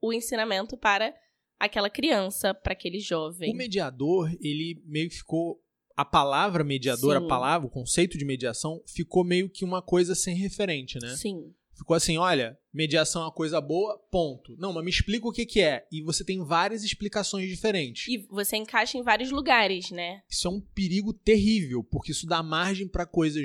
o 0.00 0.12
ensinamento 0.12 0.76
para 0.76 1.14
aquela 1.58 1.88
criança, 1.88 2.52
para 2.52 2.74
aquele 2.74 3.00
jovem. 3.00 3.52
O 3.52 3.56
mediador, 3.56 4.30
ele 4.40 4.82
meio 4.84 5.08
que 5.08 5.16
ficou 5.16 5.63
a 5.96 6.04
palavra 6.04 6.64
mediador, 6.64 7.16
Sim. 7.16 7.24
a 7.24 7.28
palavra, 7.28 7.66
o 7.66 7.70
conceito 7.70 8.18
de 8.18 8.24
mediação 8.24 8.82
ficou 8.86 9.24
meio 9.24 9.48
que 9.48 9.64
uma 9.64 9.80
coisa 9.80 10.14
sem 10.14 10.36
referente, 10.36 10.98
né? 11.00 11.14
Sim. 11.16 11.54
Ficou 11.76 11.96
assim, 11.96 12.16
olha, 12.16 12.56
mediação 12.72 13.22
é 13.22 13.24
uma 13.24 13.32
coisa 13.32 13.60
boa, 13.60 13.98
ponto. 14.10 14.56
Não, 14.58 14.72
mas 14.72 14.84
me 14.84 14.90
explica 14.90 15.26
o 15.26 15.32
que, 15.32 15.44
que 15.44 15.60
é. 15.60 15.86
E 15.90 16.02
você 16.02 16.24
tem 16.24 16.44
várias 16.44 16.84
explicações 16.84 17.48
diferentes. 17.48 18.06
E 18.08 18.26
você 18.30 18.56
encaixa 18.56 18.96
em 18.96 19.02
vários 19.02 19.30
lugares, 19.30 19.90
né? 19.90 20.22
Isso 20.28 20.46
é 20.46 20.50
um 20.50 20.60
perigo 20.60 21.12
terrível, 21.12 21.82
porque 21.82 22.12
isso 22.12 22.26
dá 22.26 22.42
margem 22.42 22.86
para 22.86 23.04
coisas 23.04 23.44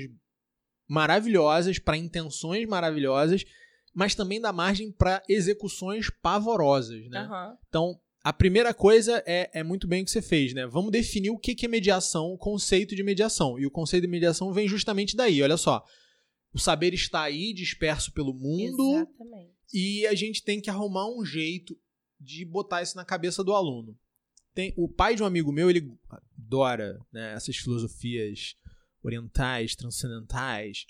maravilhosas, 0.87 1.79
para 1.79 1.97
intenções 1.97 2.67
maravilhosas, 2.67 3.43
mas 3.93 4.13
também 4.13 4.39
dá 4.39 4.53
margem 4.53 4.91
para 4.91 5.23
execuções 5.27 6.09
pavorosas, 6.21 7.07
né? 7.09 7.21
Aham. 7.21 7.57
Então, 7.67 7.99
a 8.21 8.33
primeira 8.33 8.73
coisa 8.73 9.23
é, 9.25 9.49
é 9.53 9.63
muito 9.63 9.87
bem 9.87 10.01
o 10.01 10.05
que 10.05 10.11
você 10.11 10.21
fez, 10.21 10.53
né? 10.53 10.67
Vamos 10.67 10.91
definir 10.91 11.29
o 11.29 11.37
que, 11.37 11.55
que 11.55 11.65
é 11.65 11.69
mediação, 11.69 12.33
o 12.33 12.37
conceito 12.37 12.95
de 12.95 13.03
mediação. 13.03 13.57
E 13.57 13.65
o 13.65 13.71
conceito 13.71 14.03
de 14.03 14.09
mediação 14.09 14.51
vem 14.51 14.67
justamente 14.67 15.15
daí, 15.15 15.41
olha 15.41 15.57
só. 15.57 15.83
O 16.53 16.59
saber 16.59 16.93
está 16.93 17.21
aí, 17.21 17.53
disperso 17.53 18.11
pelo 18.11 18.33
mundo, 18.33 18.95
Exatamente. 18.95 19.53
e 19.73 20.05
a 20.07 20.15
gente 20.15 20.43
tem 20.43 20.59
que 20.59 20.69
arrumar 20.69 21.07
um 21.07 21.23
jeito 21.23 21.77
de 22.19 22.43
botar 22.43 22.81
isso 22.81 22.97
na 22.97 23.05
cabeça 23.05 23.43
do 23.43 23.53
aluno. 23.53 23.97
Tem, 24.53 24.73
o 24.75 24.89
pai 24.89 25.15
de 25.15 25.23
um 25.23 25.25
amigo 25.25 25.51
meu, 25.51 25.69
ele 25.69 25.89
adora 26.35 26.99
né, 27.13 27.33
essas 27.33 27.55
filosofias 27.55 28.55
orientais, 29.01 29.75
transcendentais. 29.75 30.85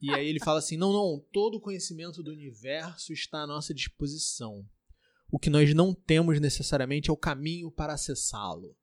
E 0.00 0.10
aí 0.12 0.26
ele 0.26 0.40
fala 0.40 0.58
assim: 0.58 0.76
não, 0.76 0.92
não, 0.92 1.24
todo 1.32 1.56
o 1.56 1.60
conhecimento 1.60 2.22
do 2.22 2.32
universo 2.32 3.12
está 3.12 3.42
à 3.42 3.46
nossa 3.46 3.72
disposição. 3.72 4.66
O 5.30 5.38
que 5.38 5.50
nós 5.50 5.74
não 5.74 5.92
temos 5.94 6.40
necessariamente 6.40 7.10
é 7.10 7.12
o 7.12 7.16
caminho 7.16 7.70
para 7.70 7.94
acessá-lo. 7.94 8.76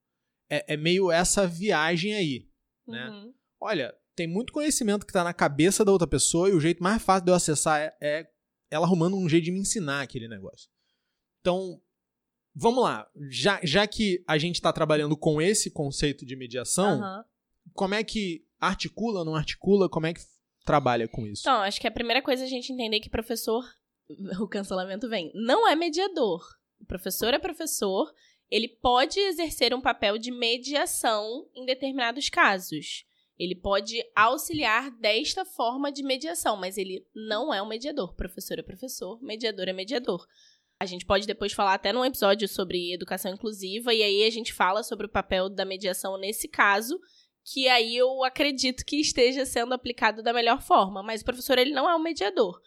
É, 0.50 0.74
é 0.74 0.78
meio 0.78 1.12
essa 1.12 1.48
viagem 1.48 2.14
aí. 2.14 2.48
né? 2.88 3.10
Uhum. 3.10 3.34
Olha, 3.62 3.96
tem 4.16 4.28
muito 4.28 4.54
conhecimento 4.54 5.06
que 5.06 5.12
está 5.12 5.24
na 5.24 5.34
cabeça 5.34 5.84
da 5.84 5.92
outra 5.92 6.08
pessoa 6.08 6.50
e 6.50 6.54
o 6.54 6.60
jeito 6.60 6.84
mais 6.84 7.02
fácil 7.02 7.26
de 7.26 7.32
eu 7.32 7.36
acessar 7.36 7.80
é, 7.80 7.96
é 8.02 8.28
ela 8.70 8.86
arrumando 8.86 9.16
um 9.16 9.30
jeito 9.30 9.46
de 9.46 9.52
me 9.52 9.60
ensinar 9.60 10.02
aquele 10.02 10.28
negócio. 10.28 10.70
Então, 11.40 11.80
vamos 12.56 12.84
lá. 12.84 13.08
Já, 13.30 13.60
já 13.64 13.86
que 13.88 14.24
a 14.28 14.38
gente 14.38 14.56
está 14.56 14.74
trabalhando 14.74 15.16
com 15.16 15.42
esse 15.42 15.72
conceito 15.72 16.26
de 16.26 16.36
mediação, 16.36 17.02
Aham. 17.02 17.26
como 17.74 17.94
é 17.94 18.04
que 18.04 18.46
articula, 18.60 19.24
não 19.24 19.36
articula? 19.36 19.90
Como 19.90 20.08
é 20.08 20.14
que 20.14 20.22
trabalha 20.66 21.08
com 21.08 21.28
isso? 21.28 21.42
Então, 21.42 21.62
acho 21.62 21.80
que 21.80 21.88
a 21.88 21.92
primeira 21.92 22.22
coisa 22.22 22.44
é 22.44 22.46
a 22.46 22.50
gente 22.50 22.72
entender 22.72 23.00
que 23.00 23.10
professor, 23.10 23.64
o 24.40 24.48
cancelamento 24.48 25.10
vem, 25.10 25.32
não 25.34 25.68
é 25.68 25.76
mediador. 25.76 26.44
O 26.80 26.86
professor 26.86 27.34
é 27.34 27.40
professor, 27.40 28.14
ele 28.50 28.68
pode 28.68 29.20
exercer 29.20 29.74
um 29.74 29.82
papel 29.82 30.18
de 30.18 30.32
mediação 30.32 31.48
em 31.56 31.66
determinados 31.66 32.30
casos. 32.30 33.06
Ele 33.38 33.56
pode 33.56 34.04
auxiliar 34.16 34.92
desta 34.92 35.44
forma 35.44 35.92
de 35.92 36.04
mediação, 36.04 36.56
mas 36.56 36.78
ele 36.78 37.06
não 37.16 37.54
é 37.54 37.62
um 37.62 37.68
mediador. 37.68 38.14
Professor 38.16 38.60
é 38.60 38.62
professor, 38.62 39.22
mediador 39.24 39.68
é 39.68 39.74
mediador. 39.74 40.26
A 40.80 40.86
gente 40.86 41.06
pode 41.06 41.26
depois 41.26 41.54
falar 41.54 41.74
até 41.74 41.92
num 41.92 42.06
episódio 42.06 42.48
sobre 42.48 42.94
educação 42.94 43.32
inclusiva, 43.32 43.94
e 43.94 44.04
aí 44.04 44.24
a 44.24 44.30
gente 44.30 44.54
fala 44.54 44.84
sobre 44.84 45.06
o 45.06 45.10
papel 45.10 45.50
da 45.50 45.66
mediação 45.66 46.18
nesse 46.18 46.48
caso, 46.48 47.00
que 47.44 47.68
aí 47.68 47.96
eu 47.96 48.24
acredito 48.24 48.86
que 48.86 48.98
esteja 48.98 49.46
sendo 49.46 49.74
aplicado 49.74 50.22
da 50.22 50.34
melhor 50.34 50.62
forma, 50.62 51.02
mas 51.02 51.22
o 51.22 51.26
professor 51.26 51.58
ele 51.58 51.74
não 51.74 51.90
é 51.90 51.96
um 51.96 52.02
mediador. 52.02 52.60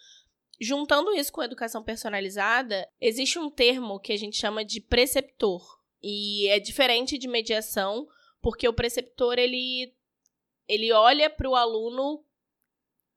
Juntando 0.61 1.13
isso 1.13 1.33
com 1.33 1.41
a 1.41 1.45
educação 1.45 1.83
personalizada, 1.83 2.89
existe 3.01 3.39
um 3.39 3.51
termo 3.51 4.01
que 4.01 4.13
a 4.13 4.17
gente 4.17 4.37
chama 4.37 4.65
de 4.65 4.81
preceptor, 4.81 5.63
e 6.03 6.49
é 6.49 6.59
diferente 6.59 7.19
de 7.19 7.29
mediação, 7.29 8.07
porque 8.41 8.69
o 8.69 8.73
preceptor 8.73 9.39
ele 9.39 9.93
ele 10.69 10.93
olha 10.93 11.31
para 11.31 11.49
o 11.49 11.55
aluno 11.55 12.25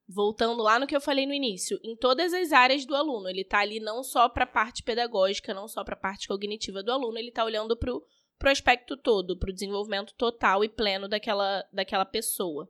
voltando 0.08 0.64
lá 0.64 0.80
no 0.80 0.88
que 0.88 0.96
eu 0.96 1.02
falei 1.02 1.28
no 1.28 1.34
início, 1.34 1.80
em 1.84 1.96
todas 1.96 2.34
as 2.34 2.52
áreas 2.52 2.84
do 2.84 2.96
aluno, 2.96 3.30
ele 3.30 3.42
está 3.42 3.60
ali 3.60 3.80
não 3.80 4.04
só 4.04 4.28
para 4.28 4.44
a 4.44 4.48
parte 4.48 4.82
pedagógica, 4.82 5.54
não 5.54 5.68
só 5.68 5.84
para 5.84 5.94
a 5.94 6.00
parte 6.00 6.28
cognitiva 6.28 6.82
do 6.82 6.92
aluno, 6.92 7.18
ele 7.18 7.30
está 7.30 7.46
olhando 7.46 7.78
para 7.78 7.94
o 7.94 8.04
aspecto 8.46 8.98
todo, 8.98 9.38
para 9.38 9.52
o 9.52 9.54
desenvolvimento 9.54 10.16
total 10.16 10.64
e 10.64 10.70
pleno 10.70 11.08
daquela, 11.08 11.64
daquela 11.72 12.06
pessoa. 12.06 12.68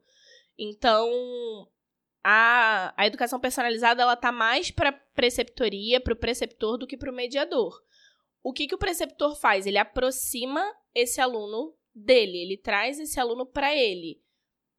Então, 0.58 1.10
a, 2.24 2.94
a 2.98 3.08
educação 3.08 3.40
personalizada 3.40 4.02
ela 4.02 4.16
tá 4.16 4.32
mais 4.32 4.72
para 4.72 4.92
preceptoria, 4.92 6.00
para 6.00 6.14
o 6.14 6.18
preceptor 6.18 6.78
do 6.78 6.88
que 6.88 6.98
para 6.98 7.12
o 7.12 7.16
mediador. 7.16 7.82
O 8.44 8.54
que, 8.54 8.68
que 8.68 8.76
o 8.76 8.80
preceptor 8.80 9.36
faz? 9.36 9.66
Ele 9.66 9.78
aproxima 9.78 10.64
esse 10.94 11.20
aluno 11.20 11.76
dele, 11.94 12.38
ele 12.38 12.58
traz 12.58 13.00
esse 13.00 13.20
aluno 13.20 13.46
para 13.46 13.76
ele. 13.76 14.22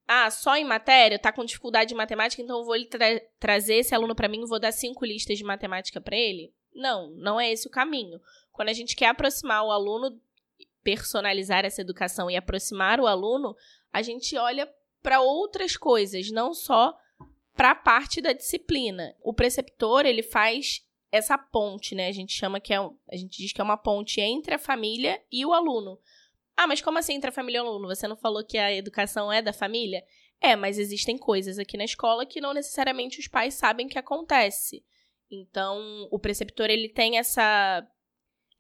Ah, 0.07 0.31
só 0.31 0.57
em 0.57 0.65
matéria, 0.65 1.19
tá 1.19 1.33
com 1.33 1.45
dificuldade 1.45 1.91
de 1.91 1.95
matemática, 1.95 2.43
então 2.43 2.59
eu 2.59 2.65
vou 2.65 2.85
tra 2.87 3.07
trazer 3.39 3.77
esse 3.77 3.95
aluno 3.95 4.15
para 4.15 4.29
mim 4.29 4.45
vou 4.45 4.59
dar 4.59 4.73
cinco 4.73 5.05
listas 5.05 5.39
de 5.39 5.45
matemática 5.45 6.01
para 6.01 6.17
ele? 6.17 6.53
Não, 6.75 7.11
não 7.13 7.41
é 7.41 7.53
esse 7.53 7.69
o 7.69 7.71
caminho. 7.71 8.21
Quando 8.51 8.71
a 8.71 8.73
gente 8.73 8.97
quer 8.97 9.07
aproximar 9.07 9.65
o 9.65 9.71
aluno 9.71 10.21
personalizar 10.83 11.65
essa 11.65 11.81
educação 11.81 12.31
e 12.31 12.37
aproximar 12.37 12.99
o 13.01 13.07
aluno, 13.07 13.55
a 13.93 14.03
gente 14.03 14.37
olha 14.37 14.69
para 15.03 15.21
outras 15.21 15.77
coisas, 15.77 16.31
não 16.31 16.53
só 16.53 16.97
para 17.55 17.73
a 17.73 17.75
parte 17.75 18.21
da 18.21 18.33
disciplina. 18.33 19.15
O 19.23 19.35
preceptor, 19.35 20.07
ele 20.07 20.23
faz 20.23 20.83
essa 21.13 21.37
ponte, 21.37 21.95
né? 21.95 22.09
A 22.09 22.13
gente 22.13 22.33
chama 22.33 22.61
que 22.61 22.73
é, 22.73 22.79
a 22.79 23.17
gente 23.17 23.37
diz 23.37 23.53
que 23.53 23.61
é 23.61 23.65
uma 23.65 23.77
ponte 23.77 24.21
entre 24.21 24.55
a 24.55 24.59
família 24.59 25.21
e 25.31 25.45
o 25.45 25.53
aluno. 25.53 25.99
Ah, 26.57 26.67
mas 26.67 26.81
como 26.81 26.99
assim 26.99 27.15
entre 27.15 27.31
a 27.31 27.33
família 27.33 27.59
e 27.59 27.63
o 27.63 27.67
aluno? 27.67 27.89
Você 27.89 28.07
não 28.07 28.17
falou 28.17 28.45
que 28.45 28.59
a 28.59 28.73
educação 28.73 29.33
é 29.33 29.43
da 29.43 29.53
família? 29.53 30.05
É, 30.41 30.57
mas 30.57 30.79
existem 30.79 31.19
coisas 31.19 31.59
aqui 31.59 31.77
na 31.77 31.85
escola 31.85 32.25
que 32.25 32.41
não 32.41 32.55
necessariamente 32.55 33.19
os 33.19 33.29
pais 33.29 33.55
sabem 33.55 33.89
que 33.89 33.99
acontece. 33.99 34.85
Então, 35.31 36.09
o 36.11 36.19
preceptor 36.19 36.71
ele 36.71 36.89
tem 36.89 37.19
essa 37.19 37.87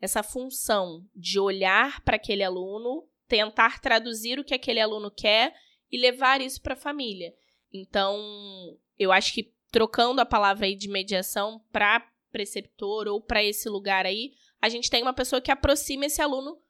essa 0.01 0.23
função 0.23 1.07
de 1.15 1.39
olhar 1.39 2.03
para 2.03 2.17
aquele 2.17 2.43
aluno, 2.43 3.07
tentar 3.29 3.81
traduzir 3.81 4.39
o 4.39 4.45
que 4.45 4.55
aquele 4.55 4.81
aluno 4.81 5.11
quer 5.11 5.55
e 5.93 5.99
levar 5.99 6.41
isso 6.41 6.61
para 6.63 6.73
a 6.73 6.77
família. 6.77 7.35
Então, 7.73 8.79
eu 8.99 9.13
acho 9.13 9.33
que 9.33 9.53
trocando 9.71 10.21
a 10.21 10.27
palavra 10.27 10.67
aí 10.67 10.75
de 10.75 10.89
mediação 10.89 11.65
para 11.71 12.07
preceptor 12.31 13.09
ou 13.09 13.21
para 13.21 13.43
esse 13.43 13.69
lugar 13.69 14.07
aí, 14.07 14.33
a 14.61 14.69
gente 14.69 14.91
tem 14.91 15.03
uma 15.03 15.13
pessoa 15.13 15.41
que 15.41 15.51
aproxima 15.51 16.07
esse 16.07 16.21
aluno 16.21 16.61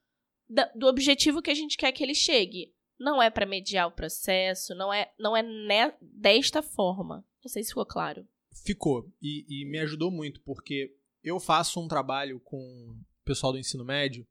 do 0.74 0.86
objetivo 0.86 1.42
que 1.42 1.50
a 1.50 1.54
gente 1.54 1.76
quer 1.76 1.92
que 1.92 2.02
ele 2.02 2.14
chegue. 2.14 2.74
Não 2.98 3.22
é 3.22 3.30
para 3.30 3.46
mediar 3.46 3.88
o 3.88 3.92
processo, 3.92 4.74
não 4.74 4.92
é, 4.92 5.10
não 5.18 5.36
é 5.36 5.42
ne, 5.42 5.92
desta 6.00 6.62
forma. 6.62 7.24
Não 7.42 7.50
sei 7.50 7.62
se 7.62 7.70
ficou 7.70 7.86
claro. 7.86 8.26
Ficou. 8.64 9.10
E, 9.22 9.46
e 9.48 9.64
me 9.64 9.78
ajudou 9.78 10.10
muito, 10.10 10.40
porque 10.42 10.94
eu 11.22 11.38
faço 11.38 11.80
um 11.80 11.88
trabalho 11.88 12.40
com 12.40 12.58
o 12.58 13.24
pessoal 13.24 13.52
do 13.52 13.58
ensino 13.58 13.84
médio 13.84 14.26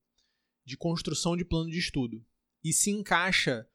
de 0.65 0.77
construção 0.77 1.35
de 1.35 1.45
plano 1.45 1.69
de 1.69 1.79
estudo. 1.79 2.23
E 2.63 2.73
se 2.73 2.91
encaixa 2.91 3.67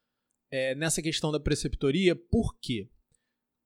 é, 0.55 0.73
nessa 0.73 1.01
questão 1.01 1.33
da 1.33 1.39
preceptoria, 1.39 2.15
por 2.15 2.57
quê? 2.59 2.89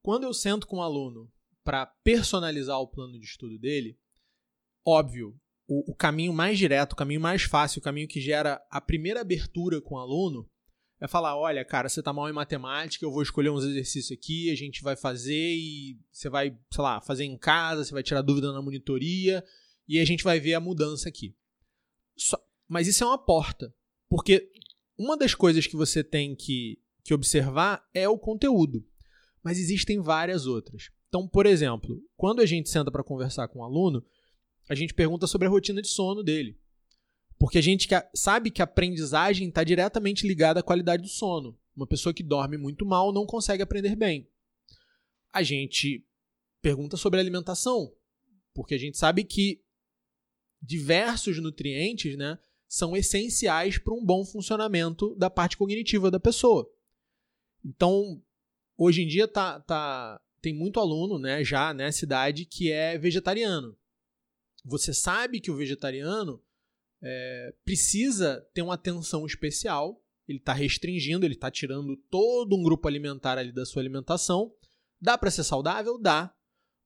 Quando 0.02 0.24
eu 0.24 0.34
sento 0.34 0.66
com 0.66 0.78
um 0.78 0.82
aluno 0.82 1.32
para 1.64 1.86
personalizar 1.86 2.80
o 2.80 2.88
plano 2.88 3.20
de 3.20 3.26
estudo 3.26 3.60
dele, 3.60 3.96
óbvio, 4.84 5.40
o, 5.68 5.92
o, 5.92 5.96
caminho 5.96 6.34
mais 6.34 6.58
direto, 6.58 6.94
o 6.94 6.96
caminho 6.96 7.22
mais 7.22 7.44
fácil, 7.44 7.80
o 7.80 7.84
caminho 7.84 8.08
que 8.08 8.20
gera 8.20 8.60
a 8.72 8.82
primeira 8.82 9.22
abertura 9.22 9.80
com 9.80 9.96
o 9.96 10.00
aluno 10.00 10.50
é 11.00 11.08
falar: 11.08 11.38
olha, 11.38 11.64
cara, 11.64 11.88
você 11.88 12.02
tá 12.02 12.12
mal 12.12 12.28
em 12.28 12.34
matemática, 12.34 13.06
eu 13.06 13.12
vou 13.12 13.22
escolher 13.22 13.52
uns 13.52 13.66
exercícios 13.66 14.18
aqui, 14.18 14.50
a 14.50 14.56
gente 14.56 14.82
vai 14.82 14.96
fazer 14.96 15.56
e 15.56 16.00
você 16.12 16.28
vai, 16.28 16.58
sei 16.72 16.82
lá, 16.82 17.00
fazer 17.02 17.24
em 17.24 17.38
casa, 17.38 17.84
você 17.84 17.94
vai 17.94 18.02
tirar 18.02 18.24
dúvida 18.24 18.52
na 18.52 18.64
monitoria 18.64 19.46
e 19.88 20.00
a 20.00 20.06
gente 20.06 20.24
vai 20.24 20.40
ver 20.40 20.56
a 20.56 20.60
mudança 20.60 21.08
aqui. 21.08 21.36
Só, 22.18 22.36
mas 22.68 22.88
isso 22.88 23.04
é 23.04 23.08
uma 23.08 23.24
porta, 23.24 23.72
porque 24.10 24.50
uma 25.00 25.16
das 25.16 25.34
coisas 25.34 25.66
que 25.66 25.78
você 25.78 26.04
tem 26.04 26.36
que, 26.36 26.78
que 27.06 27.14
observar 27.14 27.88
é 27.94 28.10
o 28.10 28.20
conteúdo, 28.20 28.86
mas 29.42 29.58
existem 29.58 30.02
várias 30.02 30.46
outras. 30.46 30.92
Então, 31.08 31.26
por 31.26 31.46
exemplo, 31.46 32.04
quando 32.18 32.42
a 32.42 32.46
gente 32.46 32.70
senta 32.70 32.92
para 32.92 33.04
conversar 33.04 33.48
com 33.48 33.60
um 33.60 33.64
aluno, 33.64 34.06
a 34.68 34.76
gente 34.76 34.94
pergunta 34.94 35.26
sobre 35.26 35.48
a 35.48 35.50
rotina 35.50 35.82
de 35.82 35.88
sono 35.88 36.22
dele. 36.22 36.60
Porque 37.40 37.58
a 37.58 37.62
gente 37.62 37.88
sabe 38.14 38.52
que 38.52 38.62
a 38.62 38.66
aprendizagem 38.66 39.48
está 39.48 39.64
diretamente 39.64 40.28
ligada 40.28 40.60
à 40.60 40.64
qualidade 40.64 41.02
do 41.02 41.08
sono. 41.08 41.58
Uma 41.74 41.88
pessoa 41.88 42.14
que 42.14 42.22
dorme 42.22 42.58
muito 42.58 42.86
mal 42.86 43.14
não 43.14 43.26
consegue 43.26 43.64
aprender 43.64 43.96
bem. 43.96 44.28
A 45.32 45.42
gente 45.42 46.06
pergunta 46.62 46.98
sobre 46.98 47.22
alimentação, 47.22 47.94
porque 48.54 48.76
a 48.76 48.78
gente 48.78 48.98
sabe 48.98 49.24
que 49.24 49.64
diversos 50.62 51.42
nutrientes 51.42 52.18
né, 52.18 52.38
são 52.70 52.96
essenciais 52.96 53.80
para 53.80 53.96
um 53.96 54.06
bom 54.06 54.24
funcionamento 54.24 55.16
da 55.16 55.28
parte 55.28 55.58
cognitiva 55.58 56.12
da 56.12 56.20
pessoa. 56.20 56.72
Então, 57.66 58.24
hoje 58.78 59.02
em 59.02 59.08
dia 59.08 59.28
tá, 59.28 59.60
tá, 59.60 60.22
tem 60.40 60.54
muito 60.54 60.80
aluno 60.80 61.18
né, 61.18 61.44
já 61.44 61.74
nessa 61.74 62.06
idade 62.06 62.46
que 62.46 62.72
é 62.72 62.96
vegetariano. 62.96 63.76
Você 64.64 64.94
sabe 64.94 65.42
que 65.42 65.50
o 65.50 65.56
vegetariano 65.56 66.40
é, 67.02 67.56
precisa 67.66 68.48
ter 68.54 68.62
uma 68.62 68.76
atenção 68.76 69.26
especial, 69.26 70.00
ele 70.28 70.38
está 70.38 70.54
restringindo, 70.54 71.26
ele 71.26 71.34
está 71.34 71.50
tirando 71.50 71.98
todo 72.10 72.56
um 72.56 72.62
grupo 72.62 72.88
alimentar 72.88 73.40
ali 73.40 73.52
da 73.52 73.66
sua 73.66 73.82
alimentação. 73.82 74.54
Dá 75.02 75.18
para 75.18 75.32
ser 75.32 75.44
saudável? 75.44 75.98
Dá. 75.98 76.32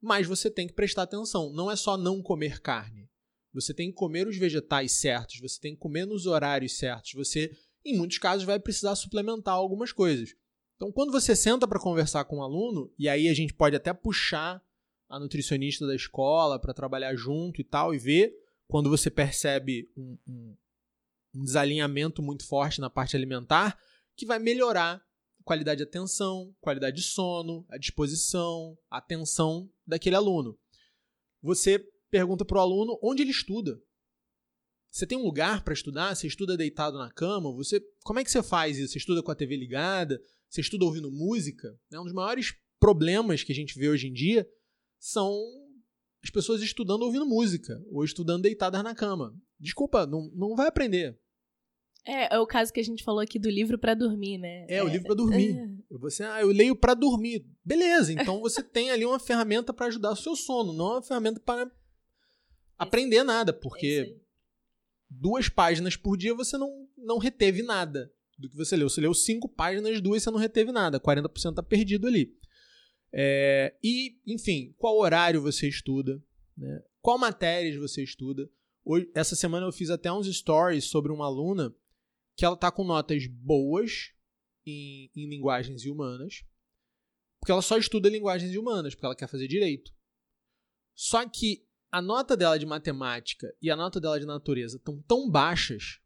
Mas 0.01 0.25
você 0.25 0.49
tem 0.49 0.65
que 0.65 0.73
prestar 0.73 1.03
atenção. 1.03 1.51
Não 1.51 1.69
é 1.69 1.75
só 1.75 1.97
não 1.97 2.21
comer 2.21 2.61
carne. 2.61 3.09
Você 3.53 3.73
tem 3.73 3.89
que 3.89 3.95
comer 3.95 4.27
os 4.27 4.37
vegetais 4.37 4.93
certos, 4.93 5.39
você 5.39 5.59
tem 5.59 5.73
que 5.73 5.79
comer 5.79 6.05
nos 6.05 6.25
horários 6.25 6.77
certos. 6.77 7.13
Você, 7.13 7.55
em 7.85 7.95
muitos 7.95 8.17
casos, 8.17 8.43
vai 8.43 8.59
precisar 8.59 8.95
suplementar 8.95 9.53
algumas 9.53 9.91
coisas. 9.91 10.35
Então, 10.75 10.91
quando 10.91 11.11
você 11.11 11.35
senta 11.35 11.67
para 11.67 11.79
conversar 11.79 12.25
com 12.25 12.37
um 12.37 12.43
aluno, 12.43 12.91
e 12.97 13.07
aí 13.07 13.27
a 13.29 13.33
gente 13.33 13.53
pode 13.53 13.75
até 13.75 13.93
puxar 13.93 14.61
a 15.07 15.19
nutricionista 15.19 15.85
da 15.85 15.95
escola 15.95 16.59
para 16.59 16.73
trabalhar 16.73 17.15
junto 17.15 17.61
e 17.61 17.63
tal, 17.63 17.93
e 17.93 17.99
ver 17.99 18.33
quando 18.67 18.89
você 18.89 19.11
percebe 19.11 19.89
um, 19.95 20.17
um, 20.27 20.57
um 21.35 21.43
desalinhamento 21.43 22.23
muito 22.23 22.45
forte 22.45 22.81
na 22.81 22.89
parte 22.89 23.15
alimentar, 23.15 23.77
que 24.15 24.25
vai 24.25 24.39
melhorar 24.39 25.05
qualidade 25.43 25.77
de 25.77 25.83
atenção, 25.83 26.55
qualidade 26.59 26.95
de 26.95 27.03
sono, 27.03 27.65
a 27.69 27.77
disposição, 27.77 28.77
a 28.89 28.97
atenção 28.97 29.69
daquele 29.85 30.15
aluno. 30.15 30.57
Você 31.41 31.85
pergunta 32.13 32.45
para 32.45 32.59
o 32.59 32.61
aluno 32.61 32.99
onde 33.01 33.23
ele 33.23 33.31
estuda. 33.31 33.81
Você 34.91 35.07
tem 35.07 35.17
um 35.17 35.23
lugar 35.23 35.63
para 35.63 35.73
estudar? 35.73 36.15
Você 36.15 36.27
estuda 36.27 36.55
deitado 36.55 36.99
na 36.99 37.11
cama? 37.11 37.51
Você, 37.53 37.83
como 38.03 38.19
é 38.19 38.23
que 38.23 38.29
você 38.29 38.43
faz 38.43 38.77
isso? 38.77 38.93
Você 38.93 38.99
estuda 38.99 39.23
com 39.23 39.31
a 39.31 39.35
TV 39.35 39.57
ligada? 39.57 40.21
Você 40.47 40.61
estuda 40.61 40.85
ouvindo 40.85 41.11
música? 41.11 41.75
É 41.91 41.99
um 41.99 42.03
dos 42.03 42.13
maiores 42.13 42.53
problemas 42.79 43.43
que 43.43 43.51
a 43.51 43.55
gente 43.55 43.79
vê 43.79 43.89
hoje 43.89 44.07
em 44.09 44.13
dia 44.13 44.47
são 44.99 45.35
as 46.23 46.29
pessoas 46.29 46.61
estudando 46.61 47.01
ouvindo 47.01 47.25
música 47.25 47.83
ou 47.89 48.03
estudando 48.03 48.43
deitadas 48.43 48.83
na 48.83 48.93
cama. 48.93 49.35
Desculpa, 49.59 50.05
não, 50.05 50.29
não 50.35 50.55
vai 50.55 50.67
aprender. 50.67 51.19
É, 52.05 52.35
é 52.35 52.39
o 52.39 52.45
caso 52.45 52.71
que 52.71 52.79
a 52.79 52.83
gente 52.83 53.03
falou 53.03 53.21
aqui 53.21 53.39
do 53.39 53.49
livro 53.49 53.79
para 53.79 53.95
dormir, 53.95 54.37
né? 54.37 54.67
É, 54.69 54.75
é, 54.75 54.83
o 54.83 54.87
livro 54.87 55.07
para 55.07 55.15
dormir. 55.15 55.57
É. 55.57 55.67
Você, 55.97 56.23
ah, 56.23 56.41
eu 56.41 56.49
leio 56.49 56.75
para 56.75 56.93
dormir. 56.93 57.43
Beleza, 57.65 58.13
então 58.13 58.41
você 58.41 58.61
tem 58.61 58.91
ali 58.91 59.05
uma 59.05 59.19
ferramenta 59.19 59.71
para 59.71 59.85
ajudar 59.85 60.11
o 60.11 60.15
seu 60.15 60.35
sono, 60.35 60.73
não 60.73 60.93
uma 60.93 61.03
ferramenta 61.03 61.39
para 61.39 61.71
aprender 62.77 63.23
nada, 63.23 63.53
porque 63.53 64.17
duas 65.09 65.49
páginas 65.49 65.95
por 65.95 66.17
dia 66.17 66.33
você 66.33 66.57
não, 66.57 66.87
não 66.97 67.17
reteve 67.17 67.61
nada 67.61 68.11
do 68.37 68.49
que 68.49 68.55
você 68.55 68.75
leu. 68.75 68.89
Você 68.89 69.01
leu 69.01 69.13
cinco 69.13 69.47
páginas, 69.47 70.01
duas 70.01 70.23
você 70.23 70.31
não 70.31 70.39
reteve 70.39 70.71
nada. 70.71 70.99
40% 70.99 71.55
tá 71.55 71.63
perdido 71.63 72.07
ali. 72.07 72.35
É, 73.11 73.75
e, 73.83 74.19
enfim, 74.25 74.73
qual 74.77 74.97
horário 74.97 75.41
você 75.41 75.67
estuda, 75.67 76.21
né? 76.57 76.83
qual 77.01 77.17
matérias 77.17 77.75
você 77.75 78.03
estuda. 78.03 78.49
Hoje, 78.83 79.09
essa 79.13 79.35
semana 79.35 79.67
eu 79.67 79.71
fiz 79.71 79.89
até 79.89 80.11
uns 80.11 80.27
stories 80.27 80.85
sobre 80.85 81.11
uma 81.11 81.25
aluna 81.25 81.73
que 82.35 82.43
ela 82.43 82.55
está 82.55 82.71
com 82.71 82.83
notas 82.83 83.27
boas 83.27 84.11
em, 84.65 85.11
em 85.15 85.29
linguagens 85.29 85.85
humanas, 85.85 86.43
porque 87.39 87.51
ela 87.51 87.61
só 87.61 87.77
estuda 87.77 88.09
linguagens 88.09 88.55
humanas, 88.55 88.95
porque 88.95 89.05
ela 89.05 89.15
quer 89.15 89.27
fazer 89.27 89.47
direito. 89.47 89.93
Só 90.95 91.27
que 91.29 91.65
a 91.93 92.01
nota 92.01 92.35
dela 92.35 92.57
de 92.57 92.65
matemática 92.65 93.55
e 93.61 93.69
a 93.69 93.75
nota 93.75 94.01
dela 94.01 94.19
de 94.19 94.25
natureza 94.25 94.77
estão 94.77 94.99
tão 95.03 95.29
baixas 95.29 95.99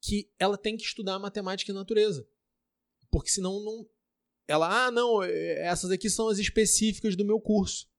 que 0.00 0.30
ela 0.38 0.56
tem 0.56 0.76
que 0.76 0.84
estudar 0.84 1.18
matemática 1.18 1.72
e 1.72 1.74
natureza. 1.74 2.24
Porque 3.10 3.28
senão 3.28 3.60
não, 3.64 3.84
ela, 4.46 4.86
ah, 4.86 4.92
não, 4.92 5.20
é, 5.20 5.66
essas 5.66 5.90
aqui 5.90 6.08
são 6.08 6.28
as 6.28 6.38
específicas 6.38 7.16
do 7.16 7.24
meu 7.24 7.40
curso. 7.40 7.90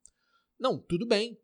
Não, 0.57 0.77
tudo 0.77 1.05
bem. 1.05 1.37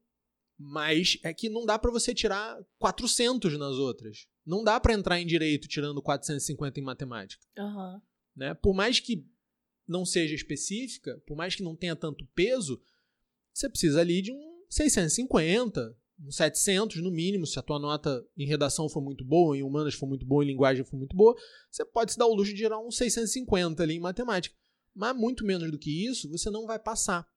Mas 0.58 1.20
é 1.24 1.34
que 1.34 1.50
não 1.50 1.66
dá 1.66 1.78
para 1.78 1.92
você 1.92 2.14
tirar 2.14 2.58
400 2.78 3.60
nas 3.60 3.76
outras. 3.76 4.30
Não 4.46 4.64
dá 4.64 4.80
para 4.80 4.94
entrar 4.94 5.20
em 5.20 5.28
direito 5.28 5.68
tirando 5.68 6.02
450 6.02 6.80
em 6.80 6.84
matemática. 6.84 7.46
Uhum. 7.58 8.02
Né? 8.34 8.54
Por 8.54 8.74
mais 8.74 9.02
que 9.02 9.28
não 9.86 10.06
seja 10.06 10.34
específica, 10.34 11.22
por 11.28 11.36
mais 11.36 11.54
que 11.54 11.64
não 11.64 11.76
tenha 11.76 11.98
tanto 11.98 12.26
peso, 12.28 12.82
você 13.54 13.70
precisa 13.70 14.00
ali 14.00 14.22
de 14.22 14.32
um 14.32 14.59
650, 14.70 15.98
um 16.22 16.32
700 16.32 17.02
no 17.02 17.12
mínimo, 17.12 17.48
se 17.48 17.58
a 17.58 17.62
tua 17.62 17.80
nota 17.80 18.26
em 18.38 18.46
redação 18.46 18.90
for 18.90 19.02
muito 19.02 19.24
boa, 19.24 19.58
em 19.58 19.64
humanas 19.64 19.94
for 19.94 20.08
muito 20.08 20.26
boa, 20.26 20.44
em 20.44 20.48
linguagem 20.48 20.84
for 20.84 20.98
muito 20.98 21.16
boa, 21.16 21.36
você 21.72 21.86
pode 21.86 22.12
se 22.12 22.18
dar 22.18 22.28
o 22.28 22.34
luxo 22.34 22.54
de 22.54 22.58
tirar 22.58 22.80
um 22.80 22.92
650 22.92 23.82
ali 23.82 23.96
em 23.96 24.00
matemática. 24.00 24.56
Mas 24.94 25.16
muito 25.16 25.46
menos 25.46 25.72
do 25.72 25.80
que 25.80 26.06
isso, 26.08 26.30
você 26.30 26.50
não 26.50 26.66
vai 26.66 26.78
passar. 26.78 27.28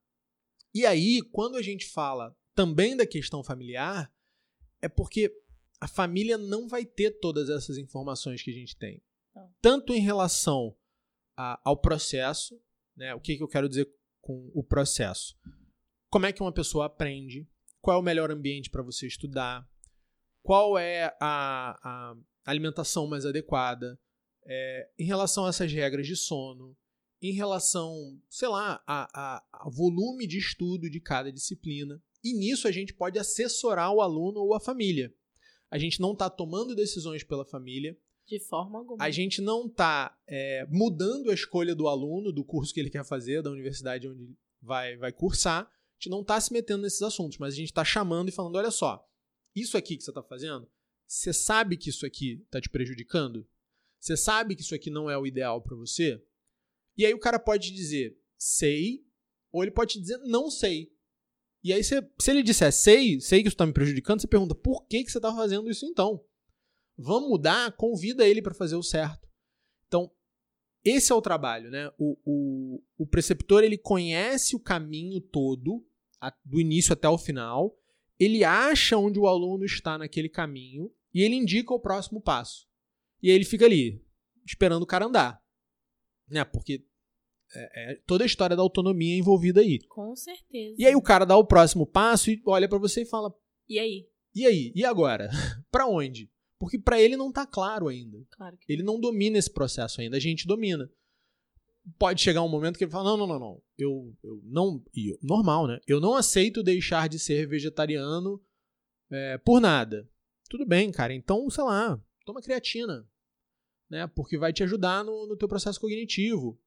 E 0.75 0.85
aí, 0.85 1.23
quando 1.33 1.57
a 1.57 1.62
gente 1.62 1.87
fala 1.87 2.37
também 2.55 2.97
da 2.97 3.07
questão 3.07 3.42
familiar, 3.45 4.12
é 4.81 4.88
porque 4.88 5.33
a 5.81 5.88
família 5.88 6.37
não 6.37 6.68
vai 6.68 6.85
ter 6.85 7.18
todas 7.21 7.49
essas 7.49 7.79
informações 7.79 8.42
que 8.42 8.51
a 8.51 8.55
gente 8.55 8.77
tem. 8.77 9.03
Tanto 9.61 9.95
em 9.95 10.01
relação 10.01 10.77
a, 11.37 11.61
ao 11.64 11.77
processo, 11.77 12.61
né? 12.97 13.14
o 13.14 13.21
que, 13.21 13.37
que 13.37 13.42
eu 13.42 13.49
quero 13.49 13.68
dizer 13.68 13.92
com 14.21 14.51
o 14.55 14.62
processo? 14.62 15.37
Como 16.12 16.27
é 16.27 16.33
que 16.33 16.42
uma 16.42 16.53
pessoa 16.53 16.85
aprende? 16.85 17.48
Qual 17.81 17.96
é 17.96 17.98
o 17.98 18.03
melhor 18.03 18.31
ambiente 18.31 18.68
para 18.68 18.83
você 18.83 19.07
estudar? 19.07 19.66
Qual 20.42 20.77
é 20.77 21.07
a, 21.18 21.79
a 21.83 22.16
alimentação 22.44 23.07
mais 23.07 23.25
adequada? 23.25 23.98
É, 24.44 24.90
em 24.98 25.07
relação 25.07 25.46
a 25.46 25.48
essas 25.48 25.72
regras 25.72 26.07
de 26.07 26.14
sono, 26.14 26.77
em 27.22 27.33
relação, 27.33 28.20
sei 28.29 28.48
lá, 28.48 28.83
a, 28.87 29.42
a, 29.53 29.70
volume 29.70 30.27
de 30.27 30.37
estudo 30.37 30.90
de 30.90 31.01
cada 31.01 31.33
disciplina. 31.33 31.98
E 32.22 32.35
nisso 32.35 32.68
a 32.68 32.70
gente 32.70 32.92
pode 32.92 33.18
assessorar 33.18 33.90
o 33.90 34.03
aluno 34.03 34.40
ou 34.40 34.55
a 34.55 34.61
família. 34.61 35.14
A 35.70 35.79
gente 35.79 35.98
não 35.98 36.12
está 36.12 36.29
tomando 36.29 36.77
decisões 36.77 37.25
pela 37.25 37.46
família. 37.46 37.96
De 38.27 38.38
forma 38.38 38.81
alguma. 38.81 39.03
A 39.03 39.11
gente 39.11 39.40
não 39.40 39.64
está 39.64 40.14
é, 40.27 40.66
mudando 40.68 41.31
a 41.31 41.35
escolha 41.35 41.75
do 41.75 41.88
aluno, 41.88 42.31
do 42.31 42.44
curso 42.44 42.75
que 42.75 42.81
ele 42.81 42.90
quer 42.90 43.03
fazer, 43.03 43.40
da 43.40 43.51
universidade 43.51 44.07
onde 44.07 44.37
vai, 44.61 44.98
vai 44.98 45.11
cursar. 45.11 45.72
Gente 46.03 46.11
não 46.11 46.23
está 46.23 46.41
se 46.41 46.53
metendo 46.53 46.83
nesses 46.83 47.01
assuntos, 47.01 47.38
mas 47.38 47.55
a 47.55 47.57
gente 47.57 47.69
está 47.69 47.85
chamando 47.85 48.29
e 48.29 48.33
falando: 48.33 48.57
olha 48.57 48.73
só, 48.73 49.09
isso 49.55 49.77
aqui 49.77 49.97
que 49.97 50.03
você 50.03 50.11
está 50.11 50.21
fazendo, 50.21 50.69
você 51.07 51.33
sabe 51.33 51.77
que 51.77 51.91
isso 51.91 52.05
aqui 52.05 52.43
está 52.45 52.61
te 52.61 52.69
prejudicando? 52.69 53.49
Você 54.01 54.17
sabe 54.17 54.57
que 54.57 54.62
isso 54.62 54.75
aqui 54.75 54.91
não 54.91 55.09
é 55.09 55.17
o 55.17 55.25
ideal 55.25 55.62
para 55.62 55.77
você? 55.77 56.21
E 56.97 57.07
aí 57.07 57.15
o 57.15 57.21
cara 57.21 57.38
pode 57.38 57.71
dizer 57.71 58.19
sei, 58.37 59.07
ou 59.53 59.62
ele 59.62 59.71
pode 59.71 60.01
dizer 60.01 60.19
não 60.25 60.51
sei. 60.51 60.93
E 61.62 61.73
aí, 61.73 61.85
se, 61.85 61.95
se 62.19 62.31
ele 62.33 62.43
disser 62.43 62.73
sei, 62.73 63.21
sei 63.21 63.41
que 63.41 63.47
isso 63.47 63.55
está 63.55 63.65
me 63.65 63.73
prejudicando, 63.73 64.21
você 64.21 64.27
pergunta 64.27 64.57
por 64.57 64.85
que, 64.88 65.05
que 65.05 65.12
você 65.12 65.19
está 65.19 65.33
fazendo 65.33 65.71
isso 65.71 65.87
então? 65.87 66.25
Vamos 66.99 67.29
mudar? 67.29 67.77
Convida 67.77 68.27
ele 68.27 68.43
para 68.43 68.53
fazer 68.53 68.75
o 68.75 68.83
certo. 68.83 69.29
Então, 69.87 70.11
esse 70.85 71.12
é 71.12 71.15
o 71.15 71.23
trabalho, 71.23 71.71
né? 71.71 71.93
O, 71.97 72.19
o, 72.25 72.83
o 72.99 73.07
preceptor 73.07 73.62
ele 73.62 73.79
conhece 73.79 74.57
o 74.57 74.61
caminho 74.61 75.21
todo, 75.21 75.87
a, 76.22 76.32
do 76.44 76.61
início 76.61 76.92
até 76.92 77.08
o 77.08 77.18
final, 77.18 77.76
ele 78.18 78.44
acha 78.44 78.96
onde 78.96 79.18
o 79.18 79.26
aluno 79.26 79.64
está 79.64 79.98
naquele 79.98 80.28
caminho 80.28 80.90
e 81.12 81.22
ele 81.22 81.35
indica 81.35 81.74
o 81.74 81.80
próximo 81.80 82.20
passo. 82.20 82.66
E 83.20 83.28
aí 83.28 83.35
ele 83.35 83.44
fica 83.44 83.66
ali, 83.66 84.02
esperando 84.46 84.82
o 84.82 84.87
cara 84.87 85.06
andar 85.06 85.42
né? 86.32 86.44
Porque 86.44 86.85
é, 87.54 87.92
é 87.92 87.94
toda 88.06 88.24
a 88.24 88.26
história 88.26 88.56
da 88.56 88.62
autonomia 88.62 89.16
envolvida 89.16 89.61
aí. 89.61 89.78
Com 89.87 90.16
certeza. 90.16 90.74
E 90.78 90.87
aí 90.87 90.96
o 90.96 91.02
cara 91.02 91.24
dá 91.24 91.37
o 91.37 91.46
próximo 91.46 91.87
passo 91.87 92.30
e 92.30 92.42
olha 92.46 92.68
para 92.68 92.78
você 92.78 93.02
e 93.02 93.06
fala: 93.06 93.32
E 93.68 93.78
aí? 93.78 94.08
E 94.35 94.46
aí? 94.46 94.72
E 94.74 94.85
agora? 94.85 95.28
para 95.70 95.87
onde? 95.87 96.30
Porque 96.58 96.78
para 96.78 97.00
ele 97.00 97.16
não 97.16 97.30
tá 97.30 97.46
claro 97.46 97.88
ainda. 97.88 98.18
Claro 98.30 98.56
que 98.56 98.72
ele 98.72 98.82
não 98.82 98.98
domina 98.98 99.37
esse 99.37 99.50
processo 99.50 100.00
ainda, 100.00 100.16
a 100.16 100.20
gente 100.20 100.46
domina. 100.46 100.90
Pode 101.99 102.21
chegar 102.21 102.42
um 102.42 102.49
momento 102.49 102.79
que 102.79 102.85
ele 102.85 102.90
fala: 102.90 103.11
"Não, 103.11 103.16
não, 103.16 103.27
não, 103.27 103.38
não. 103.38 103.62
Eu, 103.77 104.14
eu 104.23 104.40
não, 104.45 104.83
e 104.95 105.18
normal, 105.23 105.66
né? 105.66 105.81
Eu 105.87 106.01
não 106.01 106.14
aceito 106.14 106.62
deixar 106.62 107.09
de 107.09 107.18
ser 107.18 107.47
vegetariano 107.49 108.40
é, 109.11 109.38
por 109.38 109.61
nada. 109.61 110.09
Tudo 110.49 110.64
bem, 110.66 110.92
cara. 110.92 111.12
Então, 111.12 111.49
sei 111.51 111.64
lá, 111.64 112.01
toma 112.25 112.40
creatina. 112.42 113.09
né? 113.90 114.07
Porque 114.07 114.38
vai 114.38 114.53
te 114.53 114.62
ajudar 114.62 115.05
no, 115.05 115.27
no 115.27 115.37
teu 115.37 115.49
processo 115.49 115.81
cognitivo. 115.81 116.59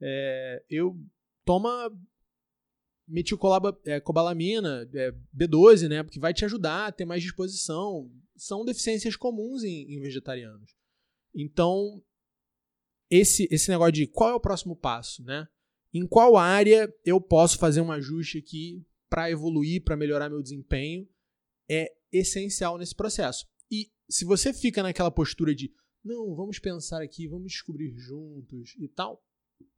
É, 0.00 0.64
eu 0.68 0.96
toma 1.44 1.90
metilcobalamina, 3.06 4.88
é, 4.94 5.12
B12, 5.36 5.88
né? 5.88 6.02
Porque 6.02 6.18
vai 6.18 6.32
te 6.32 6.44
ajudar 6.44 6.86
a 6.86 6.92
ter 6.92 7.04
mais 7.04 7.22
disposição. 7.22 8.10
São 8.36 8.64
deficiências 8.64 9.14
comuns 9.14 9.62
em, 9.62 9.94
em 9.94 10.00
vegetarianos. 10.00 10.74
Então, 11.34 12.02
esse, 13.14 13.46
esse 13.48 13.70
negócio 13.70 13.92
de 13.92 14.06
qual 14.08 14.30
é 14.30 14.34
o 14.34 14.40
próximo 14.40 14.74
passo, 14.74 15.22
né? 15.22 15.46
Em 15.92 16.04
qual 16.04 16.36
área 16.36 16.92
eu 17.04 17.20
posso 17.20 17.58
fazer 17.58 17.80
um 17.80 17.92
ajuste 17.92 18.38
aqui 18.38 18.84
para 19.08 19.30
evoluir, 19.30 19.84
para 19.84 19.96
melhorar 19.96 20.28
meu 20.28 20.42
desempenho, 20.42 21.08
é 21.68 21.94
essencial 22.10 22.76
nesse 22.76 22.94
processo. 22.94 23.46
E 23.70 23.92
se 24.08 24.24
você 24.24 24.52
fica 24.52 24.82
naquela 24.82 25.12
postura 25.12 25.54
de 25.54 25.72
não, 26.04 26.34
vamos 26.34 26.58
pensar 26.58 27.00
aqui, 27.00 27.28
vamos 27.28 27.52
descobrir 27.52 27.94
juntos 27.96 28.74
e 28.78 28.88
tal, 28.88 29.24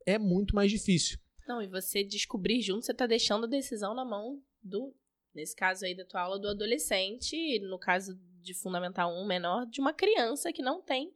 é 0.07 0.19
muito 0.19 0.55
mais 0.55 0.71
difícil. 0.71 1.19
Não, 1.47 1.61
e 1.61 1.69
você 1.69 2.03
descobrir 2.03 2.63
junto, 2.63 2.87
você 2.87 2.93
está 2.93 3.07
deixando 3.07 3.45
a 3.45 3.49
decisão 3.49 3.95
na 3.95 4.05
mão 4.05 4.43
do, 4.63 4.95
nesse 5.35 5.55
caso 5.55 5.85
aí 5.85 5.95
da 5.95 6.07
tua 6.07 6.23
aula, 6.23 6.39
do 6.39 6.49
adolescente, 6.49 7.61
no 7.61 7.79
caso 7.79 8.19
de 8.41 8.55
Fundamental 8.55 9.13
1 9.13 9.27
menor, 9.27 9.67
de 9.67 9.81
uma 9.81 9.93
criança 9.93 10.53
que 10.53 10.63
não 10.63 10.81
tem 10.81 11.13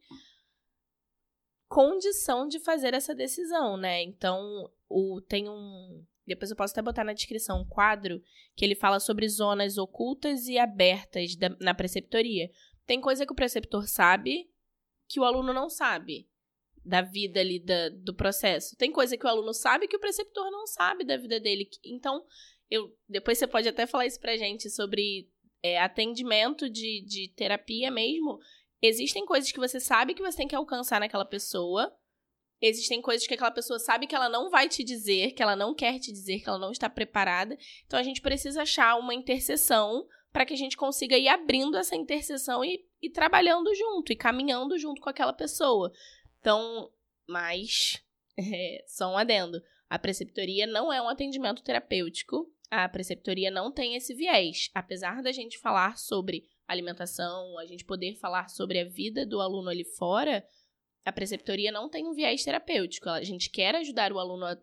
condição 1.71 2.49
de 2.49 2.59
fazer 2.59 2.93
essa 2.93 3.15
decisão, 3.15 3.77
né? 3.77 4.03
Então, 4.03 4.69
o, 4.89 5.21
tem 5.21 5.47
um. 5.47 6.05
Depois 6.27 6.51
eu 6.51 6.57
posso 6.57 6.73
até 6.73 6.81
botar 6.81 7.05
na 7.05 7.13
descrição 7.13 7.61
um 7.61 7.65
quadro 7.65 8.21
que 8.57 8.65
ele 8.65 8.75
fala 8.75 8.99
sobre 8.99 9.27
zonas 9.29 9.77
ocultas 9.77 10.47
e 10.47 10.57
abertas 10.59 11.33
da, 11.37 11.49
na 11.61 11.73
preceptoria. 11.73 12.51
Tem 12.85 12.99
coisa 12.99 13.25
que 13.25 13.31
o 13.31 13.35
preceptor 13.35 13.87
sabe 13.87 14.49
que 15.07 15.17
o 15.17 15.23
aluno 15.23 15.53
não 15.53 15.69
sabe 15.69 16.27
da 16.83 17.01
vida 17.01 17.39
ali 17.39 17.57
da, 17.57 17.87
do 17.89 18.13
processo. 18.13 18.75
Tem 18.75 18.91
coisa 18.91 19.15
que 19.15 19.25
o 19.25 19.29
aluno 19.29 19.53
sabe 19.53 19.87
que 19.87 19.95
o 19.95 19.99
preceptor 19.99 20.51
não 20.51 20.67
sabe 20.67 21.05
da 21.05 21.15
vida 21.15 21.39
dele. 21.39 21.69
Então, 21.85 22.21
eu 22.69 22.93
depois 23.07 23.37
você 23.37 23.47
pode 23.47 23.69
até 23.69 23.87
falar 23.87 24.05
isso 24.05 24.19
pra 24.19 24.35
gente 24.35 24.69
sobre 24.69 25.29
é, 25.63 25.79
atendimento 25.79 26.69
de, 26.69 27.05
de 27.07 27.31
terapia 27.33 27.89
mesmo. 27.89 28.39
Existem 28.81 29.25
coisas 29.25 29.51
que 29.51 29.59
você 29.59 29.79
sabe 29.79 30.13
que 30.13 30.21
você 30.21 30.37
tem 30.37 30.47
que 30.47 30.55
alcançar 30.55 30.99
naquela 30.99 31.25
pessoa. 31.25 31.95
Existem 32.61 33.01
coisas 33.01 33.27
que 33.27 33.33
aquela 33.33 33.51
pessoa 33.51 33.79
sabe 33.79 34.07
que 34.07 34.15
ela 34.15 34.29
não 34.29 34.49
vai 34.49 34.69
te 34.69 34.83
dizer, 34.83 35.31
que 35.31 35.41
ela 35.41 35.55
não 35.55 35.73
quer 35.73 35.99
te 35.99 36.11
dizer, 36.11 36.39
que 36.39 36.49
ela 36.49 36.59
não 36.59 36.71
está 36.71 36.89
preparada. 36.89 37.57
Então 37.85 37.99
a 37.99 38.03
gente 38.03 38.21
precisa 38.21 38.61
achar 38.61 38.97
uma 38.97 39.13
interseção 39.13 40.07
para 40.31 40.45
que 40.45 40.53
a 40.53 40.57
gente 40.57 40.77
consiga 40.77 41.17
ir 41.17 41.27
abrindo 41.27 41.77
essa 41.77 41.95
interseção 41.95 42.63
e, 42.63 42.85
e 43.01 43.09
trabalhando 43.09 43.73
junto, 43.75 44.13
e 44.13 44.15
caminhando 44.15 44.77
junto 44.77 45.01
com 45.01 45.09
aquela 45.09 45.33
pessoa. 45.33 45.91
Então, 46.39 46.91
mas, 47.27 48.01
é, 48.37 48.83
só 48.87 49.11
um 49.11 49.17
adendo. 49.17 49.61
A 49.89 49.99
preceptoria 49.99 50.65
não 50.65 50.91
é 50.91 51.01
um 51.01 51.09
atendimento 51.09 51.63
terapêutico. 51.63 52.49
A 52.69 52.87
preceptoria 52.87 53.51
não 53.51 53.71
tem 53.71 53.95
esse 53.95 54.13
viés. 54.13 54.69
Apesar 54.73 55.21
da 55.21 55.31
gente 55.31 55.59
falar 55.59 55.97
sobre 55.97 56.47
alimentação, 56.71 57.57
a 57.57 57.65
gente 57.65 57.85
poder 57.85 58.15
falar 58.15 58.49
sobre 58.49 58.79
a 58.79 58.85
vida 58.85 59.25
do 59.25 59.41
aluno 59.41 59.69
ali 59.69 59.83
fora, 59.83 60.45
a 61.05 61.11
preceptoria 61.11 61.71
não 61.71 61.89
tem 61.89 62.07
um 62.07 62.13
viés 62.13 62.43
terapêutico. 62.43 63.09
A 63.09 63.23
gente 63.23 63.49
quer 63.49 63.75
ajudar 63.75 64.11
o 64.11 64.19
aluno 64.19 64.45
a 64.45 64.57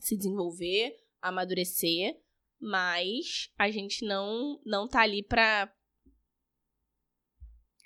se 0.00 0.16
desenvolver, 0.16 0.96
a 1.20 1.28
amadurecer, 1.28 2.20
mas 2.60 3.50
a 3.58 3.70
gente 3.70 4.04
não 4.04 4.60
não 4.64 4.88
tá 4.88 5.02
ali 5.02 5.22
para 5.22 5.72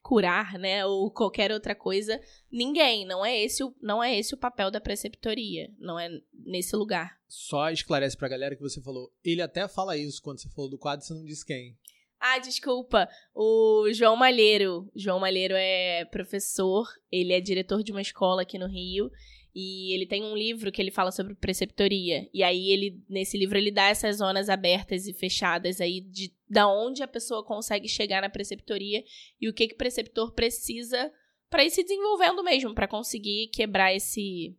curar, 0.06 0.56
né, 0.56 0.86
ou 0.86 1.10
qualquer 1.10 1.50
outra 1.50 1.74
coisa, 1.74 2.20
ninguém, 2.48 3.04
não 3.04 3.26
é 3.26 3.42
esse 3.42 3.64
o, 3.64 3.74
não 3.82 4.00
é 4.00 4.16
esse 4.16 4.34
o 4.34 4.38
papel 4.38 4.70
da 4.70 4.80
preceptoria, 4.80 5.68
não 5.80 5.98
é 5.98 6.08
nesse 6.32 6.76
lugar. 6.76 7.18
Só 7.26 7.70
esclarece 7.70 8.16
pra 8.16 8.28
galera 8.28 8.54
que 8.54 8.62
você 8.62 8.80
falou, 8.80 9.12
ele 9.24 9.42
até 9.42 9.66
fala 9.66 9.96
isso 9.96 10.22
quando 10.22 10.40
você 10.40 10.48
falou 10.50 10.70
do 10.70 10.78
quadro, 10.78 11.04
você 11.04 11.12
não 11.12 11.24
disse 11.24 11.44
quem. 11.44 11.76
Ah, 12.18 12.38
desculpa. 12.38 13.08
O 13.34 13.86
João 13.92 14.16
Malheiro. 14.16 14.90
João 14.94 15.20
Malheiro 15.20 15.54
é 15.56 16.04
professor, 16.06 16.88
ele 17.10 17.32
é 17.32 17.40
diretor 17.40 17.82
de 17.82 17.92
uma 17.92 18.00
escola 18.00 18.42
aqui 18.42 18.58
no 18.58 18.66
Rio. 18.66 19.10
E 19.58 19.94
ele 19.94 20.06
tem 20.06 20.22
um 20.22 20.36
livro 20.36 20.70
que 20.70 20.82
ele 20.82 20.90
fala 20.90 21.10
sobre 21.10 21.34
preceptoria. 21.34 22.28
E 22.32 22.42
aí 22.42 22.70
ele 22.70 23.02
nesse 23.08 23.38
livro 23.38 23.56
ele 23.56 23.70
dá 23.70 23.84
essas 23.84 24.16
zonas 24.16 24.50
abertas 24.50 25.06
e 25.06 25.14
fechadas 25.14 25.80
aí 25.80 26.02
de 26.02 26.34
da 26.48 26.68
onde 26.68 27.02
a 27.02 27.08
pessoa 27.08 27.42
consegue 27.44 27.88
chegar 27.88 28.20
na 28.20 28.28
preceptoria 28.28 29.02
e 29.40 29.48
o 29.48 29.54
que 29.54 29.66
que 29.66 29.74
o 29.74 29.78
preceptor 29.78 30.32
precisa 30.32 31.10
para 31.48 31.64
ir 31.64 31.70
se 31.70 31.82
desenvolvendo 31.82 32.44
mesmo, 32.44 32.74
para 32.74 32.86
conseguir 32.86 33.48
quebrar 33.48 33.94
esse 33.94 34.54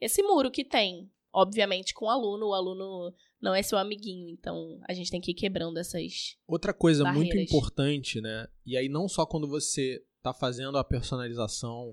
esse 0.00 0.22
muro 0.22 0.50
que 0.50 0.64
tem. 0.64 1.10
Obviamente 1.36 1.92
com 1.92 2.04
o 2.04 2.10
aluno, 2.10 2.46
o 2.46 2.54
aluno 2.54 3.12
não 3.40 3.52
é 3.52 3.60
seu 3.60 3.76
amiguinho, 3.76 4.28
então 4.28 4.80
a 4.88 4.94
gente 4.94 5.10
tem 5.10 5.20
que 5.20 5.32
ir 5.32 5.34
quebrando 5.34 5.78
essas 5.78 6.36
Outra 6.46 6.72
coisa 6.72 7.02
barreiras. 7.02 7.34
muito 7.34 7.44
importante, 7.44 8.20
né? 8.20 8.46
E 8.64 8.76
aí 8.76 8.88
não 8.88 9.08
só 9.08 9.26
quando 9.26 9.48
você 9.48 10.00
está 10.16 10.32
fazendo 10.32 10.78
a 10.78 10.84
personalização 10.84 11.92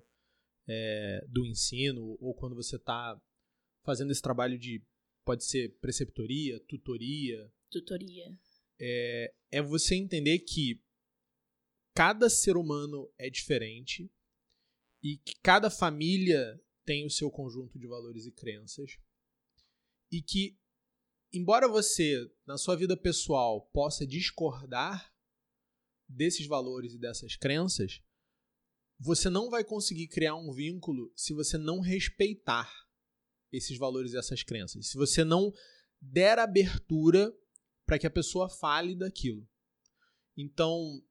é, 0.67 1.25
do 1.27 1.43
ensino, 1.43 2.15
ou 2.21 2.35
quando 2.35 2.55
você 2.55 2.75
está 2.75 3.19
fazendo 3.83 4.11
esse 4.11 4.21
trabalho 4.21 4.59
de, 4.59 4.85
pode 5.25 5.43
ser 5.43 5.75
preceptoria, 5.79 6.59
tutoria. 6.67 7.51
Tutoria. 7.71 8.31
É, 8.79 9.33
é 9.51 9.61
você 9.63 9.95
entender 9.95 10.37
que 10.39 10.79
cada 11.95 12.29
ser 12.29 12.55
humano 12.57 13.11
é 13.17 13.27
diferente 13.27 14.07
e 15.03 15.17
que 15.17 15.33
cada 15.41 15.71
família 15.71 16.61
tem 16.85 17.07
o 17.07 17.09
seu 17.09 17.31
conjunto 17.31 17.79
de 17.79 17.87
valores 17.87 18.27
e 18.27 18.31
crenças 18.31 18.99
e 20.11 20.21
que 20.21 20.57
embora 21.33 21.67
você 21.67 22.29
na 22.45 22.57
sua 22.57 22.75
vida 22.75 22.97
pessoal 22.97 23.61
possa 23.73 24.05
discordar 24.05 25.11
desses 26.07 26.45
valores 26.45 26.93
e 26.93 26.99
dessas 26.99 27.35
crenças, 27.35 28.01
você 28.99 29.29
não 29.29 29.49
vai 29.49 29.63
conseguir 29.63 30.07
criar 30.07 30.35
um 30.35 30.51
vínculo 30.51 31.11
se 31.15 31.33
você 31.33 31.57
não 31.57 31.79
respeitar 31.79 32.69
esses 33.51 33.77
valores 33.77 34.13
e 34.13 34.17
essas 34.17 34.43
crenças. 34.43 34.89
Se 34.89 34.97
você 34.97 35.23
não 35.23 35.51
der 35.99 36.37
abertura 36.37 37.33
para 37.85 37.97
que 37.97 38.07
a 38.07 38.11
pessoa 38.11 38.49
fale 38.49 38.95
daquilo. 38.95 39.47
Então, 40.37 41.01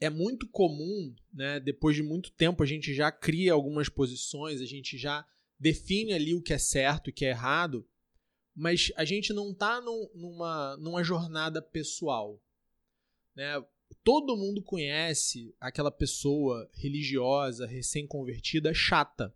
é 0.00 0.08
muito 0.08 0.48
comum, 0.48 1.14
né, 1.32 1.60
depois 1.60 1.94
de 1.94 2.02
muito 2.02 2.32
tempo, 2.32 2.62
a 2.62 2.66
gente 2.66 2.94
já 2.94 3.12
cria 3.12 3.52
algumas 3.52 3.88
posições, 3.88 4.60
a 4.60 4.66
gente 4.66 4.96
já 4.96 5.26
define 5.58 6.12
ali 6.12 6.34
o 6.34 6.42
que 6.42 6.54
é 6.54 6.58
certo 6.58 7.08
e 7.08 7.10
o 7.10 7.14
que 7.14 7.24
é 7.24 7.30
errado, 7.30 7.86
mas 8.60 8.92
a 8.94 9.06
gente 9.06 9.32
não 9.32 9.52
está 9.52 9.80
numa, 9.80 10.76
numa 10.76 11.02
jornada 11.02 11.62
pessoal. 11.62 12.38
Né? 13.34 13.64
todo 14.04 14.36
mundo 14.36 14.62
conhece 14.62 15.54
aquela 15.58 15.90
pessoa 15.90 16.68
religiosa, 16.74 17.66
recém-convertida, 17.66 18.74
chata, 18.74 19.34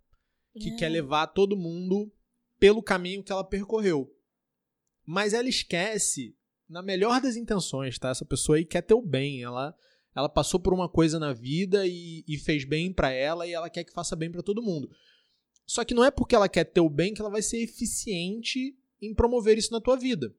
que 0.60 0.68
é. 0.68 0.76
quer 0.76 0.90
levar 0.90 1.28
todo 1.28 1.56
mundo 1.56 2.12
pelo 2.60 2.82
caminho 2.82 3.22
que 3.22 3.32
ela 3.32 3.42
percorreu. 3.42 4.14
Mas 5.06 5.32
ela 5.32 5.48
esquece, 5.48 6.36
na 6.68 6.82
melhor 6.82 7.18
das 7.18 7.34
intenções, 7.34 7.98
tá? 7.98 8.10
Essa 8.10 8.26
pessoa 8.26 8.58
aí 8.58 8.64
quer 8.66 8.82
ter 8.82 8.94
o 8.94 9.00
bem, 9.00 9.42
ela 9.42 9.74
ela 10.14 10.28
passou 10.28 10.60
por 10.60 10.74
uma 10.74 10.88
coisa 10.88 11.18
na 11.18 11.32
vida 11.32 11.86
e, 11.86 12.22
e 12.28 12.36
fez 12.36 12.64
bem 12.64 12.92
para 12.92 13.10
ela 13.10 13.46
e 13.46 13.52
ela 13.52 13.70
quer 13.70 13.84
que 13.84 13.92
faça 13.92 14.14
bem 14.14 14.30
para 14.30 14.42
todo 14.42 14.62
mundo. 14.62 14.88
Só 15.66 15.82
que 15.82 15.94
não 15.94 16.04
é 16.04 16.10
porque 16.10 16.34
ela 16.34 16.48
quer 16.48 16.64
ter 16.64 16.80
o 16.80 16.90
bem 16.90 17.14
que 17.14 17.22
ela 17.22 17.30
vai 17.30 17.42
ser 17.42 17.62
eficiente 17.62 18.78
em 19.00 19.14
promover 19.14 19.58
isso 19.58 19.72
na 19.72 19.80
tua 19.80 19.96
vida. 19.96 20.34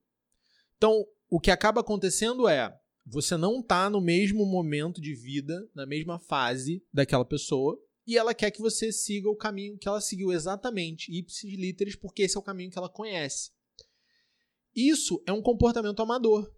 Então, 0.77 1.05
o 1.29 1.39
que 1.39 1.51
acaba 1.51 1.81
acontecendo 1.81 2.47
é 2.47 2.73
você 3.05 3.37
não 3.37 3.61
tá 3.61 3.89
no 3.89 4.01
mesmo 4.01 4.45
momento 4.45 4.99
de 4.99 5.13
vida, 5.13 5.69
na 5.73 5.85
mesma 5.85 6.19
fase 6.19 6.83
daquela 6.91 7.25
pessoa, 7.25 7.79
e 8.07 8.17
ela 8.17 8.33
quer 8.33 8.51
que 8.51 8.61
você 8.61 8.91
siga 8.91 9.29
o 9.29 9.35
caminho 9.35 9.77
que 9.77 9.87
ela 9.87 10.01
seguiu 10.01 10.31
exatamente, 10.31 11.11
ipsis 11.11 11.53
literis, 11.53 11.95
porque 11.95 12.23
esse 12.23 12.37
é 12.37 12.39
o 12.39 12.43
caminho 12.43 12.71
que 12.71 12.77
ela 12.77 12.89
conhece. 12.89 13.51
Isso 14.75 15.23
é 15.25 15.31
um 15.31 15.41
comportamento 15.41 16.01
amador. 16.01 16.53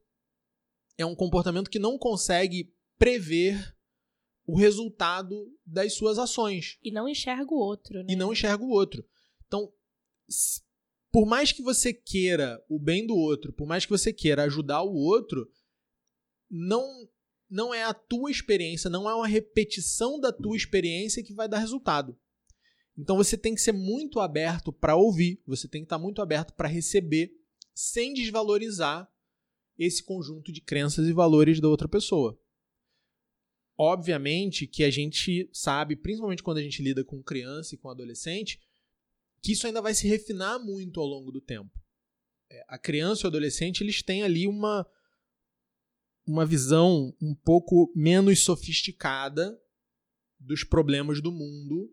É 0.97 1.05
um 1.05 1.15
comportamento 1.15 1.69
que 1.69 1.79
não 1.79 1.97
consegue 1.97 2.73
prever 2.97 3.75
o 4.45 4.57
resultado 4.57 5.53
das 5.65 5.93
suas 5.93 6.17
ações. 6.17 6.79
E 6.81 6.91
não 6.91 7.07
enxerga 7.07 7.53
o 7.53 7.57
outro, 7.59 8.03
né? 8.03 8.07
E 8.09 8.15
não 8.15 8.31
enxerga 8.31 8.63
o 8.63 8.69
outro. 8.69 9.05
Então, 9.45 9.71
por 11.17 11.25
mais 11.25 11.51
que 11.51 11.63
você 11.63 11.91
queira 11.91 12.63
o 12.69 12.77
bem 12.77 13.03
do 13.03 13.15
outro, 13.15 13.51
por 13.51 13.65
mais 13.65 13.83
que 13.83 13.89
você 13.89 14.13
queira 14.13 14.43
ajudar 14.43 14.83
o 14.83 14.93
outro, 14.93 15.51
não 16.47 17.09
não 17.49 17.73
é 17.73 17.83
a 17.83 17.91
tua 17.91 18.29
experiência, 18.29 18.87
não 18.87 19.09
é 19.09 19.15
uma 19.15 19.25
repetição 19.25 20.19
da 20.19 20.31
tua 20.31 20.55
experiência 20.55 21.23
que 21.23 21.33
vai 21.33 21.49
dar 21.49 21.57
resultado. 21.57 22.15
Então 22.95 23.17
você 23.17 23.35
tem 23.35 23.55
que 23.55 23.61
ser 23.61 23.71
muito 23.71 24.19
aberto 24.19 24.71
para 24.71 24.95
ouvir, 24.95 25.41
você 25.43 25.67
tem 25.67 25.81
que 25.81 25.87
estar 25.87 25.97
muito 25.97 26.21
aberto 26.21 26.53
para 26.53 26.67
receber, 26.67 27.31
sem 27.73 28.13
desvalorizar 28.13 29.11
esse 29.75 30.03
conjunto 30.03 30.51
de 30.51 30.61
crenças 30.61 31.07
e 31.07 31.13
valores 31.13 31.59
da 31.59 31.67
outra 31.67 31.87
pessoa. 31.87 32.39
obviamente 33.75 34.67
que 34.67 34.83
a 34.83 34.91
gente 34.91 35.49
sabe, 35.51 35.95
principalmente 35.95 36.43
quando 36.43 36.59
a 36.59 36.63
gente 36.63 36.83
lida 36.83 37.03
com 37.03 37.23
criança 37.23 37.73
e 37.73 37.77
com 37.79 37.89
adolescente, 37.89 38.59
que 39.47 39.53
isso 39.53 39.65
ainda 39.65 39.81
vai 39.81 39.93
se 39.93 40.05
refinar 40.09 40.59
muito 40.59 40.99
ao 40.99 41.07
longo 41.07 41.31
do 41.31 41.39
tempo. 41.39 41.71
É, 42.51 42.65
a 42.67 42.77
criança 42.77 43.21
e 43.21 43.25
o 43.25 43.27
adolescente, 43.29 43.81
eles 43.81 44.03
têm 44.03 44.21
ali 44.21 44.45
uma, 44.45 44.85
uma 46.25 46.45
visão 46.45 47.15
um 47.21 47.33
pouco 47.33 47.89
menos 47.95 48.39
sofisticada 48.39 49.57
dos 50.37 50.65
problemas 50.65 51.21
do 51.21 51.31
mundo, 51.31 51.89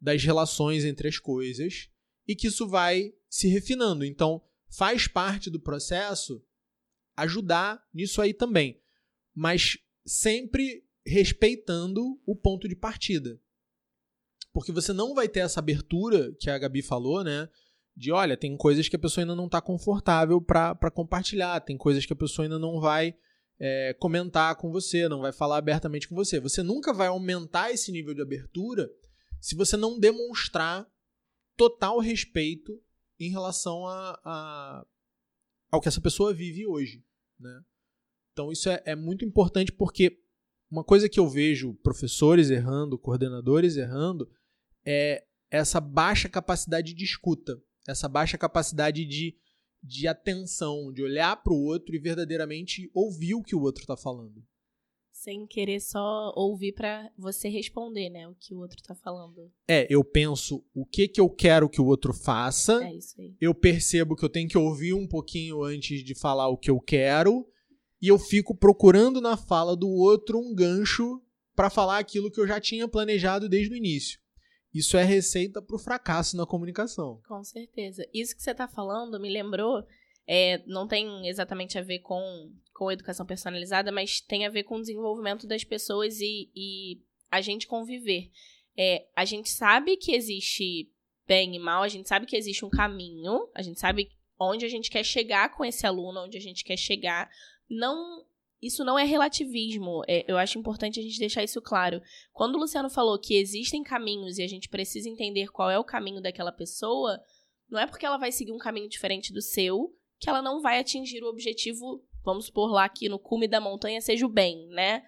das 0.00 0.22
relações 0.22 0.84
entre 0.84 1.08
as 1.08 1.18
coisas, 1.18 1.90
e 2.28 2.36
que 2.36 2.46
isso 2.46 2.68
vai 2.68 3.12
se 3.28 3.48
refinando. 3.48 4.04
Então, 4.04 4.40
faz 4.68 5.08
parte 5.08 5.50
do 5.50 5.58
processo 5.58 6.46
ajudar 7.16 7.84
nisso 7.92 8.22
aí 8.22 8.32
também, 8.32 8.80
mas 9.34 9.78
sempre 10.06 10.86
respeitando 11.04 12.22
o 12.24 12.36
ponto 12.36 12.68
de 12.68 12.76
partida. 12.76 13.42
Porque 14.54 14.70
você 14.70 14.92
não 14.92 15.14
vai 15.14 15.28
ter 15.28 15.40
essa 15.40 15.58
abertura 15.58 16.32
que 16.38 16.48
a 16.48 16.56
Gabi 16.56 16.80
falou, 16.80 17.24
né? 17.24 17.48
De 17.96 18.12
olha, 18.12 18.36
tem 18.36 18.56
coisas 18.56 18.88
que 18.88 18.94
a 18.94 18.98
pessoa 18.98 19.24
ainda 19.24 19.34
não 19.34 19.46
está 19.46 19.60
confortável 19.60 20.40
para 20.40 20.90
compartilhar, 20.92 21.60
tem 21.60 21.76
coisas 21.76 22.06
que 22.06 22.12
a 22.12 22.16
pessoa 22.16 22.46
ainda 22.46 22.58
não 22.58 22.80
vai 22.80 23.16
é, 23.58 23.92
comentar 23.94 24.54
com 24.54 24.70
você, 24.70 25.08
não 25.08 25.20
vai 25.20 25.32
falar 25.32 25.58
abertamente 25.58 26.08
com 26.08 26.14
você. 26.14 26.38
Você 26.38 26.62
nunca 26.62 26.92
vai 26.92 27.08
aumentar 27.08 27.72
esse 27.72 27.90
nível 27.90 28.14
de 28.14 28.22
abertura 28.22 28.88
se 29.40 29.56
você 29.56 29.76
não 29.76 29.98
demonstrar 29.98 30.88
total 31.56 31.98
respeito 31.98 32.80
em 33.18 33.30
relação 33.30 33.86
a, 33.86 34.20
a 34.24 34.86
ao 35.70 35.80
que 35.80 35.88
essa 35.88 36.00
pessoa 36.00 36.32
vive 36.32 36.64
hoje. 36.64 37.04
Né? 37.40 37.60
Então 38.32 38.52
isso 38.52 38.68
é, 38.68 38.80
é 38.86 38.94
muito 38.94 39.24
importante 39.24 39.72
porque 39.72 40.20
uma 40.70 40.84
coisa 40.84 41.08
que 41.08 41.18
eu 41.18 41.28
vejo 41.28 41.74
professores 41.82 42.50
errando, 42.50 42.98
coordenadores 42.98 43.76
errando, 43.76 44.28
é 44.86 45.24
essa 45.50 45.80
baixa 45.80 46.28
capacidade 46.28 46.94
de 46.94 47.04
escuta, 47.04 47.60
essa 47.86 48.08
baixa 48.08 48.36
capacidade 48.36 49.04
de, 49.04 49.36
de 49.82 50.08
atenção, 50.08 50.92
de 50.92 51.02
olhar 51.02 51.36
para 51.42 51.52
o 51.52 51.62
outro 51.64 51.94
e 51.94 51.98
verdadeiramente 51.98 52.90
ouvir 52.94 53.34
o 53.34 53.42
que 53.42 53.54
o 53.54 53.60
outro 53.60 53.82
está 53.82 53.96
falando 53.96 54.44
sem 55.24 55.46
querer 55.46 55.80
só 55.80 56.34
ouvir 56.36 56.72
para 56.72 57.10
você 57.16 57.48
responder, 57.48 58.10
né, 58.10 58.28
o 58.28 58.34
que 58.34 58.52
o 58.52 58.58
outro 58.58 58.82
tá 58.82 58.94
falando. 58.94 59.50
É, 59.66 59.86
eu 59.88 60.04
penso 60.04 60.62
o 60.74 60.84
que 60.84 61.08
que 61.08 61.18
eu 61.18 61.30
quero 61.30 61.66
que 61.66 61.80
o 61.80 61.86
outro 61.86 62.12
faça. 62.12 62.84
É 62.84 62.94
isso 62.94 63.18
aí. 63.18 63.34
Eu 63.40 63.54
percebo 63.54 64.14
que 64.14 64.22
eu 64.22 64.28
tenho 64.28 64.46
que 64.46 64.58
ouvir 64.58 64.92
um 64.92 65.08
pouquinho 65.08 65.62
antes 65.62 66.04
de 66.04 66.14
falar 66.14 66.48
o 66.48 66.58
que 66.58 66.70
eu 66.70 66.78
quero 66.78 67.48
e 68.02 68.08
eu 68.08 68.18
fico 68.18 68.54
procurando 68.54 69.18
na 69.18 69.34
fala 69.34 69.74
do 69.74 69.88
outro 69.88 70.38
um 70.38 70.54
gancho 70.54 71.22
para 71.56 71.70
falar 71.70 71.98
aquilo 71.98 72.30
que 72.30 72.38
eu 72.38 72.46
já 72.46 72.60
tinha 72.60 72.86
planejado 72.86 73.48
desde 73.48 73.72
o 73.72 73.76
início. 73.76 74.20
Isso 74.74 74.96
é 74.96 75.04
receita 75.04 75.62
para 75.62 75.76
o 75.76 75.78
fracasso 75.78 76.36
na 76.36 76.44
comunicação. 76.44 77.22
Com 77.28 77.44
certeza. 77.44 78.04
Isso 78.12 78.34
que 78.34 78.42
você 78.42 78.50
está 78.50 78.66
falando 78.66 79.20
me 79.20 79.30
lembrou 79.30 79.86
é, 80.26 80.62
não 80.66 80.88
tem 80.88 81.28
exatamente 81.28 81.78
a 81.78 81.82
ver 81.82 82.00
com, 82.00 82.52
com 82.72 82.90
educação 82.90 83.24
personalizada, 83.24 83.92
mas 83.92 84.20
tem 84.20 84.44
a 84.44 84.50
ver 84.50 84.64
com 84.64 84.76
o 84.76 84.80
desenvolvimento 84.80 85.46
das 85.46 85.62
pessoas 85.62 86.20
e, 86.20 86.50
e 86.54 87.00
a 87.30 87.40
gente 87.40 87.66
conviver. 87.66 88.30
É, 88.76 89.06
a 89.14 89.24
gente 89.24 89.48
sabe 89.48 89.96
que 89.96 90.12
existe 90.12 90.90
bem 91.26 91.54
e 91.54 91.58
mal, 91.58 91.82
a 91.82 91.88
gente 91.88 92.08
sabe 92.08 92.26
que 92.26 92.36
existe 92.36 92.64
um 92.64 92.70
caminho, 92.70 93.48
a 93.54 93.62
gente 93.62 93.78
sabe 93.78 94.10
onde 94.38 94.64
a 94.64 94.68
gente 94.68 94.90
quer 94.90 95.04
chegar 95.04 95.54
com 95.54 95.64
esse 95.64 95.86
aluno, 95.86 96.24
onde 96.24 96.36
a 96.36 96.40
gente 96.40 96.64
quer 96.64 96.76
chegar. 96.76 97.30
Não, 97.70 98.24
isso 98.64 98.84
não 98.84 98.98
é 98.98 99.04
relativismo. 99.04 100.02
É, 100.08 100.24
eu 100.26 100.38
acho 100.38 100.58
importante 100.58 100.98
a 100.98 101.02
gente 101.02 101.18
deixar 101.18 101.44
isso 101.44 101.60
claro. 101.60 102.00
Quando 102.32 102.54
o 102.54 102.58
Luciano 102.58 102.88
falou 102.88 103.18
que 103.18 103.36
existem 103.36 103.82
caminhos 103.82 104.38
e 104.38 104.42
a 104.42 104.48
gente 104.48 104.68
precisa 104.68 105.08
entender 105.08 105.48
qual 105.48 105.70
é 105.70 105.78
o 105.78 105.84
caminho 105.84 106.22
daquela 106.22 106.50
pessoa, 106.50 107.20
não 107.68 107.78
é 107.78 107.86
porque 107.86 108.06
ela 108.06 108.16
vai 108.16 108.32
seguir 108.32 108.52
um 108.52 108.58
caminho 108.58 108.88
diferente 108.88 109.32
do 109.32 109.42
seu 109.42 109.94
que 110.18 110.30
ela 110.30 110.40
não 110.40 110.62
vai 110.62 110.78
atingir 110.78 111.22
o 111.22 111.28
objetivo, 111.28 112.02
vamos 112.24 112.48
por 112.48 112.70
lá 112.70 112.84
aqui 112.84 113.08
no 113.08 113.18
cume 113.18 113.46
da 113.46 113.60
montanha, 113.60 114.00
seja 114.00 114.24
o 114.24 114.28
bem, 114.28 114.68
né? 114.68 115.02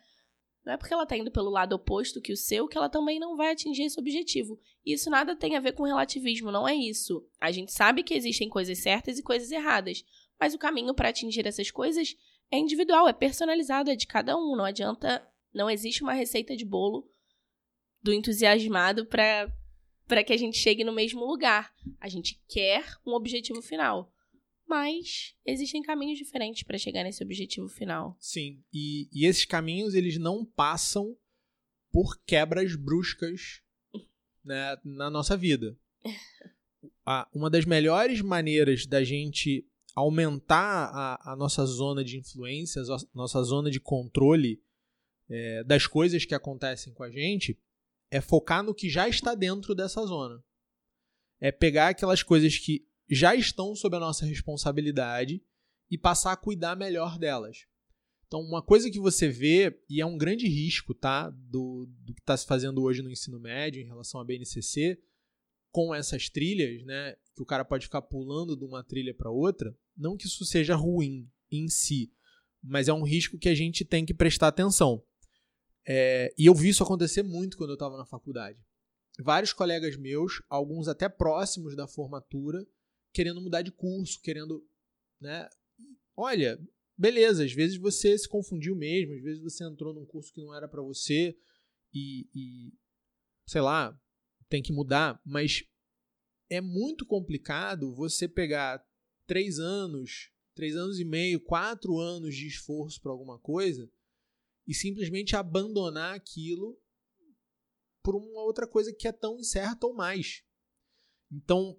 Não 0.64 0.73
é 0.73 0.77
porque 0.77 0.92
ela 0.92 1.05
está 1.05 1.16
indo 1.16 1.31
pelo 1.31 1.49
lado 1.49 1.75
oposto 1.75 2.21
que 2.21 2.33
o 2.33 2.37
seu 2.37 2.66
que 2.66 2.77
ela 2.77 2.88
também 2.88 3.21
não 3.21 3.37
vai 3.37 3.53
atingir 3.53 3.85
esse 3.85 3.99
objetivo. 3.99 4.59
Isso 4.85 5.09
nada 5.09 5.37
tem 5.37 5.57
a 5.57 5.61
ver 5.61 5.73
com 5.73 5.85
relativismo, 5.85 6.51
não 6.51 6.66
é 6.69 6.75
isso. 6.75 7.25
A 7.40 7.53
gente 7.53 7.73
sabe 7.73 8.03
que 8.03 8.12
existem 8.12 8.49
coisas 8.49 8.79
certas 8.79 9.19
e 9.19 9.23
coisas 9.23 9.51
erradas, 9.51 10.05
mas 10.38 10.55
o 10.55 10.59
caminho 10.59 10.92
para 10.92 11.09
atingir 11.09 11.47
essas 11.47 11.71
coisas 11.71 12.16
é 12.50 12.59
individual, 12.59 13.09
é 13.09 13.12
personalizado, 13.12 13.90
é 13.90 13.96
de 13.96 14.06
cada 14.06 14.37
um. 14.37 14.56
Não 14.56 14.64
adianta, 14.64 15.26
não 15.52 15.70
existe 15.70 16.02
uma 16.02 16.12
receita 16.12 16.56
de 16.56 16.64
bolo 16.64 17.11
do 18.02 18.12
entusiasmado 18.12 19.06
para 19.06 19.52
para 20.06 20.22
que 20.22 20.32
a 20.32 20.37
gente 20.37 20.56
chegue 20.56 20.85
no 20.85 20.92
mesmo 20.92 21.24
lugar. 21.24 21.74
A 22.00 22.09
gente 22.09 22.40
quer 22.48 22.85
um 23.04 23.12
objetivo 23.12 23.61
final 23.61 24.12
mas 24.66 25.35
existem 25.44 25.80
caminhos 25.80 26.18
diferentes 26.18 26.64
para 26.64 26.78
chegar 26.78 27.04
nesse 27.04 27.22
objetivo 27.22 27.68
final. 27.68 28.16
Sim, 28.18 28.62
e, 28.72 29.09
e, 29.12 29.24
esses 29.24 29.44
caminhos 29.44 29.94
eles 29.94 30.18
não 30.18 30.44
passam 30.44 31.16
por 31.92 32.20
quebras 32.26 32.74
bruscas 32.74 33.62
né, 34.44 34.76
na 34.85 35.09
nossa 35.09 35.37
vida. 35.37 35.78
uma 37.32 37.48
das 37.48 37.64
melhores 37.64 38.20
maneiras 38.20 38.87
da 38.87 39.04
gente 39.04 39.66
aumentar 39.96 40.90
a, 40.92 41.32
a 41.32 41.37
nossa 41.37 41.64
zona 41.64 42.04
de 42.04 42.18
influência, 42.18 42.82
a 42.82 42.98
nossa 43.14 43.42
zona 43.42 43.70
de 43.70 43.80
controle 43.80 44.62
é, 45.28 45.64
das 45.64 45.87
coisas 45.87 46.26
que 46.26 46.35
acontecem 46.35 46.92
com 46.92 47.02
a 47.02 47.11
gente, 47.11 47.59
é 48.11 48.20
focar 48.20 48.62
no 48.62 48.74
que 48.74 48.90
já 48.90 49.09
está 49.09 49.35
dentro 49.35 49.74
dessa 49.74 50.04
zona. 50.04 50.44
É 51.40 51.50
pegar 51.50 51.88
aquelas 51.88 52.22
coisas 52.22 52.59
que 52.59 52.87
já 53.09 53.35
estão 53.35 53.74
sob 53.74 53.96
a 53.96 54.00
nossa 54.00 54.26
responsabilidade 54.26 55.42
e 55.90 55.96
passar 55.96 56.32
a 56.32 56.37
cuidar 56.37 56.76
melhor 56.76 57.18
delas. 57.18 57.66
Então, 58.26 58.40
uma 58.40 58.61
coisa 58.61 58.90
que 58.90 58.98
você 58.98 59.28
vê, 59.28 59.80
e 59.88 60.00
é 60.00 60.06
um 60.06 60.18
grande 60.18 60.46
risco 60.46 60.92
tá, 60.92 61.30
do, 61.30 61.87
do 62.00 62.12
que 62.12 62.20
está 62.20 62.37
se 62.37 62.44
fazendo 62.44 62.82
hoje 62.82 63.00
no 63.00 63.11
ensino 63.11 63.40
médio 63.40 63.80
em 63.80 63.87
relação 63.87 64.20
à 64.20 64.24
BNCC, 64.24 65.00
com 65.70 65.94
essas 65.94 66.28
trilhas, 66.28 66.85
né, 66.85 67.16
que 67.35 67.42
o 67.42 67.46
cara 67.46 67.64
pode 67.64 67.87
ficar 67.87 68.02
pulando 68.02 68.56
de 68.56 68.64
uma 68.64 68.82
trilha 68.82 69.14
para 69.14 69.30
outra, 69.30 69.76
não 69.96 70.16
que 70.16 70.26
isso 70.26 70.44
seja 70.44 70.74
ruim 70.74 71.30
em 71.50 71.68
si, 71.68 72.12
mas 72.62 72.88
é 72.88 72.92
um 72.92 73.02
risco 73.02 73.38
que 73.38 73.48
a 73.48 73.54
gente 73.54 73.85
tem 73.85 74.04
que 74.04 74.14
prestar 74.14 74.48
atenção. 74.48 75.02
É, 75.87 76.35
e 76.37 76.46
eu 76.46 76.54
vi 76.54 76.68
isso 76.68 76.82
acontecer 76.82 77.22
muito 77.22 77.56
quando 77.56 77.70
eu 77.70 77.74
estava 77.74 77.96
na 77.96 78.04
faculdade. 78.04 78.59
Vários 79.20 79.52
colegas 79.52 79.96
meus, 79.96 80.42
alguns 80.48 80.88
até 80.88 81.09
próximos 81.09 81.76
da 81.76 81.87
formatura, 81.87 82.66
querendo 83.12 83.40
mudar 83.40 83.62
de 83.62 83.70
curso, 83.70 84.20
querendo, 84.20 84.66
né? 85.20 85.48
Olha, 86.14 86.59
beleza, 86.98 87.44
às 87.44 87.52
vezes 87.52 87.78
você 87.78 88.18
se 88.18 88.28
confundiu 88.28 88.74
mesmo, 88.74 89.14
às 89.14 89.22
vezes 89.22 89.42
você 89.42 89.64
entrou 89.64 89.94
num 89.94 90.04
curso 90.04 90.32
que 90.32 90.40
não 90.40 90.54
era 90.54 90.68
para 90.68 90.82
você 90.82 91.37
e, 91.94 92.28
e, 92.35 92.72
sei 93.46 93.61
lá, 93.61 93.98
tem 94.48 94.62
que 94.62 94.72
mudar, 94.72 95.20
mas 95.24 95.64
é 96.50 96.61
muito 96.61 97.06
complicado 97.06 97.94
você 97.94 98.28
pegar 98.28 98.85
três 99.27 99.59
anos, 99.59 100.31
três 100.55 100.77
anos 100.77 100.99
e 100.99 101.05
meio, 101.05 101.41
quatro 101.41 101.99
anos 101.99 102.35
de 102.35 102.47
esforço 102.47 103.01
para 103.01 103.12
alguma 103.12 103.39
coisa 103.39 103.91
e 104.67 104.75
simplesmente 104.75 105.37
abandonar 105.37 106.15
aquilo 106.15 106.79
por 108.03 108.15
uma 108.15 108.43
outra 108.43 108.67
coisa 108.67 108.93
que 108.93 109.07
é 109.07 109.12
tão 109.12 109.39
incerta 109.39 109.87
ou 109.87 109.95
mais. 109.95 110.43
Então, 111.31 111.77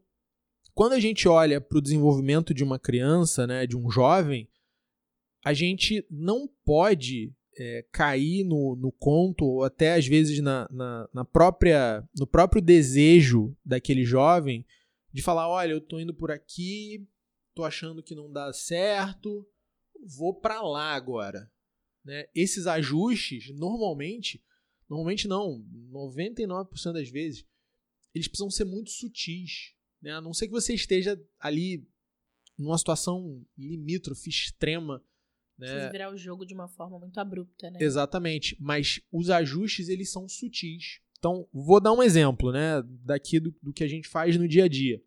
quando 0.74 0.94
a 0.94 1.00
gente 1.00 1.28
olha 1.28 1.60
para 1.60 1.78
o 1.78 1.82
desenvolvimento 1.82 2.54
de 2.54 2.64
uma 2.64 2.78
criança, 2.78 3.48
né, 3.48 3.66
de 3.66 3.76
um 3.76 3.90
jovem, 3.90 4.50
a 5.44 5.54
gente 5.54 6.06
não 6.10 6.48
pode 6.66 7.34
é, 7.58 7.86
cair 7.92 8.44
no, 8.44 8.76
no 8.76 8.92
conto, 8.92 9.46
ou 9.46 9.64
até 9.64 9.96
às 9.96 10.06
vezes 10.06 10.40
na, 10.40 10.68
na, 10.70 11.10
na, 11.14 11.26
própria, 11.26 12.08
no 12.18 12.28
próprio 12.28 12.62
desejo 12.62 13.56
daquele 13.66 14.04
jovem 14.04 14.66
de 15.12 15.22
falar: 15.22 15.50
olha, 15.50 15.72
eu 15.72 15.80
estou 15.80 16.00
indo 16.00 16.14
por 16.14 16.30
aqui, 16.30 17.08
estou 17.58 17.66
achando 17.66 18.04
que 18.04 18.14
não 18.14 18.32
dá 18.32 18.54
certo, 18.54 19.48
vou 20.06 20.40
para 20.40 20.62
lá 20.62 20.94
agora. 20.94 21.52
Né? 22.06 22.26
Esses 22.36 22.68
ajustes, 22.68 23.50
normalmente, 23.56 24.44
normalmente 24.88 25.28
não, 25.28 25.66
99% 25.92 26.94
das 26.94 27.10
vezes, 27.10 27.46
eles 28.14 28.28
precisam 28.28 28.52
ser 28.52 28.66
muito 28.66 28.92
sutis. 28.92 29.74
Né? 30.02 30.12
A 30.12 30.22
não 30.22 30.34
ser 30.34 30.46
que 30.46 30.54
você 30.54 30.74
esteja 30.74 31.20
ali 31.40 31.88
numa 32.58 32.78
situação 32.78 33.44
limítrofe, 33.58 34.30
extrema. 34.30 35.04
Né? 35.58 35.68
Precisa 35.68 35.92
virar 35.92 36.14
o 36.14 36.18
jogo 36.18 36.46
de 36.46 36.54
uma 36.54 36.68
forma 36.68 37.00
muito 37.00 37.20
abrupta, 37.20 37.72
né? 37.72 37.80
Exatamente. 37.82 38.56
Mas 38.60 39.02
os 39.12 39.32
ajustes, 39.32 39.90
eles 39.90 40.12
são 40.12 40.30
sutis. 40.30 41.02
Então, 41.18 41.48
vou 41.52 41.80
dar 41.80 41.94
um 41.94 42.04
exemplo, 42.04 42.52
né? 42.52 42.84
Daqui 43.04 43.40
do, 43.40 43.56
do 43.62 43.74
que 43.74 43.84
a 43.84 43.88
gente 43.88 44.08
faz 44.08 44.38
no 44.38 44.48
dia 44.48 44.66
a 44.66 44.68
dia. 44.68 45.04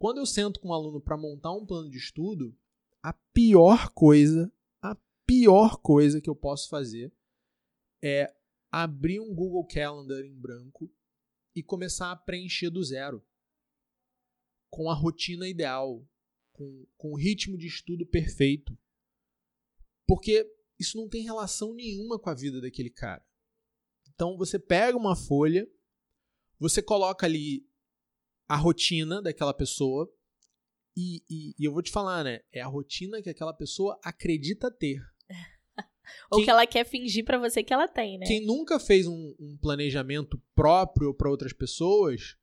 Quando 0.00 0.16
eu 0.16 0.24
sento 0.24 0.58
com 0.58 0.68
um 0.68 0.72
aluno 0.72 0.98
para 0.98 1.14
montar 1.14 1.52
um 1.52 1.66
plano 1.66 1.90
de 1.90 1.98
estudo, 1.98 2.56
a 3.02 3.12
pior 3.12 3.92
coisa, 3.92 4.50
a 4.80 4.96
pior 5.26 5.76
coisa 5.76 6.22
que 6.22 6.30
eu 6.30 6.34
posso 6.34 6.70
fazer 6.70 7.12
é 8.02 8.34
abrir 8.72 9.20
um 9.20 9.34
Google 9.34 9.66
Calendar 9.66 10.24
em 10.24 10.34
branco 10.34 10.90
e 11.54 11.62
começar 11.62 12.10
a 12.10 12.16
preencher 12.16 12.70
do 12.70 12.82
zero. 12.82 13.22
Com 14.70 14.90
a 14.90 14.94
rotina 14.94 15.46
ideal, 15.46 16.02
com, 16.54 16.86
com 16.96 17.12
o 17.12 17.16
ritmo 17.18 17.58
de 17.58 17.66
estudo 17.66 18.06
perfeito. 18.06 18.74
Porque 20.06 20.50
isso 20.78 20.96
não 20.96 21.10
tem 21.10 21.24
relação 21.24 21.74
nenhuma 21.74 22.18
com 22.18 22.30
a 22.30 22.34
vida 22.34 22.58
daquele 22.58 22.88
cara. 22.88 23.22
Então 24.08 24.38
você 24.38 24.58
pega 24.58 24.96
uma 24.96 25.14
folha, 25.14 25.70
você 26.58 26.80
coloca 26.80 27.26
ali 27.26 27.69
a 28.50 28.56
rotina 28.56 29.22
daquela 29.22 29.54
pessoa, 29.54 30.12
e, 30.96 31.22
e, 31.30 31.54
e, 31.56 31.64
eu 31.64 31.72
vou 31.72 31.80
te 31.80 31.92
falar, 31.92 32.24
né? 32.24 32.40
É 32.52 32.60
a 32.60 32.66
rotina 32.66 33.22
que 33.22 33.30
aquela 33.30 33.54
pessoa 33.54 33.96
acredita 34.02 34.68
ter. 34.72 35.00
Ou 36.32 36.38
quem, 36.38 36.44
que 36.44 36.50
ela 36.50 36.66
quer 36.66 36.84
fingir 36.84 37.24
para 37.24 37.38
você 37.38 37.62
que 37.62 37.72
ela 37.72 37.86
tem, 37.86 38.18
né? 38.18 38.26
Quem 38.26 38.44
nunca 38.44 38.80
fez 38.80 39.06
um, 39.06 39.36
um 39.38 39.56
planejamento 39.56 40.42
próprio 40.52 41.14
para 41.14 41.30
outras 41.30 41.52
pessoas, 41.52 42.36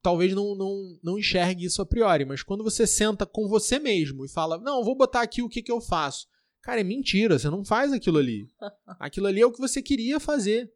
talvez 0.00 0.34
não, 0.34 0.54
não, 0.54 0.96
não 1.02 1.18
enxergue 1.18 1.64
isso 1.64 1.82
a 1.82 1.86
priori. 1.86 2.24
Mas 2.24 2.44
quando 2.44 2.62
você 2.62 2.86
senta 2.86 3.26
com 3.26 3.48
você 3.48 3.80
mesmo 3.80 4.24
e 4.24 4.28
fala, 4.28 4.56
não, 4.56 4.84
vou 4.84 4.94
botar 4.94 5.22
aqui 5.22 5.42
o 5.42 5.48
que, 5.48 5.64
que 5.64 5.72
eu 5.72 5.80
faço. 5.80 6.28
Cara, 6.62 6.80
é 6.80 6.84
mentira, 6.84 7.40
você 7.40 7.50
não 7.50 7.64
faz 7.64 7.92
aquilo 7.92 8.18
ali. 8.18 8.46
Aquilo 9.00 9.26
ali 9.26 9.40
é 9.40 9.46
o 9.46 9.50
que 9.50 9.58
você 9.58 9.82
queria 9.82 10.20
fazer, 10.20 10.72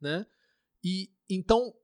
né? 0.00 0.24
E 0.82 1.10
então 1.28 1.74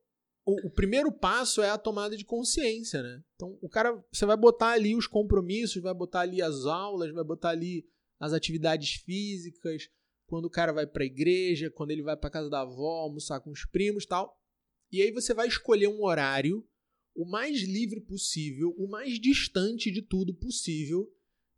o, 0.47 0.67
o, 0.67 0.69
primeiro 0.69 1.11
passo 1.11 1.61
é 1.61 1.69
a 1.69 1.77
tomada 1.77 2.15
de 2.15 2.23
consciência, 2.23 3.03
né? 3.03 3.21
Então, 3.35 3.59
o 3.61 3.67
cara, 3.67 4.01
você 4.09 4.25
vai 4.25 4.37
botar 4.37 4.69
ali 4.69 4.95
os 4.95 5.05
compromissos, 5.05 5.83
vai 5.83 5.93
botar 5.93 6.21
ali 6.21 6.41
as 6.41 6.65
aulas, 6.65 7.13
vai 7.13 7.23
botar 7.23 7.49
ali 7.49 7.85
as 8.17 8.31
atividades 8.31 8.93
físicas, 8.93 9.89
quando 10.25 10.45
o 10.45 10.49
cara 10.49 10.71
vai 10.71 10.87
para 10.87 11.03
a 11.03 11.05
igreja, 11.05 11.69
quando 11.69 11.91
ele 11.91 12.01
vai 12.01 12.15
para 12.15 12.29
casa 12.29 12.49
da 12.49 12.61
avó, 12.61 13.01
almoçar 13.01 13.41
com 13.41 13.51
os 13.51 13.65
primos, 13.65 14.05
tal. 14.05 14.41
E 14.89 15.01
aí 15.01 15.11
você 15.11 15.33
vai 15.33 15.49
escolher 15.49 15.89
um 15.89 16.01
horário 16.05 16.65
o 17.13 17.25
mais 17.25 17.63
livre 17.63 17.99
possível, 17.99 18.73
o 18.77 18.87
mais 18.87 19.19
distante 19.19 19.91
de 19.91 20.01
tudo 20.01 20.33
possível, 20.33 21.11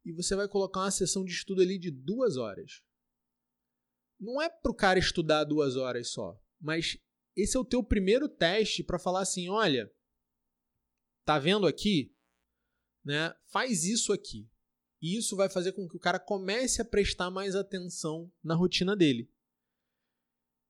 e 0.03 0.11
você 0.11 0.35
vai 0.35 0.47
colocar 0.47 0.79
uma 0.79 0.91
sessão 0.91 1.23
de 1.23 1.31
estudo 1.31 1.61
ali 1.61 1.77
de 1.77 1.91
duas 1.91 2.37
horas. 2.37 2.81
Não 4.19 4.41
é 4.41 4.49
para 4.49 4.71
o 4.71 4.75
cara 4.75 4.97
estudar 4.97 5.43
duas 5.43 5.75
horas 5.75 6.09
só, 6.09 6.41
mas 6.59 6.97
esse 7.35 7.55
é 7.55 7.59
o 7.59 7.65
teu 7.65 7.83
primeiro 7.83 8.27
teste 8.27 8.83
para 8.83 8.99
falar 8.99 9.21
assim, 9.21 9.49
olha, 9.49 9.91
tá 11.25 11.39
vendo 11.39 11.67
aqui, 11.67 12.13
né? 13.03 13.33
Faz 13.47 13.85
isso 13.85 14.11
aqui. 14.11 14.49
E 15.01 15.17
isso 15.17 15.35
vai 15.35 15.49
fazer 15.49 15.71
com 15.71 15.87
que 15.87 15.95
o 15.95 15.99
cara 15.99 16.19
comece 16.19 16.81
a 16.81 16.85
prestar 16.85 17.29
mais 17.29 17.55
atenção 17.55 18.31
na 18.43 18.55
rotina 18.55 18.95
dele. 18.95 19.31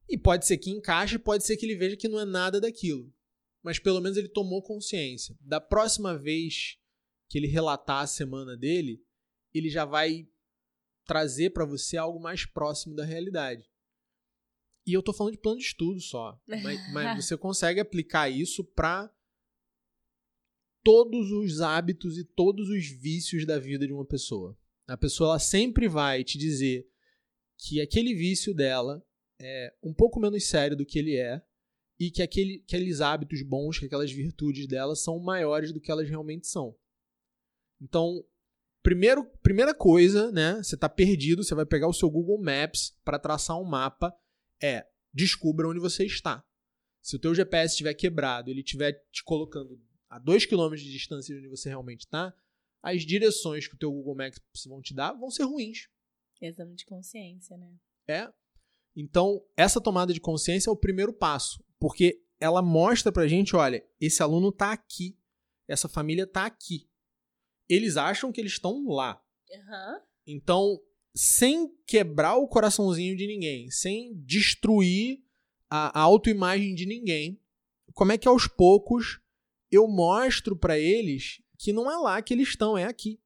E 0.08 0.18
pode 0.18 0.46
ser 0.46 0.58
que 0.58 0.70
encaixe, 0.70 1.20
pode 1.20 1.46
ser 1.46 1.58
que 1.58 1.66
ele 1.66 1.76
veja 1.76 1.98
que 1.98 2.08
não 2.08 2.20
é 2.20 2.26
nada 2.26 2.60
daquilo. 2.60 3.14
Mas 3.62 3.78
pelo 3.78 4.00
menos 4.00 4.18
ele 4.18 4.30
tomou 4.30 4.62
consciência. 4.62 5.38
Da 5.42 5.60
próxima 5.60 6.18
vez 6.18 6.78
que 7.28 7.38
ele 7.38 7.48
relatar 7.48 8.04
a 8.04 8.08
semana 8.08 8.58
dele, 8.58 9.04
ele 9.54 9.70
já 9.70 9.86
vai 9.86 10.28
trazer 11.06 11.52
para 11.52 11.66
você 11.66 11.98
algo 11.98 12.20
mais 12.20 12.46
próximo 12.46 12.96
da 12.96 13.04
realidade. 13.04 13.69
E 14.90 14.94
eu 14.94 15.04
tô 15.04 15.14
falando 15.14 15.34
de 15.34 15.40
plano 15.40 15.60
de 15.60 15.66
estudo 15.66 16.02
só. 16.02 16.42
Mas, 16.48 16.92
mas 16.92 17.24
você 17.24 17.38
consegue 17.38 17.80
aplicar 17.80 18.28
isso 18.28 18.64
para 18.64 19.14
todos 20.84 21.30
os 21.32 21.62
hábitos 21.62 22.18
e 22.18 22.24
todos 22.24 22.70
os 22.70 22.88
vícios 22.88 23.46
da 23.46 23.60
vida 23.60 23.86
de 23.86 23.94
uma 23.94 24.06
pessoa. 24.06 24.58
A 24.88 24.98
pessoa 24.98 25.32
ela 25.32 25.40
sempre 25.40 25.88
vai 25.88 26.24
te 26.24 26.40
dizer 26.40 26.90
que 27.56 27.80
aquele 27.80 28.16
vício 28.16 28.52
dela 28.52 29.06
é 29.40 29.72
um 29.84 29.94
pouco 29.94 30.20
menos 30.20 30.48
sério 30.48 30.76
do 30.76 30.86
que 30.86 30.98
ele 30.98 31.16
é 31.16 31.40
e 32.00 32.10
que 32.10 32.24
aquele, 32.24 32.64
aqueles 32.66 33.00
hábitos 33.00 33.44
bons, 33.44 33.78
que 33.78 33.86
aquelas 33.86 34.12
virtudes 34.12 34.68
dela 34.68 34.96
são 34.96 35.20
maiores 35.20 35.72
do 35.72 35.80
que 35.80 35.92
elas 35.92 36.10
realmente 36.10 36.48
são. 36.48 36.76
Então, 37.80 38.26
primeiro, 38.82 39.24
primeira 39.44 39.76
coisa, 39.76 40.32
né? 40.32 40.56
Você 40.64 40.74
está 40.74 40.90
perdido, 40.90 41.44
você 41.44 41.54
vai 41.54 41.66
pegar 41.66 41.88
o 41.88 41.94
seu 41.94 42.10
Google 42.10 42.42
Maps 42.42 42.98
para 43.04 43.20
traçar 43.20 43.60
um 43.60 43.66
mapa 43.66 44.12
é 44.62 44.88
descubra 45.14 45.68
onde 45.68 45.80
você 45.80 46.06
está. 46.06 46.46
Se 47.02 47.16
o 47.16 47.20
teu 47.20 47.34
GPS 47.34 47.74
estiver 47.74 47.94
quebrado, 47.94 48.50
ele 48.50 48.62
estiver 48.62 48.94
te 49.12 49.24
colocando 49.24 49.82
a 50.10 50.20
2 50.20 50.46
km 50.46 50.76
de 50.76 50.92
distância 50.92 51.34
de 51.34 51.40
onde 51.40 51.50
você 51.50 51.70
realmente 51.70 52.02
está, 52.02 52.34
as 52.82 53.04
direções 53.04 53.68
que 53.68 53.76
o 53.76 53.78
teu 53.78 53.92
Google 53.92 54.16
Maps 54.16 54.40
vão 54.68 54.82
te 54.82 54.94
dar 54.94 55.14
vão 55.14 55.30
ser 55.30 55.44
ruins. 55.44 55.90
Exame 56.42 56.76
de 56.76 56.86
consciência, 56.86 57.58
né? 57.58 57.76
É. 58.08 58.32
Então, 58.96 59.46
essa 59.56 59.82
tomada 59.82 60.14
de 60.14 60.20
consciência 60.20 60.70
é 60.70 60.74
o 60.74 60.78
primeiro 60.78 61.14
passo, 61.14 61.64
porque 61.80 62.24
ela 62.40 62.62
mostra 62.62 63.12
pra 63.12 63.28
gente, 63.28 63.56
olha, 63.56 63.86
esse 64.00 64.24
aluno 64.24 64.52
tá 64.52 64.72
aqui, 64.72 65.18
essa 65.68 65.90
família 65.90 66.26
tá 66.26 66.46
aqui. 66.46 66.90
Eles 67.68 67.98
acham 67.98 68.32
que 68.32 68.42
eles 68.42 68.54
estão 68.54 68.88
lá. 68.88 69.22
Uhum. 69.52 70.02
Então, 70.26 70.82
sem 71.22 71.70
quebrar 71.86 72.38
o 72.38 72.48
coraçãozinho 72.48 73.14
de 73.14 73.28
ninguém, 73.28 73.70
sem 73.70 74.14
destruir 74.24 75.22
a 75.70 76.00
autoimagem 76.00 76.74
de 76.74 76.86
ninguém, 76.86 77.38
como 77.94 78.14
é 78.14 78.18
que 78.18 78.26
aos 78.26 78.48
poucos 78.48 79.20
eu 79.70 79.86
mostro 79.86 80.56
para 80.56 80.80
eles 80.80 81.42
que 81.58 81.74
não 81.74 81.92
é 81.92 81.98
lá 81.98 82.22
que 82.22 82.34
eles 82.34 82.48
estão, 82.48 82.78
é 82.78 82.86
aqui. 82.86 83.20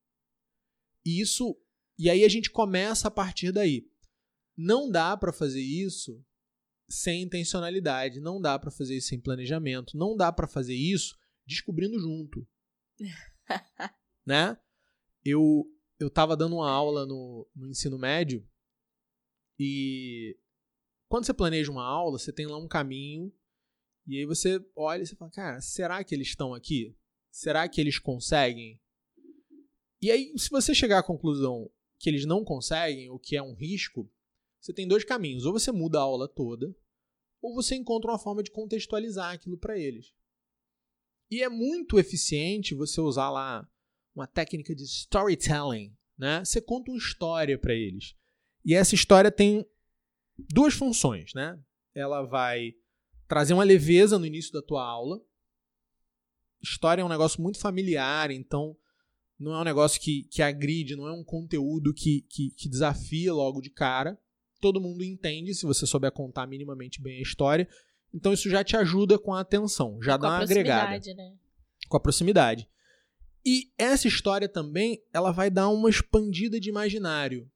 E 1.05 1.21
isso, 1.21 1.55
e 1.95 2.09
aí 2.09 2.25
a 2.25 2.27
gente 2.27 2.49
começa 2.49 3.09
a 3.09 3.11
partir 3.11 3.51
daí. 3.51 3.87
Não 4.57 4.89
dá 4.89 5.15
para 5.15 5.31
fazer 5.31 5.61
isso 5.61 6.19
sem 6.89 7.21
intencionalidade, 7.21 8.19
não 8.19 8.41
dá 8.41 8.57
para 8.57 8.71
fazer 8.71 8.97
isso 8.97 9.09
sem 9.09 9.19
planejamento, 9.19 9.95
não 9.95 10.17
dá 10.17 10.31
para 10.31 10.47
fazer 10.47 10.73
isso 10.73 11.15
descobrindo 11.45 11.99
junto. 11.99 12.47
né? 14.25 14.57
Eu 15.23 15.71
eu 16.03 16.07
estava 16.09 16.35
dando 16.35 16.55
uma 16.55 16.69
aula 16.69 17.05
no, 17.05 17.47
no 17.55 17.67
ensino 17.69 17.97
médio 17.97 18.47
e 19.59 20.37
quando 21.07 21.25
você 21.25 21.33
planeja 21.33 21.71
uma 21.71 21.85
aula, 21.85 22.17
você 22.17 22.31
tem 22.31 22.45
lá 22.45 22.57
um 22.57 22.67
caminho 22.67 23.31
e 24.05 24.17
aí 24.17 24.25
você 24.25 24.63
olha 24.75 25.03
e 25.03 25.07
você 25.07 25.15
fala, 25.15 25.31
cara, 25.31 25.61
será 25.61 26.03
que 26.03 26.13
eles 26.13 26.27
estão 26.27 26.53
aqui? 26.53 26.95
Será 27.31 27.67
que 27.67 27.79
eles 27.79 27.97
conseguem? 27.97 28.79
E 30.01 30.11
aí, 30.11 30.33
se 30.37 30.49
você 30.49 30.75
chegar 30.75 30.99
à 30.99 31.03
conclusão 31.03 31.71
que 31.97 32.09
eles 32.09 32.25
não 32.25 32.43
conseguem, 32.43 33.09
o 33.09 33.17
que 33.17 33.37
é 33.37 33.41
um 33.41 33.53
risco, 33.53 34.11
você 34.59 34.73
tem 34.73 34.87
dois 34.87 35.05
caminhos. 35.05 35.45
Ou 35.45 35.53
você 35.53 35.71
muda 35.71 35.99
a 35.99 36.01
aula 36.01 36.27
toda, 36.27 36.75
ou 37.41 37.55
você 37.55 37.75
encontra 37.75 38.11
uma 38.11 38.19
forma 38.19 38.43
de 38.43 38.51
contextualizar 38.51 39.33
aquilo 39.33 39.57
para 39.57 39.79
eles. 39.79 40.13
E 41.31 41.41
é 41.41 41.47
muito 41.47 41.97
eficiente 41.97 42.75
você 42.75 42.99
usar 42.99 43.29
lá 43.29 43.69
uma 44.15 44.27
técnica 44.27 44.75
de 44.75 44.83
storytelling, 44.83 45.95
né? 46.17 46.43
Você 46.43 46.61
conta 46.61 46.91
uma 46.91 46.97
história 46.97 47.57
para 47.57 47.73
eles. 47.73 48.15
E 48.63 48.73
essa 48.73 48.95
história 48.95 49.31
tem 49.31 49.65
duas 50.37 50.73
funções, 50.73 51.33
né? 51.33 51.59
Ela 51.93 52.23
vai 52.23 52.73
trazer 53.27 53.53
uma 53.53 53.63
leveza 53.63 54.17
no 54.17 54.25
início 54.25 54.51
da 54.53 54.61
tua 54.61 54.83
aula. 54.83 55.21
História 56.61 57.01
é 57.01 57.05
um 57.05 57.09
negócio 57.09 57.41
muito 57.41 57.59
familiar, 57.59 58.31
então 58.31 58.75
não 59.39 59.53
é 59.53 59.59
um 59.59 59.63
negócio 59.63 59.99
que, 59.99 60.23
que 60.23 60.41
agride, 60.41 60.95
não 60.95 61.07
é 61.07 61.11
um 61.11 61.23
conteúdo 61.23 61.93
que, 61.93 62.21
que, 62.29 62.51
que 62.51 62.69
desafia 62.69 63.33
logo 63.33 63.61
de 63.61 63.69
cara. 63.69 64.17
Todo 64.61 64.79
mundo 64.79 65.03
entende 65.03 65.53
se 65.53 65.65
você 65.65 65.85
souber 65.85 66.11
contar 66.11 66.47
minimamente 66.47 67.01
bem 67.01 67.19
a 67.19 67.21
história. 67.21 67.67
Então 68.13 68.31
isso 68.31 68.49
já 68.49 68.63
te 68.63 68.77
ajuda 68.77 69.17
com 69.19 69.33
a 69.33 69.41
atenção, 69.41 70.01
já 70.01 70.15
com 70.15 70.21
dá 70.21 70.29
uma 70.29 70.37
agregada. 70.43 71.13
Né? 71.13 71.35
Com 71.89 71.97
a 71.97 71.99
proximidade. 71.99 72.69
E 73.45 73.71
essa 73.77 74.07
história 74.07 74.47
também, 74.47 75.03
ela 75.13 75.31
vai 75.31 75.49
dar 75.49 75.69
uma 75.69 75.89
expandida 75.89 76.59
de 76.59 76.69
imaginário. 76.69 77.49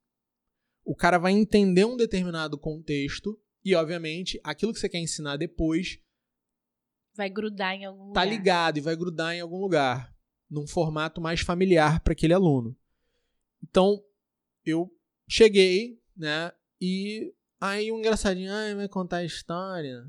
O 0.83 0.95
cara 0.95 1.17
vai 1.17 1.31
entender 1.31 1.85
um 1.85 1.95
determinado 1.95 2.57
contexto 2.57 3.39
e, 3.63 3.75
obviamente, 3.75 4.39
aquilo 4.43 4.73
que 4.73 4.79
você 4.79 4.89
quer 4.89 4.99
ensinar 4.99 5.37
depois 5.37 5.99
vai 7.17 7.29
grudar 7.29 7.73
em 7.73 7.83
algum 7.83 8.13
tá 8.13 8.21
lugar. 8.21 8.23
Tá 8.23 8.25
ligado 8.25 8.77
e 8.77 8.81
vai 8.81 8.95
grudar 8.95 9.33
em 9.33 9.41
algum 9.41 9.57
lugar, 9.57 10.13
num 10.49 10.67
formato 10.67 11.19
mais 11.19 11.41
familiar 11.41 11.99
para 12.01 12.13
aquele 12.13 12.33
aluno. 12.33 12.77
Então, 13.63 14.01
eu 14.63 14.89
cheguei, 15.27 15.99
né? 16.15 16.51
E 16.79 17.33
aí 17.59 17.91
um 17.91 17.97
engraçadinho, 17.97 18.53
ah, 18.53 18.75
vai 18.75 18.87
contar 18.87 19.17
a 19.17 19.25
história, 19.25 20.07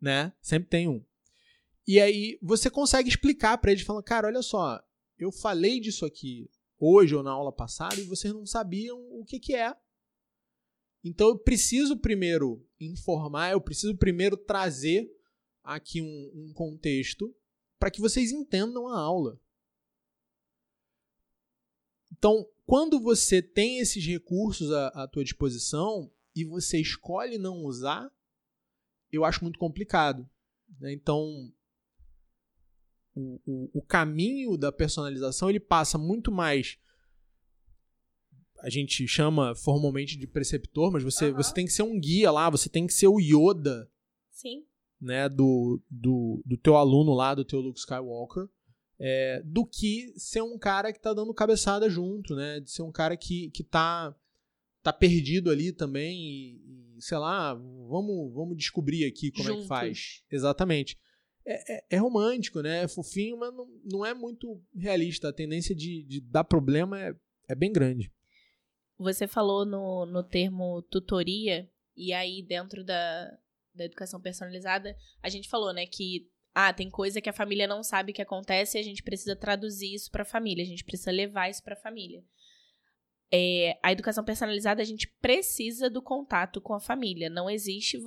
né? 0.00 0.32
Sempre 0.40 0.68
tem 0.68 0.88
um. 0.88 1.04
E 1.86 2.00
aí 2.00 2.38
você 2.42 2.68
consegue 2.68 3.08
explicar 3.08 3.58
para 3.58 3.70
eles, 3.70 3.84
falando, 3.84 4.04
cara, 4.04 4.26
olha 4.26 4.42
só, 4.42 4.82
eu 5.18 5.30
falei 5.30 5.80
disso 5.80 6.04
aqui 6.04 6.50
hoje 6.78 7.14
ou 7.14 7.22
na 7.22 7.30
aula 7.30 7.52
passada 7.52 8.00
e 8.00 8.04
vocês 8.04 8.32
não 8.32 8.44
sabiam 8.44 8.98
o 9.12 9.24
que, 9.24 9.38
que 9.38 9.54
é. 9.54 9.74
Então 11.04 11.28
eu 11.28 11.38
preciso 11.38 11.96
primeiro 11.96 12.66
informar, 12.80 13.52
eu 13.52 13.60
preciso 13.60 13.96
primeiro 13.96 14.36
trazer 14.36 15.08
aqui 15.62 16.02
um, 16.02 16.32
um 16.34 16.52
contexto 16.52 17.34
para 17.78 17.90
que 17.90 18.00
vocês 18.00 18.32
entendam 18.32 18.88
a 18.88 18.98
aula. 18.98 19.40
Então, 22.10 22.48
quando 22.64 23.00
você 23.00 23.42
tem 23.42 23.78
esses 23.78 24.04
recursos 24.04 24.72
à, 24.72 24.88
à 24.88 25.08
tua 25.08 25.22
disposição, 25.22 26.10
e 26.36 26.44
você 26.44 26.78
escolhe 26.78 27.38
não 27.38 27.64
usar, 27.64 28.12
eu 29.10 29.24
acho 29.24 29.42
muito 29.42 29.58
complicado. 29.58 30.28
Né? 30.78 30.92
Então, 30.92 31.50
o, 33.16 33.40
o, 33.46 33.70
o 33.78 33.82
caminho 33.82 34.56
da 34.56 34.70
personalização 34.70 35.50
ele 35.50 35.58
passa 35.58 35.98
muito 35.98 36.30
mais 36.30 36.78
a 38.60 38.70
gente 38.70 39.06
chama 39.06 39.54
formalmente 39.54 40.16
de 40.16 40.26
preceptor, 40.26 40.90
mas 40.90 41.02
você, 41.02 41.26
uhum. 41.26 41.36
você 41.36 41.52
tem 41.52 41.66
que 41.66 41.72
ser 41.72 41.82
um 41.82 41.98
guia 41.98 42.30
lá, 42.30 42.48
você 42.50 42.68
tem 42.68 42.86
que 42.86 42.92
ser 42.92 43.06
o 43.06 43.20
Yoda. 43.20 43.90
Sim. 44.30 44.64
Né, 44.98 45.28
do, 45.28 45.80
do, 45.90 46.42
do 46.44 46.56
teu 46.56 46.74
aluno 46.74 47.12
lá, 47.12 47.34
do 47.34 47.44
teu 47.44 47.60
Luke 47.60 47.78
Skywalker, 47.78 48.48
é, 48.98 49.42
do 49.44 49.64
que 49.66 50.12
ser 50.16 50.42
um 50.42 50.58
cara 50.58 50.90
que 50.90 50.98
tá 50.98 51.12
dando 51.12 51.34
cabeçada 51.34 51.88
junto, 51.90 52.34
né? 52.34 52.60
De 52.60 52.70
ser 52.70 52.80
um 52.80 52.90
cara 52.90 53.14
que, 53.14 53.50
que 53.50 53.62
tá, 53.62 54.16
tá 54.82 54.94
perdido 54.94 55.50
ali 55.50 55.70
também 55.70 56.18
e, 56.18 56.96
e 56.96 57.02
sei 57.02 57.18
lá, 57.18 57.52
vamos, 57.52 58.32
vamos 58.32 58.56
descobrir 58.56 59.04
aqui 59.04 59.30
como 59.30 59.44
Juntos. 59.44 59.60
é 59.60 59.62
que 59.62 59.68
faz. 59.68 60.22
Exatamente. 60.30 60.98
É, 61.46 61.76
é, 61.76 61.84
é, 61.90 61.96
romântico, 61.96 62.60
né? 62.60 62.82
É 62.82 62.88
fofinho, 62.88 63.38
mas 63.38 63.54
não, 63.54 63.68
não 63.84 64.04
é 64.04 64.12
muito 64.12 64.60
realista. 64.76 65.28
A 65.28 65.32
tendência 65.32 65.74
de, 65.74 66.02
de 66.02 66.20
dar 66.20 66.42
problema 66.42 67.00
é, 67.00 67.14
é 67.48 67.54
bem 67.54 67.72
grande. 67.72 68.12
Você 68.98 69.28
falou 69.28 69.64
no, 69.64 70.06
no 70.06 70.24
termo 70.24 70.82
tutoria, 70.90 71.70
e 71.96 72.12
aí 72.12 72.42
dentro 72.42 72.82
da, 72.82 73.30
da 73.74 73.84
educação 73.84 74.20
personalizada, 74.20 74.96
a 75.22 75.28
gente 75.28 75.48
falou, 75.48 75.72
né, 75.72 75.86
que 75.86 76.28
ah, 76.54 76.72
tem 76.72 76.90
coisa 76.90 77.20
que 77.20 77.28
a 77.28 77.34
família 77.34 77.66
não 77.66 77.82
sabe 77.82 78.14
que 78.14 78.22
acontece 78.22 78.78
e 78.78 78.80
a 78.80 78.82
gente 78.82 79.02
precisa 79.02 79.36
traduzir 79.36 79.94
isso 79.94 80.10
para 80.10 80.22
a 80.22 80.26
família, 80.26 80.64
a 80.64 80.66
gente 80.66 80.84
precisa 80.84 81.10
levar 81.10 81.50
isso 81.50 81.62
para 81.62 81.74
a 81.74 81.80
família. 81.80 82.24
É, 83.30 83.78
a 83.82 83.92
educação 83.92 84.24
personalizada, 84.24 84.80
a 84.80 84.84
gente 84.84 85.08
precisa 85.20 85.90
do 85.90 86.00
contato 86.00 86.60
com 86.60 86.72
a 86.72 86.80
família. 86.80 87.28
Não 87.28 87.50
existe, 87.50 87.98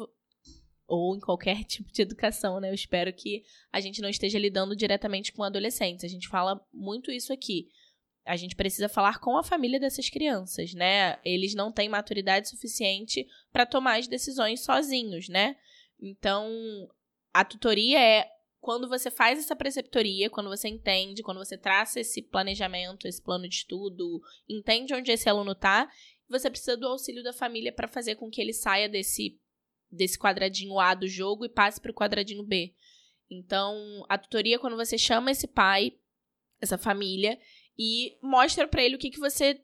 ou 0.89 1.15
em 1.15 1.19
qualquer 1.19 1.63
tipo 1.65 1.91
de 1.91 2.01
educação, 2.01 2.59
né? 2.59 2.69
Eu 2.69 2.73
espero 2.73 3.13
que 3.13 3.43
a 3.71 3.79
gente 3.79 4.01
não 4.01 4.09
esteja 4.09 4.39
lidando 4.39 4.75
diretamente 4.75 5.31
com 5.31 5.43
adolescentes. 5.43 6.03
A 6.03 6.09
gente 6.09 6.27
fala 6.27 6.59
muito 6.73 7.11
isso 7.11 7.31
aqui 7.31 7.69
a 8.25 8.35
gente 8.35 8.55
precisa 8.55 8.87
falar 8.87 9.19
com 9.19 9.35
a 9.37 9.43
família 9.43 9.79
dessas 9.79 10.07
crianças, 10.07 10.75
né? 10.75 11.17
Eles 11.25 11.55
não 11.55 11.71
têm 11.71 11.89
maturidade 11.89 12.47
suficiente 12.47 13.27
para 13.51 13.65
tomar 13.65 13.97
as 13.97 14.07
decisões 14.07 14.63
sozinhos, 14.63 15.27
né? 15.27 15.55
Então, 15.99 16.47
a 17.33 17.43
tutoria 17.43 17.99
é 17.99 18.29
quando 18.59 18.87
você 18.87 19.09
faz 19.09 19.39
essa 19.39 19.55
preceptoria, 19.55 20.29
quando 20.29 20.49
você 20.49 20.67
entende, 20.67 21.23
quando 21.23 21.39
você 21.39 21.57
traça 21.57 21.99
esse 22.01 22.21
planejamento, 22.21 23.07
esse 23.07 23.19
plano 23.19 23.47
de 23.47 23.55
estudo, 23.55 24.21
entende 24.47 24.93
onde 24.93 25.11
esse 25.11 25.27
aluno 25.27 25.53
está, 25.53 25.89
você 26.29 26.51
precisa 26.51 26.77
do 26.77 26.87
auxílio 26.87 27.23
da 27.23 27.33
família 27.33 27.73
para 27.73 27.87
fazer 27.87 28.15
com 28.15 28.29
que 28.29 28.39
ele 28.39 28.53
saia 28.53 28.87
desse 28.87 29.39
desse 29.91 30.17
quadradinho 30.17 30.79
A 30.79 30.93
do 30.93 31.07
jogo 31.07 31.45
e 31.45 31.49
passe 31.49 31.79
para 31.79 31.91
o 31.91 31.95
quadradinho 31.95 32.43
B. 32.43 32.73
Então, 33.29 34.05
a 34.09 34.17
tutoria 34.17 34.55
é 34.55 34.59
quando 34.59 34.75
você 34.75 34.97
chama 34.97 35.31
esse 35.31 35.47
pai, 35.47 35.93
essa 36.59 36.77
família, 36.77 37.39
e 37.77 38.17
mostra 38.21 38.67
para 38.67 38.83
ele 38.83 38.95
o 38.95 38.99
que, 38.99 39.09
que 39.09 39.19
você 39.19 39.61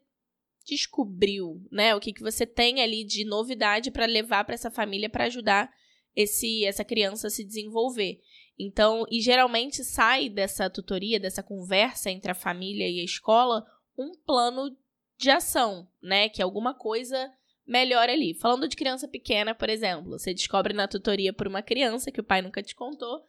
descobriu, 0.66 1.60
né? 1.70 1.94
O 1.94 2.00
que, 2.00 2.12
que 2.12 2.22
você 2.22 2.46
tem 2.46 2.82
ali 2.82 3.04
de 3.04 3.24
novidade 3.24 3.90
para 3.90 4.06
levar 4.06 4.44
para 4.44 4.54
essa 4.54 4.70
família 4.70 5.08
para 5.08 5.24
ajudar 5.24 5.72
esse 6.14 6.64
essa 6.64 6.84
criança 6.84 7.26
a 7.26 7.30
se 7.30 7.44
desenvolver. 7.44 8.20
Então, 8.58 9.04
e 9.10 9.20
geralmente 9.20 9.84
sai 9.84 10.28
dessa 10.28 10.70
tutoria, 10.70 11.20
dessa 11.20 11.42
conversa 11.42 12.10
entre 12.10 12.30
a 12.30 12.34
família 12.34 12.88
e 12.88 13.00
a 13.00 13.04
escola, 13.04 13.64
um 13.98 14.12
plano 14.24 14.76
de 15.18 15.30
ação, 15.30 15.88
né? 16.02 16.28
Que 16.28 16.40
é 16.40 16.44
alguma 16.44 16.74
coisa 16.74 17.30
melhor 17.66 18.08
ali. 18.08 18.34
Falando 18.34 18.68
de 18.68 18.76
criança 18.76 19.08
pequena, 19.08 19.54
por 19.54 19.68
exemplo, 19.68 20.10
você 20.10 20.32
descobre 20.32 20.72
na 20.72 20.86
tutoria 20.86 21.32
por 21.32 21.46
uma 21.46 21.62
criança 21.62 22.12
que 22.12 22.20
o 22.20 22.24
pai 22.24 22.40
nunca 22.40 22.62
te 22.62 22.74
contou 22.74 23.24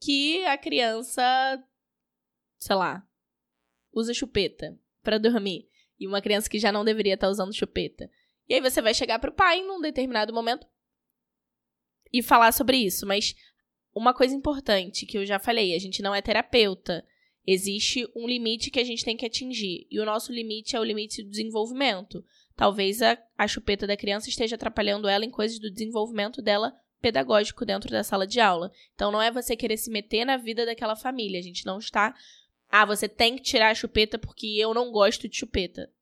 que 0.00 0.44
a 0.46 0.58
criança, 0.58 1.22
sei 2.58 2.74
lá, 2.74 3.06
usa 3.92 4.12
chupeta 4.12 4.76
para 5.00 5.18
dormir 5.18 5.68
e 5.98 6.08
uma 6.08 6.20
criança 6.20 6.50
que 6.50 6.58
já 6.58 6.72
não 6.72 6.84
deveria 6.84 7.14
estar 7.14 7.28
tá 7.28 7.30
usando 7.30 7.54
chupeta. 7.54 8.10
E 8.48 8.54
aí 8.54 8.60
você 8.60 8.82
vai 8.82 8.92
chegar 8.92 9.20
pro 9.20 9.32
pai 9.32 9.62
num 9.62 9.80
determinado 9.80 10.32
momento 10.32 10.66
e 12.12 12.20
falar 12.20 12.52
sobre 12.52 12.78
isso, 12.78 13.06
mas 13.06 13.34
uma 13.94 14.12
coisa 14.12 14.34
importante 14.34 15.06
que 15.06 15.16
eu 15.16 15.24
já 15.24 15.38
falei, 15.38 15.74
a 15.74 15.78
gente 15.78 16.02
não 16.02 16.14
é 16.14 16.20
terapeuta. 16.20 17.06
Existe 17.46 18.08
um 18.14 18.26
limite 18.26 18.70
que 18.70 18.80
a 18.80 18.84
gente 18.84 19.04
tem 19.04 19.16
que 19.16 19.26
atingir. 19.26 19.86
E 19.90 19.98
o 20.00 20.04
nosso 20.04 20.32
limite 20.32 20.76
é 20.76 20.80
o 20.80 20.84
limite 20.84 21.22
do 21.22 21.30
desenvolvimento. 21.30 22.24
Talvez 22.54 23.02
a, 23.02 23.18
a 23.36 23.48
chupeta 23.48 23.86
da 23.86 23.96
criança 23.96 24.28
esteja 24.28 24.56
atrapalhando 24.56 25.08
ela 25.08 25.24
em 25.24 25.30
coisas 25.30 25.58
do 25.58 25.70
desenvolvimento 25.70 26.40
dela 26.40 26.72
pedagógico 27.00 27.66
dentro 27.66 27.90
da 27.90 28.04
sala 28.04 28.26
de 28.26 28.38
aula. 28.38 28.70
Então 28.94 29.10
não 29.10 29.20
é 29.20 29.30
você 29.30 29.56
querer 29.56 29.76
se 29.76 29.90
meter 29.90 30.24
na 30.24 30.36
vida 30.36 30.64
daquela 30.64 30.94
família. 30.94 31.40
A 31.40 31.42
gente 31.42 31.66
não 31.66 31.78
está 31.78 32.14
ah, 32.74 32.86
você 32.86 33.06
tem 33.06 33.36
que 33.36 33.42
tirar 33.42 33.68
a 33.68 33.74
chupeta 33.74 34.18
porque 34.18 34.46
eu 34.58 34.72
não 34.72 34.90
gosto 34.90 35.28
de 35.28 35.36
chupeta. 35.36 35.92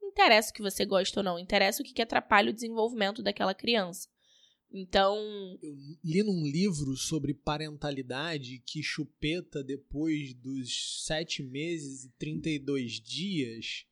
Não 0.00 0.08
interessa 0.08 0.52
o 0.52 0.54
que 0.54 0.62
você 0.62 0.84
gosta 0.84 1.18
ou 1.18 1.24
não, 1.24 1.36
interessa 1.36 1.82
o 1.82 1.84
que, 1.84 1.92
que 1.92 2.00
atrapalha 2.00 2.50
o 2.50 2.54
desenvolvimento 2.54 3.24
daquela 3.24 3.52
criança. 3.52 4.08
Então. 4.72 5.16
Eu 5.62 5.74
li 6.02 6.22
num 6.22 6.46
livro 6.46 6.96
sobre 6.96 7.34
parentalidade 7.34 8.62
que 8.66 8.82
chupeta, 8.82 9.62
depois 9.62 10.32
dos 10.34 11.04
sete 11.04 11.42
meses 11.42 12.04
e 12.04 12.10
32 12.18 12.92
dias, 12.92 13.84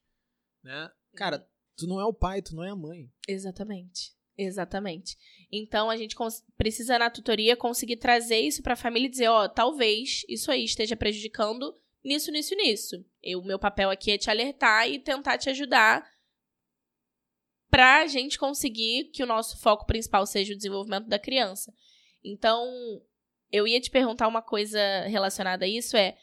né? 0.62 0.90
Cara, 1.14 1.38
uhum. 1.38 1.44
tu 1.76 1.86
não 1.86 2.00
é 2.00 2.04
o 2.04 2.14
pai, 2.14 2.40
tu 2.40 2.54
não 2.54 2.64
é 2.64 2.70
a 2.70 2.76
mãe. 2.76 3.10
Exatamente. 3.28 4.14
Exatamente. 4.38 5.18
Então 5.52 5.90
a 5.90 5.96
gente 5.98 6.16
precisa 6.56 6.98
na 6.98 7.10
tutoria 7.10 7.56
conseguir 7.56 7.96
trazer 7.96 8.38
isso 8.38 8.62
para 8.62 8.72
a 8.72 8.76
família 8.76 9.06
e 9.06 9.10
dizer, 9.10 9.28
ó, 9.28 9.44
oh, 9.44 9.48
talvez 9.48 10.24
isso 10.28 10.50
aí 10.50 10.64
esteja 10.64 10.96
prejudicando 10.96 11.76
nisso, 12.02 12.30
nisso, 12.32 12.54
nisso. 12.54 13.04
O 13.36 13.42
meu 13.42 13.58
papel 13.58 13.90
aqui 13.90 14.12
é 14.12 14.18
te 14.18 14.30
alertar 14.30 14.88
e 14.88 14.98
tentar 14.98 15.36
te 15.36 15.50
ajudar 15.50 16.08
para 17.70 18.00
a 18.00 18.06
gente 18.06 18.38
conseguir 18.38 19.04
que 19.12 19.22
o 19.22 19.26
nosso 19.26 19.58
foco 19.58 19.86
principal 19.86 20.26
seja 20.26 20.52
o 20.52 20.56
desenvolvimento 20.56 21.06
da 21.06 21.18
criança. 21.18 21.72
Então, 22.22 22.66
eu 23.50 23.66
ia 23.66 23.80
te 23.80 23.90
perguntar 23.90 24.28
uma 24.28 24.42
coisa 24.42 24.78
relacionada 25.06 25.64
a 25.64 25.68
isso 25.68 25.96
é, 25.96 26.16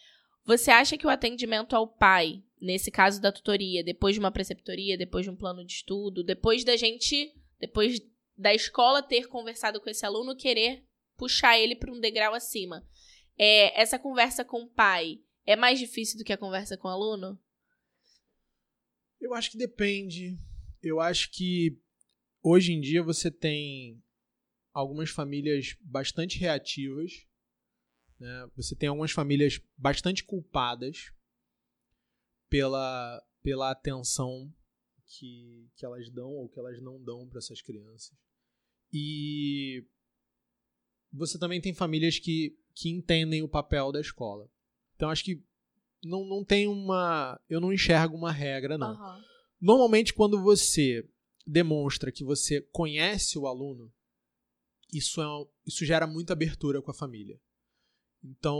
você 0.45 0.71
acha 0.71 0.97
que 0.97 1.05
o 1.05 1.09
atendimento 1.09 1.75
ao 1.75 1.87
pai, 1.87 2.43
nesse 2.61 2.91
caso 2.91 3.21
da 3.21 3.31
tutoria, 3.31 3.83
depois 3.83 4.13
de 4.13 4.19
uma 4.19 4.31
preceptoria, 4.31 4.97
depois 4.97 5.25
de 5.25 5.29
um 5.29 5.35
plano 5.35 5.65
de 5.65 5.73
estudo, 5.73 6.23
depois 6.23 6.63
da 6.63 6.75
gente, 6.75 7.33
depois 7.59 7.99
da 8.37 8.53
escola 8.53 9.01
ter 9.01 9.27
conversado 9.27 9.81
com 9.81 9.89
esse 9.89 10.05
aluno, 10.05 10.35
querer 10.35 10.85
puxar 11.17 11.57
ele 11.57 11.75
para 11.75 11.91
um 11.91 11.99
degrau 11.99 12.33
acima, 12.33 12.87
é, 13.37 13.79
essa 13.79 13.97
conversa 13.97 14.45
com 14.45 14.61
o 14.61 14.69
pai 14.69 15.19
é 15.45 15.55
mais 15.55 15.79
difícil 15.79 16.17
do 16.17 16.23
que 16.23 16.33
a 16.33 16.37
conversa 16.37 16.77
com 16.77 16.87
o 16.87 16.91
aluno? 16.91 17.39
Eu 19.19 19.33
acho 19.33 19.51
que 19.51 19.57
depende. 19.57 20.37
Eu 20.81 20.99
acho 20.99 21.31
que 21.31 21.79
hoje 22.41 22.73
em 22.73 22.79
dia 22.79 23.01
você 23.03 23.31
tem 23.31 24.01
algumas 24.73 25.09
famílias 25.09 25.75
bastante 25.81 26.37
reativas. 26.37 27.25
Né? 28.19 28.49
Você 28.55 28.75
tem 28.75 28.89
algumas 28.89 29.11
famílias 29.11 29.59
bastante 29.75 30.23
culpadas 30.23 31.11
pela, 32.49 33.23
pela 33.41 33.71
atenção 33.71 34.53
que, 35.07 35.69
que 35.75 35.85
elas 35.85 36.09
dão 36.09 36.29
ou 36.29 36.49
que 36.49 36.59
elas 36.59 36.81
não 36.81 37.03
dão 37.03 37.27
para 37.27 37.39
essas 37.39 37.61
crianças. 37.61 38.15
E 38.91 39.85
você 41.11 41.39
também 41.39 41.59
tem 41.59 41.73
famílias 41.73 42.19
que, 42.19 42.57
que 42.75 42.89
entendem 42.89 43.41
o 43.41 43.49
papel 43.49 43.91
da 43.91 43.99
escola. 43.99 44.49
Então 44.95 45.09
acho 45.09 45.23
que 45.23 45.43
não, 46.03 46.25
não 46.25 46.43
tem 46.43 46.67
uma. 46.67 47.39
Eu 47.49 47.59
não 47.59 47.73
enxergo 47.73 48.15
uma 48.15 48.31
regra, 48.31 48.77
não. 48.77 48.93
Uhum. 48.93 49.23
Normalmente, 49.59 50.13
quando 50.13 50.41
você 50.41 51.07
demonstra 51.45 52.11
que 52.11 52.23
você 52.23 52.61
conhece 52.71 53.37
o 53.37 53.47
aluno, 53.47 53.91
isso, 54.93 55.21
é, 55.21 55.25
isso 55.65 55.85
gera 55.85 56.05
muita 56.05 56.33
abertura 56.33 56.81
com 56.81 56.91
a 56.91 56.93
família. 56.93 57.39
Então, 58.23 58.59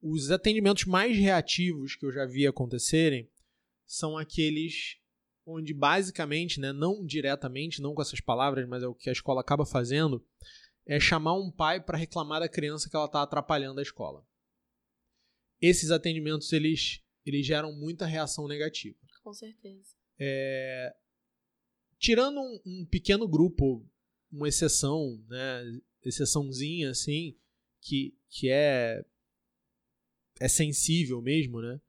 os 0.00 0.30
atendimentos 0.30 0.84
mais 0.84 1.16
reativos 1.16 1.96
que 1.96 2.04
eu 2.04 2.12
já 2.12 2.26
vi 2.26 2.46
acontecerem 2.46 3.30
são 3.86 4.16
aqueles 4.16 4.98
onde 5.44 5.74
basicamente, 5.74 6.60
né, 6.60 6.72
não 6.72 7.04
diretamente, 7.04 7.82
não 7.82 7.94
com 7.94 8.02
essas 8.02 8.20
palavras, 8.20 8.66
mas 8.68 8.82
é 8.82 8.86
o 8.86 8.94
que 8.94 9.08
a 9.08 9.12
escola 9.12 9.40
acaba 9.40 9.66
fazendo, 9.66 10.24
é 10.86 11.00
chamar 11.00 11.34
um 11.34 11.50
pai 11.50 11.82
para 11.82 11.98
reclamar 11.98 12.40
da 12.40 12.48
criança 12.48 12.88
que 12.88 12.94
ela 12.94 13.06
está 13.06 13.22
atrapalhando 13.22 13.80
a 13.80 13.82
escola 13.82 14.24
esses 15.62 15.92
atendimentos 15.92 16.52
eles, 16.52 17.00
eles 17.24 17.46
geram 17.46 17.72
muita 17.72 18.04
reação 18.04 18.48
negativa. 18.48 18.98
Com 19.22 19.32
certeza. 19.32 19.94
É, 20.18 20.94
tirando 21.98 22.40
um, 22.40 22.60
um, 22.66 22.86
pequeno 22.86 23.26
grupo, 23.26 23.84
uma 24.30 24.48
exceção, 24.48 25.22
né, 25.28 25.80
exceçãozinha 26.04 26.90
assim, 26.90 27.36
que, 27.80 28.14
que 28.28 28.50
é 28.50 29.04
é 30.40 30.48
sensível 30.48 31.22
mesmo, 31.22 31.60
né? 31.60 31.80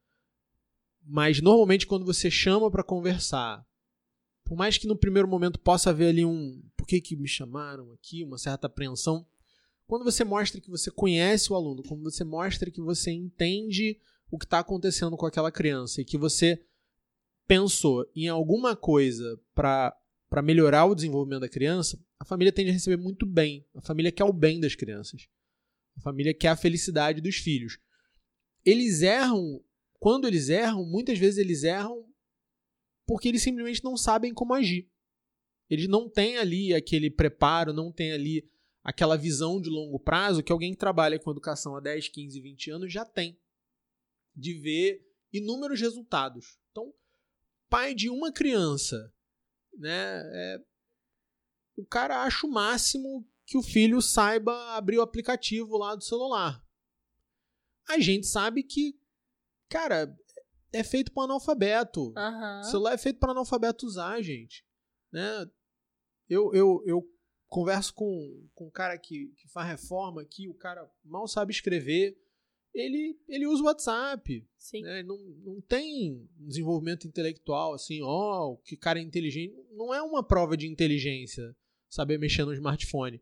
Mas 1.01 1.41
normalmente 1.41 1.87
quando 1.87 2.05
você 2.05 2.29
chama 2.29 2.69
para 2.69 2.83
conversar 2.83 3.65
por 4.43 4.57
mais 4.57 4.77
que 4.77 4.87
no 4.87 4.95
primeiro 4.95 5.27
momento 5.27 5.59
possa 5.59 5.89
haver 5.89 6.09
ali 6.09 6.25
um 6.25 6.61
por 6.75 6.85
que, 6.85 6.99
que 6.99 7.15
me 7.15 7.27
chamaram 7.27 7.91
aqui, 7.93 8.23
uma 8.23 8.37
certa 8.37 8.67
apreensão, 8.67 9.25
quando 9.87 10.03
você 10.03 10.23
mostra 10.23 10.59
que 10.59 10.69
você 10.69 10.91
conhece 10.91 11.51
o 11.51 11.55
aluno, 11.55 11.83
quando 11.83 12.03
você 12.03 12.23
mostra 12.23 12.69
que 12.69 12.81
você 12.81 13.11
entende 13.11 13.99
o 14.29 14.37
que 14.37 14.45
está 14.45 14.59
acontecendo 14.59 15.15
com 15.15 15.25
aquela 15.25 15.51
criança 15.51 16.01
e 16.01 16.05
que 16.05 16.17
você 16.17 16.61
pensou 17.47 18.09
em 18.15 18.27
alguma 18.27 18.75
coisa 18.75 19.39
para 19.53 20.41
melhorar 20.43 20.85
o 20.85 20.95
desenvolvimento 20.95 21.41
da 21.41 21.49
criança, 21.49 21.99
a 22.19 22.25
família 22.25 22.51
tende 22.51 22.69
a 22.69 22.73
receber 22.73 22.97
muito 22.97 23.25
bem. 23.25 23.65
A 23.75 23.81
família 23.81 24.11
quer 24.11 24.23
o 24.23 24.33
bem 24.33 24.59
das 24.59 24.75
crianças. 24.75 25.27
A 25.97 26.01
família 26.01 26.33
quer 26.33 26.49
a 26.49 26.55
felicidade 26.55 27.21
dos 27.21 27.35
filhos. 27.35 27.77
Eles 28.65 29.01
erram, 29.01 29.63
quando 29.99 30.27
eles 30.27 30.49
erram, 30.49 30.85
muitas 30.85 31.19
vezes 31.19 31.37
eles 31.37 31.63
erram 31.63 32.05
porque 33.05 33.27
eles 33.27 33.43
simplesmente 33.43 33.83
não 33.83 33.97
sabem 33.97 34.33
como 34.33 34.53
agir. 34.53 34.89
Eles 35.69 35.87
não 35.87 36.09
têm 36.09 36.37
ali 36.37 36.73
aquele 36.73 37.09
preparo, 37.09 37.73
não 37.73 37.91
têm 37.91 38.11
ali 38.11 38.49
aquela 38.83 39.17
visão 39.17 39.61
de 39.61 39.69
longo 39.69 39.99
prazo 39.99 40.43
que 40.43 40.51
alguém 40.51 40.71
que 40.71 40.77
trabalha 40.77 41.19
com 41.19 41.31
educação 41.31 41.75
há 41.75 41.79
10, 41.79 42.09
15, 42.09 42.39
20 42.39 42.71
anos 42.71 42.93
já 42.93 43.05
tem. 43.05 43.37
De 44.35 44.53
ver 44.53 45.05
inúmeros 45.31 45.79
resultados. 45.79 46.57
Pai 47.73 47.95
de 47.95 48.07
uma 48.07 48.31
criança, 48.31 49.11
né, 49.75 50.21
é, 50.23 50.63
o 51.75 51.83
cara 51.83 52.21
acha 52.23 52.45
o 52.45 52.51
máximo 52.51 53.27
que 53.47 53.57
o 53.57 53.63
filho 53.63 53.99
saiba 53.99 54.75
abrir 54.75 54.99
o 54.99 55.01
aplicativo 55.01 55.75
lá 55.75 55.95
do 55.95 56.03
celular. 56.03 56.63
A 57.89 57.97
gente 57.97 58.27
sabe 58.27 58.61
que, 58.61 58.95
cara, 59.67 60.15
é 60.71 60.83
feito 60.83 61.11
para 61.11 61.23
analfabeto. 61.23 62.13
Uhum. 62.15 62.59
O 62.59 62.63
celular 62.63 62.93
é 62.93 62.97
feito 62.99 63.19
para 63.19 63.31
analfabeto 63.31 63.87
usar, 63.87 64.21
gente. 64.21 64.63
Né? 65.11 65.49
Eu, 66.29 66.53
eu, 66.53 66.83
eu 66.85 67.03
converso 67.47 67.91
com, 67.95 68.47
com 68.53 68.67
um 68.67 68.71
cara 68.71 68.99
que, 68.99 69.33
que 69.35 69.47
faz 69.47 69.67
reforma 69.67 70.21
aqui, 70.21 70.47
o 70.47 70.53
cara 70.53 70.87
mal 71.03 71.27
sabe 71.27 71.51
escrever. 71.51 72.15
Ele, 72.73 73.17
ele 73.27 73.45
usa 73.45 73.61
o 73.61 73.65
WhatsApp. 73.65 74.45
Né? 74.81 75.03
Não, 75.03 75.17
não 75.17 75.61
tem 75.61 76.27
desenvolvimento 76.37 77.07
intelectual 77.07 77.73
assim, 77.73 78.01
ó, 78.01 78.51
oh, 78.51 78.57
que 78.57 78.75
cara 78.75 78.99
é 78.99 79.03
inteligente. 79.03 79.55
Não 79.71 79.93
é 79.93 80.01
uma 80.01 80.23
prova 80.23 80.57
de 80.57 80.67
inteligência 80.67 81.55
saber 81.89 82.17
mexer 82.17 82.45
no 82.45 82.53
smartphone. 82.53 83.21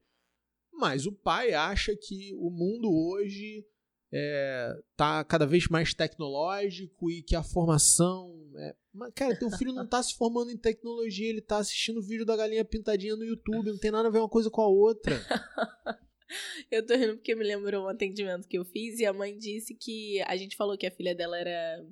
Mas 0.71 1.05
o 1.05 1.11
pai 1.11 1.53
acha 1.53 1.95
que 1.95 2.33
o 2.35 2.49
mundo 2.49 2.89
hoje 2.89 3.65
é, 4.13 4.73
tá 4.95 5.23
cada 5.23 5.45
vez 5.45 5.67
mais 5.67 5.93
tecnológico 5.93 7.09
e 7.09 7.21
que 7.21 7.35
a 7.35 7.43
formação. 7.43 8.33
É... 8.55 8.75
Mas, 8.93 9.13
cara, 9.13 9.37
teu 9.37 9.49
filho 9.51 9.73
não 9.73 9.87
tá 9.87 10.01
se 10.03 10.15
formando 10.15 10.51
em 10.51 10.57
tecnologia, 10.57 11.29
ele 11.29 11.41
tá 11.41 11.57
assistindo 11.57 12.01
vídeo 12.01 12.25
da 12.25 12.35
galinha 12.35 12.65
pintadinha 12.65 13.15
no 13.15 13.23
YouTube, 13.23 13.71
não 13.71 13.77
tem 13.77 13.91
nada 13.91 14.07
a 14.07 14.11
ver 14.11 14.19
uma 14.19 14.29
coisa 14.29 14.49
com 14.49 14.61
a 14.61 14.67
outra. 14.67 15.15
eu 16.71 16.86
tô 16.86 16.95
rindo 16.95 17.15
porque 17.15 17.36
me 17.36 17.43
lembrou 17.43 17.86
um 17.86 17.89
atendimento 17.89 18.47
que 18.47 18.57
eu 18.57 18.65
fiz 18.65 18.99
e 18.99 19.05
a 19.05 19.13
mãe 19.13 19.38
disse 19.38 19.75
que 19.75 20.21
a 20.21 20.36
gente 20.36 20.55
falou 20.55 20.77
que 20.77 20.88
a 20.88 20.91
filha 20.91 21.15
dela 21.15 21.38
era. 21.38 21.86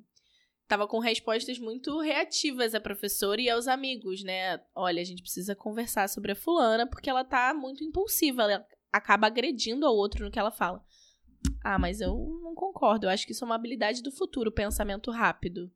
Tava 0.68 0.88
com 0.88 1.00
respostas 1.00 1.58
muito 1.58 2.00
reativas 2.00 2.76
à 2.76 2.80
professora 2.80 3.42
e 3.42 3.50
aos 3.50 3.68
amigos, 3.68 4.24
né? 4.24 4.62
Olha, 4.76 5.02
a 5.02 5.04
gente 5.04 5.24
precisa 5.24 5.56
conversar 5.56 6.08
sobre 6.08 6.34
a 6.34 6.36
fulana 6.36 6.88
porque 6.88 7.10
ela 7.10 7.24
tá 7.24 7.56
muito 7.56 7.84
impulsiva, 7.84 8.44
ela 8.44 8.66
acaba 8.92 9.26
agredindo 9.26 9.86
ao 9.86 9.96
outro 9.96 10.24
no 10.24 10.32
que 10.32 10.38
ela 10.38 10.52
fala. 10.52 10.84
Ah, 11.64 11.80
mas 11.80 12.02
eu 12.02 12.14
não 12.44 12.54
concordo. 12.54 13.06
Eu 13.06 13.10
acho 13.10 13.26
que 13.26 13.32
isso 13.32 13.44
é 13.44 13.48
uma 13.48 13.56
habilidade 13.56 14.04
do 14.04 14.12
futuro, 14.12 14.52
pensamento 14.52 15.10
rápido. 15.12 15.72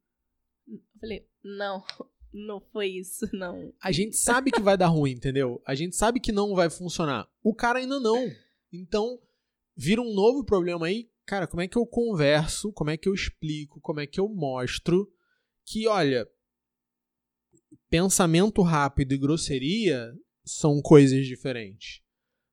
Eu 0.68 0.80
falei, 0.99 1.28
não, 1.43 1.84
não 2.32 2.61
foi 2.72 2.88
isso, 2.88 3.28
não. 3.34 3.74
A 3.82 3.91
gente 3.91 4.16
sabe 4.16 4.51
que 4.51 4.61
vai 4.61 4.78
dar 4.78 4.88
ruim, 4.88 5.11
entendeu? 5.11 5.61
A 5.66 5.76
gente 5.76 5.95
sabe 5.95 6.20
que 6.20 6.32
não 6.32 6.55
vai 6.55 6.70
funcionar. 6.70 7.28
O 7.43 7.53
cara 7.53 7.80
ainda 7.80 7.99
não. 7.99 8.30
Então, 8.74 9.19
vira 9.78 10.01
um 10.01 10.13
novo 10.13 10.43
problema 10.43 10.88
aí. 10.88 11.09
Cara, 11.26 11.47
como 11.47 11.61
é 11.61 11.67
que 11.67 11.78
eu 11.78 11.86
converso? 11.86 12.74
Como 12.74 12.89
é 12.89 12.97
que 12.97 13.07
eu 13.07 13.13
explico? 13.13 13.80
Como 13.80 13.99
é 13.99 14.07
que 14.07 14.19
eu 14.19 14.28
mostro 14.28 15.09
que, 15.65 15.88
olha, 15.88 16.28
pensamento 17.89 18.61
rápido 18.63 19.13
e 19.13 19.17
grosseria 19.17 20.13
são 20.43 20.82
coisas 20.82 21.26
diferentes. 21.26 22.01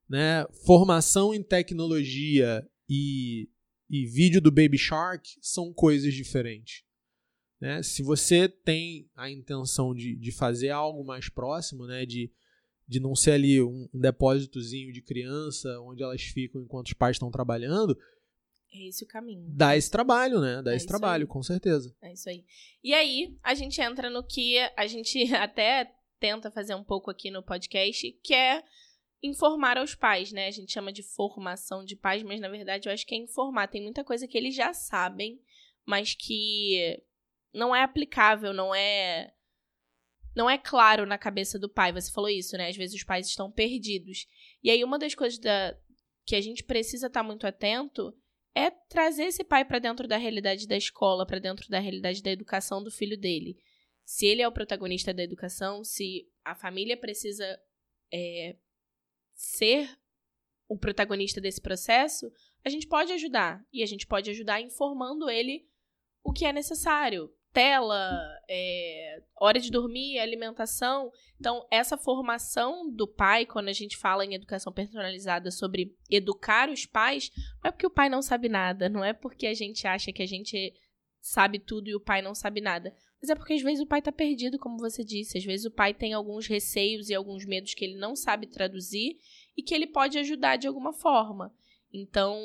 Né? 0.08 0.46
Formação 0.66 1.32
em 1.32 1.42
tecnologia 1.42 2.66
e, 2.88 3.48
e 3.88 4.06
vídeo 4.06 4.40
do 4.40 4.50
Baby 4.50 4.78
Shark 4.78 5.28
são 5.40 5.72
coisas 5.72 6.12
diferentes. 6.14 6.82
Né? 7.60 7.82
Se 7.82 8.02
você 8.02 8.48
tem 8.48 9.08
a 9.14 9.30
intenção 9.30 9.94
de, 9.94 10.16
de 10.16 10.32
fazer 10.32 10.70
algo 10.70 11.04
mais 11.04 11.28
próximo, 11.28 11.86
né? 11.86 12.04
de, 12.06 12.32
de 12.90 12.98
não 12.98 13.14
ser 13.14 13.30
ali 13.30 13.62
um, 13.62 13.88
um 13.94 14.00
depósitozinho 14.00 14.92
de 14.92 15.00
criança 15.00 15.80
onde 15.82 16.02
elas 16.02 16.20
ficam 16.22 16.60
enquanto 16.60 16.88
os 16.88 16.92
pais 16.92 17.14
estão 17.14 17.30
trabalhando, 17.30 17.96
é 18.72 18.88
esse 18.88 19.04
o 19.04 19.06
caminho. 19.06 19.46
Dá 19.48 19.76
esse 19.76 19.88
trabalho, 19.88 20.40
né? 20.40 20.60
Dá 20.60 20.72
É 20.72 20.76
esse 20.76 20.86
trabalho, 20.86 21.24
aí. 21.24 21.28
com 21.28 21.42
certeza. 21.42 21.94
É 22.02 22.12
isso 22.12 22.28
aí. 22.28 22.44
E 22.82 22.92
aí, 22.92 23.36
a 23.42 23.54
gente 23.54 23.80
entra 23.80 24.10
no 24.10 24.24
que 24.24 24.58
a 24.76 24.86
gente 24.88 25.18
até 25.34 25.92
tenta 26.18 26.50
fazer 26.50 26.74
um 26.74 26.82
pouco 26.84 27.10
aqui 27.10 27.30
no 27.30 27.42
podcast, 27.44 28.10
que 28.24 28.34
é 28.34 28.62
informar 29.22 29.78
aos 29.78 29.94
pais, 29.94 30.32
né? 30.32 30.48
A 30.48 30.50
gente 30.50 30.72
chama 30.72 30.92
de 30.92 31.02
formação 31.02 31.84
de 31.84 31.94
pais, 31.94 32.22
mas 32.24 32.40
na 32.40 32.48
verdade 32.48 32.88
eu 32.88 32.92
acho 32.92 33.06
que 33.06 33.14
é 33.14 33.18
informar. 33.18 33.68
Tem 33.68 33.82
muita 33.82 34.02
coisa 34.02 34.26
que 34.26 34.36
eles 34.36 34.54
já 34.54 34.72
sabem, 34.72 35.40
mas 35.86 36.14
que 36.14 37.00
não 37.54 37.74
é 37.74 37.82
aplicável, 37.82 38.52
não 38.52 38.74
é 38.74 39.32
não 40.34 40.48
é 40.48 40.56
claro 40.56 41.06
na 41.06 41.18
cabeça 41.18 41.58
do 41.58 41.68
pai. 41.68 41.92
Você 41.92 42.10
falou 42.10 42.30
isso, 42.30 42.56
né? 42.56 42.68
Às 42.68 42.76
vezes 42.76 42.96
os 42.96 43.04
pais 43.04 43.26
estão 43.26 43.50
perdidos. 43.50 44.26
E 44.62 44.70
aí 44.70 44.82
uma 44.84 44.98
das 44.98 45.14
coisas 45.14 45.38
da, 45.38 45.76
que 46.24 46.36
a 46.36 46.40
gente 46.40 46.62
precisa 46.64 47.08
estar 47.08 47.22
muito 47.22 47.46
atento 47.46 48.14
é 48.54 48.70
trazer 48.70 49.24
esse 49.24 49.44
pai 49.44 49.64
para 49.64 49.78
dentro 49.78 50.08
da 50.08 50.16
realidade 50.16 50.66
da 50.66 50.76
escola, 50.76 51.26
para 51.26 51.38
dentro 51.38 51.68
da 51.68 51.78
realidade 51.78 52.22
da 52.22 52.30
educação 52.30 52.82
do 52.82 52.90
filho 52.90 53.18
dele. 53.18 53.56
Se 54.04 54.26
ele 54.26 54.42
é 54.42 54.48
o 54.48 54.52
protagonista 54.52 55.14
da 55.14 55.22
educação, 55.22 55.84
se 55.84 56.28
a 56.44 56.54
família 56.54 56.96
precisa 56.96 57.58
é, 58.12 58.56
ser 59.34 59.88
o 60.68 60.76
protagonista 60.76 61.40
desse 61.40 61.60
processo, 61.60 62.30
a 62.64 62.68
gente 62.68 62.86
pode 62.86 63.12
ajudar. 63.12 63.64
E 63.72 63.82
a 63.82 63.86
gente 63.86 64.06
pode 64.06 64.30
ajudar 64.30 64.60
informando 64.60 65.30
ele 65.30 65.66
o 66.22 66.32
que 66.32 66.44
é 66.44 66.52
necessário. 66.52 67.32
Tela, 67.52 68.20
é, 68.48 69.22
hora 69.40 69.58
de 69.58 69.70
dormir, 69.70 70.18
alimentação. 70.18 71.10
Então, 71.38 71.66
essa 71.70 71.96
formação 71.96 72.88
do 72.90 73.08
pai, 73.08 73.44
quando 73.44 73.68
a 73.68 73.72
gente 73.72 73.96
fala 73.96 74.24
em 74.24 74.34
educação 74.34 74.72
personalizada 74.72 75.50
sobre 75.50 75.96
educar 76.08 76.70
os 76.70 76.86
pais, 76.86 77.30
não 77.62 77.68
é 77.68 77.72
porque 77.72 77.86
o 77.86 77.90
pai 77.90 78.08
não 78.08 78.22
sabe 78.22 78.48
nada, 78.48 78.88
não 78.88 79.04
é 79.04 79.12
porque 79.12 79.46
a 79.46 79.54
gente 79.54 79.86
acha 79.86 80.12
que 80.12 80.22
a 80.22 80.26
gente 80.26 80.72
sabe 81.20 81.58
tudo 81.58 81.88
e 81.88 81.94
o 81.94 82.00
pai 82.00 82.22
não 82.22 82.34
sabe 82.34 82.60
nada. 82.60 82.94
Mas 83.20 83.28
é 83.28 83.34
porque 83.34 83.52
às 83.52 83.62
vezes 83.62 83.80
o 83.80 83.86
pai 83.86 84.00
tá 84.00 84.10
perdido, 84.10 84.58
como 84.58 84.78
você 84.78 85.04
disse. 85.04 85.36
Às 85.36 85.44
vezes 85.44 85.66
o 85.66 85.70
pai 85.70 85.92
tem 85.92 86.12
alguns 86.12 86.46
receios 86.46 87.10
e 87.10 87.14
alguns 87.14 87.44
medos 87.44 87.74
que 87.74 87.84
ele 87.84 87.96
não 87.96 88.16
sabe 88.16 88.46
traduzir 88.46 89.18
e 89.56 89.62
que 89.62 89.74
ele 89.74 89.86
pode 89.86 90.18
ajudar 90.18 90.56
de 90.56 90.66
alguma 90.66 90.92
forma. 90.92 91.54
Então, 91.92 92.38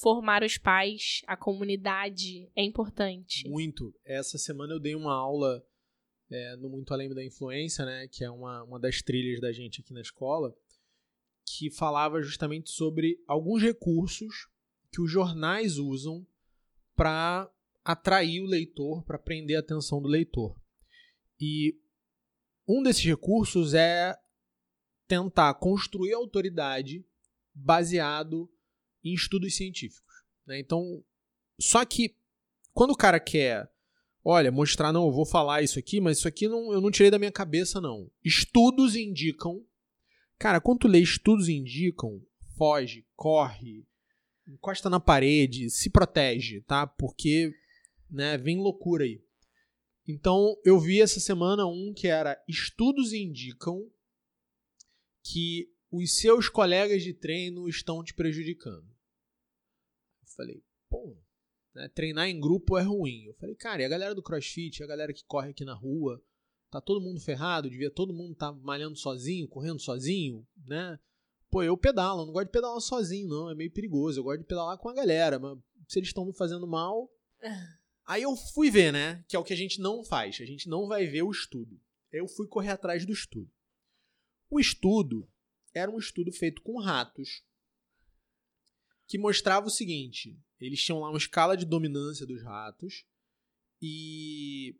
formar 0.00 0.42
os 0.42 0.56
pais, 0.56 1.22
a 1.26 1.36
comunidade 1.36 2.50
é 2.56 2.64
importante. 2.64 3.48
Muito. 3.48 3.94
Essa 4.04 4.38
semana 4.38 4.72
eu 4.72 4.80
dei 4.80 4.94
uma 4.94 5.12
aula 5.12 5.62
é, 6.30 6.56
no 6.56 6.70
Muito 6.70 6.92
Além 6.92 7.12
da 7.14 7.24
Influência, 7.24 7.84
né? 7.84 8.08
Que 8.08 8.24
é 8.24 8.30
uma, 8.30 8.62
uma 8.64 8.80
das 8.80 9.02
trilhas 9.02 9.40
da 9.40 9.52
gente 9.52 9.80
aqui 9.80 9.92
na 9.92 10.00
escola, 10.00 10.54
que 11.44 11.70
falava 11.70 12.22
justamente 12.22 12.70
sobre 12.70 13.22
alguns 13.26 13.62
recursos 13.62 14.48
que 14.90 15.02
os 15.02 15.10
jornais 15.10 15.76
usam 15.76 16.26
para 16.96 17.50
atrair 17.84 18.40
o 18.40 18.46
leitor, 18.46 19.04
para 19.04 19.18
prender 19.18 19.56
a 19.56 19.60
atenção 19.60 20.00
do 20.00 20.08
leitor. 20.08 20.58
E 21.38 21.78
um 22.66 22.82
desses 22.82 23.04
recursos 23.04 23.74
é 23.74 24.16
tentar 25.06 25.54
construir 25.54 26.12
autoridade 26.12 27.04
baseado 27.52 28.48
em 29.04 29.14
estudos 29.14 29.56
científicos. 29.56 30.14
Né? 30.46 30.58
Então, 30.58 31.02
só 31.58 31.84
que 31.84 32.16
quando 32.72 32.90
o 32.90 32.96
cara 32.96 33.20
quer, 33.20 33.70
olha, 34.24 34.50
mostrar, 34.50 34.92
não, 34.92 35.06
eu 35.06 35.12
vou 35.12 35.26
falar 35.26 35.62
isso 35.62 35.78
aqui, 35.78 36.00
mas 36.00 36.18
isso 36.18 36.28
aqui 36.28 36.48
não, 36.48 36.72
eu 36.72 36.80
não 36.80 36.90
tirei 36.90 37.10
da 37.10 37.18
minha 37.18 37.32
cabeça, 37.32 37.80
não. 37.80 38.10
Estudos 38.24 38.94
indicam. 38.94 39.64
Cara, 40.38 40.60
quando 40.60 40.80
tu 40.80 40.88
lê 40.88 41.00
estudos 41.00 41.48
indicam, 41.48 42.22
foge, 42.56 43.06
corre, 43.14 43.86
encosta 44.48 44.88
na 44.88 45.00
parede, 45.00 45.70
se 45.70 45.90
protege, 45.90 46.62
tá? 46.62 46.86
Porque 46.86 47.52
né, 48.10 48.38
vem 48.38 48.58
loucura 48.58 49.04
aí. 49.04 49.22
Então, 50.08 50.56
eu 50.64 50.80
vi 50.80 51.00
essa 51.00 51.20
semana 51.20 51.66
um 51.66 51.92
que 51.94 52.08
era 52.08 52.42
estudos 52.48 53.12
indicam 53.12 53.88
que 55.22 55.68
os 55.90 56.16
seus 56.16 56.48
colegas 56.48 57.02
de 57.02 57.12
treino 57.12 57.68
estão 57.68 58.02
te 58.02 58.14
prejudicando. 58.14 58.86
Eu 60.22 60.28
falei, 60.36 60.62
pô, 60.88 61.16
né, 61.74 61.88
treinar 61.88 62.28
em 62.28 62.40
grupo 62.40 62.78
é 62.78 62.82
ruim. 62.82 63.24
Eu 63.24 63.34
falei, 63.34 63.54
cara, 63.54 63.82
e 63.82 63.84
a 63.84 63.88
galera 63.88 64.14
do 64.14 64.22
crossfit, 64.22 64.82
a 64.82 64.86
galera 64.86 65.12
que 65.12 65.24
corre 65.24 65.50
aqui 65.50 65.64
na 65.64 65.74
rua, 65.74 66.22
Tá 66.70 66.80
todo 66.80 67.00
mundo 67.00 67.20
ferrado, 67.20 67.68
devia 67.68 67.90
todo 67.90 68.14
mundo 68.14 68.32
estar 68.32 68.52
tá 68.52 68.58
malhando 68.62 68.96
sozinho, 68.96 69.48
correndo 69.48 69.80
sozinho, 69.80 70.46
né? 70.66 70.98
Pô, 71.50 71.64
eu 71.64 71.76
pedalo, 71.76 72.22
eu 72.22 72.26
não 72.26 72.32
gosto 72.32 72.46
de 72.46 72.52
pedalar 72.52 72.80
sozinho, 72.80 73.28
não, 73.28 73.50
é 73.50 73.56
meio 73.56 73.72
perigoso. 73.72 74.20
Eu 74.20 74.24
gosto 74.24 74.38
de 74.38 74.46
pedalar 74.46 74.78
com 74.78 74.88
a 74.88 74.94
galera, 74.94 75.36
mas 75.40 75.58
se 75.88 75.98
eles 75.98 76.10
estão 76.10 76.24
me 76.24 76.32
fazendo 76.32 76.68
mal. 76.68 77.10
Aí 78.06 78.22
eu 78.22 78.36
fui 78.36 78.70
ver, 78.70 78.92
né? 78.92 79.24
Que 79.28 79.34
é 79.34 79.38
o 79.38 79.42
que 79.42 79.52
a 79.52 79.56
gente 79.56 79.80
não 79.80 80.04
faz. 80.04 80.38
A 80.40 80.44
gente 80.44 80.68
não 80.68 80.86
vai 80.86 81.06
ver 81.06 81.22
o 81.22 81.30
estudo. 81.30 81.80
Eu 82.12 82.28
fui 82.28 82.46
correr 82.46 82.70
atrás 82.70 83.04
do 83.04 83.12
estudo. 83.12 83.50
O 84.48 84.60
estudo 84.60 85.28
era 85.74 85.90
um 85.90 85.98
estudo 85.98 86.32
feito 86.32 86.62
com 86.62 86.80
ratos 86.80 87.44
que 89.06 89.18
mostrava 89.18 89.66
o 89.66 89.70
seguinte: 89.70 90.38
eles 90.60 90.82
tinham 90.82 91.00
lá 91.00 91.08
uma 91.08 91.18
escala 91.18 91.56
de 91.56 91.64
dominância 91.64 92.26
dos 92.26 92.42
ratos 92.42 93.04
e 93.82 94.78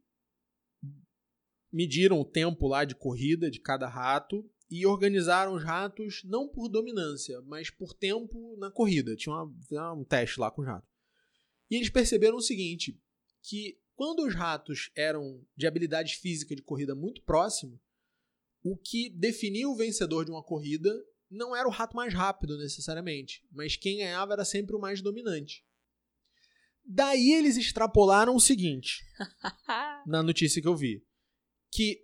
mediram 1.72 2.20
o 2.20 2.24
tempo 2.24 2.66
lá 2.66 2.84
de 2.84 2.94
corrida 2.94 3.50
de 3.50 3.60
cada 3.60 3.88
rato 3.88 4.48
e 4.70 4.86
organizaram 4.86 5.54
os 5.54 5.64
ratos 5.64 6.22
não 6.24 6.48
por 6.48 6.68
dominância, 6.68 7.40
mas 7.42 7.70
por 7.70 7.92
tempo 7.92 8.56
na 8.56 8.70
corrida. 8.70 9.16
Tinha 9.16 9.34
uma, 9.34 9.92
um 9.92 10.04
teste 10.04 10.38
lá 10.38 10.50
com 10.50 10.62
os 10.62 10.66
ratos. 10.66 10.88
E 11.68 11.76
eles 11.76 11.90
perceberam 11.90 12.36
o 12.36 12.42
seguinte, 12.42 13.00
que 13.42 13.80
quando 13.96 14.24
os 14.24 14.34
ratos 14.34 14.90
eram 14.94 15.44
de 15.56 15.66
habilidade 15.66 16.16
física 16.16 16.54
de 16.54 16.62
corrida 16.62 16.94
muito 16.94 17.22
próximo, 17.22 17.80
o 18.62 18.76
que 18.76 19.10
definia 19.10 19.68
o 19.68 19.76
vencedor 19.76 20.24
de 20.24 20.30
uma 20.30 20.42
corrida 20.42 20.90
não 21.30 21.54
era 21.54 21.68
o 21.68 21.70
rato 21.70 21.96
mais 21.96 22.12
rápido 22.12 22.58
necessariamente, 22.58 23.46
mas 23.50 23.76
quem 23.76 23.98
ganhava 23.98 24.32
era 24.32 24.44
sempre 24.44 24.74
o 24.74 24.80
mais 24.80 25.00
dominante. 25.00 25.64
Daí 26.84 27.32
eles 27.32 27.56
extrapolaram 27.56 28.34
o 28.34 28.40
seguinte, 28.40 29.04
na 30.06 30.22
notícia 30.22 30.60
que 30.60 30.66
eu 30.66 30.76
vi, 30.76 31.04
que 31.70 32.02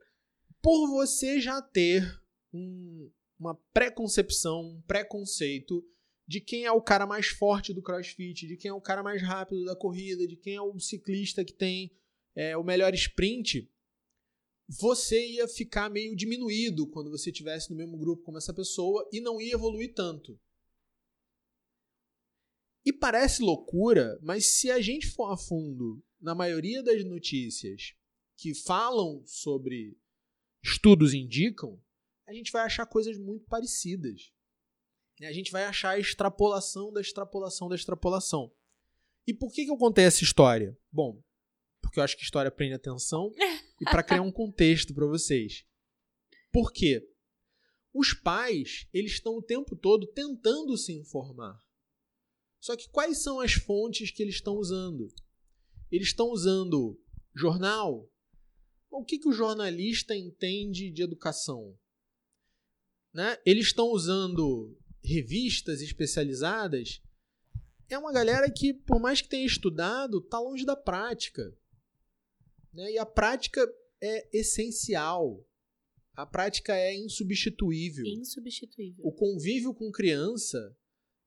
por 0.63 0.89
você 0.89 1.41
já 1.41 1.61
ter 1.61 2.05
um, 2.53 3.11
uma 3.39 3.55
preconcepção, 3.73 4.61
um 4.61 4.83
preconceito 4.83 5.85
de 6.27 6.41
quem 6.41 6.65
é 6.65 6.73
o 6.73 6.83
cara 6.83 7.07
mais 7.07 7.27
forte 7.27 7.73
do 7.73 7.83
crossfit, 7.83 8.47
de 8.47 8.57
quem 8.57 8.69
é 8.69 8.75
o 8.75 8.81
cara 8.81 9.03
mais 9.03 9.23
rápido 9.23 9.65
da 9.65 9.77
corrida, 9.77 10.27
de 10.27 10.37
quem 10.37 10.55
é 10.55 10.61
o 10.61 10.79
ciclista 10.79 11.45
que 11.45 11.53
tem 11.53 11.93
é, 12.35 12.57
o 12.57 12.65
melhor 12.65 12.93
sprint, 12.95 13.71
você 14.69 15.25
ia 15.25 15.47
ficar 15.47 15.89
meio 15.89 16.17
diminuído 16.17 16.87
quando 16.89 17.11
você 17.11 17.31
estivesse 17.31 17.71
no 17.71 17.77
mesmo 17.77 17.97
grupo 17.97 18.23
como 18.25 18.39
essa 18.39 18.53
pessoa 18.53 19.09
e 19.13 19.21
não 19.21 19.41
ia 19.41 19.55
evoluir 19.55 19.95
tanto. 19.95 20.39
E 22.85 22.93
parece 22.93 23.43
loucura, 23.43 24.19
mas 24.23 24.47
se 24.47 24.71
a 24.71 24.81
gente 24.81 25.09
for 25.09 25.33
a 25.33 25.37
fundo 25.37 26.03
na 26.21 26.35
maioria 26.35 26.83
das 26.83 27.05
notícias 27.05 27.95
que 28.37 28.55
falam 28.55 29.23
sobre 29.27 29.99
estudos 30.63 31.15
indicam, 31.15 31.81
a 32.27 32.33
gente 32.33 32.51
vai 32.51 32.63
achar 32.63 32.87
coisas 32.87 33.19
muito 33.19 33.47
parecidas. 33.47 34.33
A 35.23 35.33
gente 35.33 35.51
vai 35.51 35.65
achar 35.65 35.91
a 35.91 35.99
extrapolação 35.99 36.93
da 36.93 37.01
extrapolação 37.01 37.69
da 37.69 37.75
extrapolação. 37.75 38.53
E 39.27 39.33
por 39.33 39.51
que, 39.53 39.65
que 39.65 39.71
eu 39.71 39.77
contei 39.77 40.05
essa 40.05 40.23
história? 40.23 40.79
Bom, 40.93 41.23
porque 41.87 42.01
eu 42.01 42.05
acho 42.05 42.17
que 42.17 42.25
história 42.25 42.51
prende 42.51 42.75
atenção 42.75 43.33
e 43.81 43.85
para 43.85 44.03
criar 44.03 44.23
um 44.23 44.33
contexto 44.33 44.93
para 44.93 45.07
vocês. 45.07 45.65
Por 46.53 46.73
quê? 46.73 47.09
Os 47.95 48.13
pais, 48.13 48.87
eles 48.93 49.13
estão 49.13 49.37
o 49.37 49.43
tempo 49.43 49.77
todo 49.77 50.07
tentando 50.09 50.77
se 50.77 50.93
informar. 50.93 51.59
Só 52.61 52.77
que 52.77 52.89
quais 52.89 53.23
são 53.23 53.41
as 53.41 53.53
fontes 53.53 54.11
que 54.11 54.23
eles 54.23 54.35
estão 54.35 54.55
usando? 54.55 55.09
Eles 55.91 56.09
estão 56.09 56.29
usando 56.29 57.01
jornal, 57.35 58.11
o 58.91 59.05
que, 59.05 59.19
que 59.19 59.29
o 59.29 59.33
jornalista 59.33 60.17
entende 60.17 60.91
de 60.91 61.03
educação? 61.03 61.79
Né? 63.13 63.39
Eles 63.45 63.67
estão 63.67 63.89
usando 63.89 64.77
revistas 65.03 65.81
especializadas. 65.81 67.01
É 67.89 67.97
uma 67.97 68.13
galera 68.13 68.51
que, 68.51 68.75
por 68.75 69.01
mais 69.01 69.21
que 69.21 69.29
tenha 69.29 69.47
estudado, 69.47 70.19
está 70.19 70.41
longe 70.41 70.65
da 70.65 70.77
prática. 70.77 71.55
Né? 72.77 72.93
E 72.93 72.99
a 72.99 73.07
prática 73.07 73.67
é 74.01 74.29
essencial. 74.39 75.43
A 76.15 76.27
prática 76.27 76.77
é 76.77 76.95
insubstituível. 76.95 78.05
Insubstituível. 78.07 79.05
O 79.05 79.13
convívio 79.13 79.75
com 79.75 79.91
criança, 79.91 80.77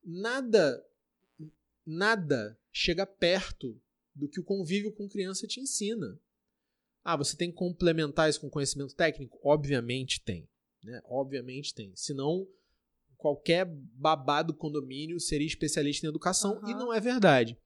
nada, 0.04 0.84
nada 1.84 2.58
chega 2.72 3.04
perto 3.04 3.80
do 4.14 4.28
que 4.28 4.40
o 4.40 4.44
convívio 4.44 4.92
com 4.92 5.08
criança 5.08 5.46
te 5.46 5.60
ensina. 5.60 6.18
Ah, 7.02 7.16
você 7.16 7.36
tem 7.36 7.50
que 7.50 7.56
complementar 7.56 8.28
isso 8.28 8.40
com 8.40 8.50
conhecimento 8.50 8.94
técnico? 8.94 9.38
Obviamente 9.42 10.22
tem. 10.22 10.48
Né? 10.84 11.00
Obviamente 11.06 11.74
tem. 11.74 11.94
Senão, 11.96 12.46
qualquer 13.16 13.64
babado 13.66 14.54
condomínio 14.54 15.18
seria 15.18 15.46
especialista 15.46 16.06
em 16.06 16.10
educação 16.10 16.60
uhum. 16.60 16.68
e 16.68 16.74
não 16.74 16.92
é 16.92 17.00
verdade. 17.00 17.56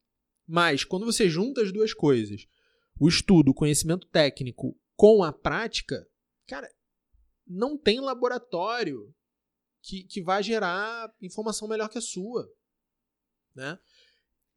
Mas, 0.47 0.83
quando 0.83 1.05
você 1.05 1.27
junta 1.27 1.61
as 1.61 1.71
duas 1.71 1.93
coisas, 1.93 2.47
o 2.99 3.07
estudo, 3.07 3.51
o 3.51 3.53
conhecimento 3.53 4.07
técnico 4.07 4.77
com 4.95 5.23
a 5.23 5.31
prática, 5.31 6.07
cara, 6.47 6.69
não 7.45 7.77
tem 7.77 7.99
laboratório 7.99 9.13
que, 9.81 10.03
que 10.03 10.21
vai 10.21 10.41
gerar 10.41 11.13
informação 11.21 11.67
melhor 11.67 11.89
que 11.89 11.97
a 11.97 12.01
sua. 12.01 12.49
Né? 13.53 13.77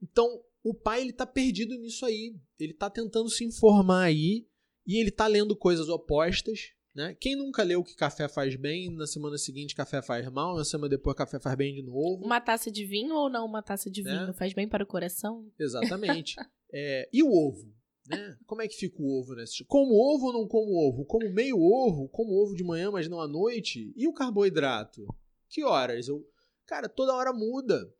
Então, 0.02 0.42
o 0.62 0.74
pai 0.74 1.02
ele 1.02 1.12
tá 1.12 1.26
perdido 1.26 1.76
nisso 1.76 2.06
aí. 2.06 2.34
Ele 2.58 2.72
tá 2.72 2.88
tentando 2.88 3.28
se 3.28 3.44
informar 3.44 4.04
aí 4.04 4.46
e 4.86 4.98
ele 4.98 5.10
tá 5.10 5.26
lendo 5.26 5.56
coisas 5.56 5.88
opostas. 5.88 6.72
Né? 6.94 7.14
Quem 7.20 7.36
nunca 7.36 7.62
leu 7.62 7.84
que 7.84 7.94
café 7.94 8.28
faz 8.28 8.56
bem, 8.56 8.90
na 8.90 9.06
semana 9.06 9.38
seguinte 9.38 9.74
café 9.74 10.02
faz 10.02 10.28
mal, 10.30 10.56
na 10.56 10.64
semana 10.64 10.88
depois 10.88 11.16
café 11.16 11.38
faz 11.38 11.56
bem 11.56 11.74
de 11.74 11.82
novo. 11.82 12.24
Uma 12.24 12.40
taça 12.40 12.70
de 12.70 12.84
vinho 12.84 13.14
ou 13.14 13.30
não 13.30 13.46
uma 13.46 13.62
taça 13.62 13.90
de 13.90 14.02
né? 14.02 14.18
vinho? 14.18 14.34
Faz 14.34 14.52
bem 14.52 14.68
para 14.68 14.82
o 14.82 14.86
coração? 14.86 15.48
Exatamente. 15.58 16.34
é, 16.72 17.08
e 17.12 17.22
o 17.22 17.30
ovo? 17.30 17.72
Né? 18.08 18.38
Como 18.46 18.62
é 18.62 18.68
que 18.68 18.76
fica 18.76 18.96
o 19.00 19.20
ovo 19.20 19.34
nesse? 19.34 19.64
Como 19.64 19.92
ovo 19.92 20.26
ou 20.26 20.32
não 20.32 20.48
como 20.48 20.72
ovo? 20.72 21.04
Como 21.04 21.30
meio 21.30 21.60
ovo? 21.60 22.08
Como 22.08 22.32
ovo 22.32 22.54
de 22.54 22.64
manhã, 22.64 22.90
mas 22.90 23.06
não 23.08 23.20
à 23.20 23.28
noite? 23.28 23.92
E 23.94 24.08
o 24.08 24.14
carboidrato? 24.14 25.06
Que 25.48 25.62
horas? 25.62 26.08
Eu... 26.08 26.26
Cara, 26.66 26.88
toda 26.88 27.14
hora 27.14 27.32
muda. 27.32 27.92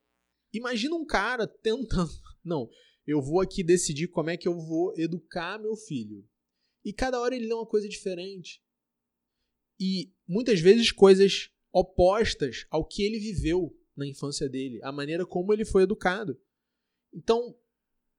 Imagina 0.53 0.95
um 0.95 1.05
cara 1.05 1.47
tentando. 1.47 2.11
Não, 2.43 2.71
eu 3.07 3.21
vou 3.21 3.41
aqui 3.41 3.63
decidir 3.63 4.09
como 4.09 4.31
é 4.31 4.37
que 4.37 4.49
eu 4.49 4.59
vou 4.59 4.95
educar 4.97 5.59
meu 5.59 5.77
filho. 5.77 6.27
E 6.83 6.93
cada 6.93 7.21
hora 7.21 7.37
ele 7.37 7.47
lê 7.47 7.53
uma 7.53 7.67
coisa 7.67 7.89
diferente. 7.89 8.63
E 9.79 10.11
muitas 10.27 10.61
vezes 10.61 10.91
coisas 10.91 11.51
opostas 11.73 12.67
ao 12.71 12.87
que 12.87 13.03
ele 13.03 13.19
viveu 13.19 13.77
na 13.97 14.07
infância 14.07 14.49
dele, 14.49 14.81
a 14.83 14.91
maneira 14.91 15.27
como 15.27 15.53
ele 15.53 15.65
foi 15.65 15.83
educado. 15.83 16.41
Então, 17.13 17.55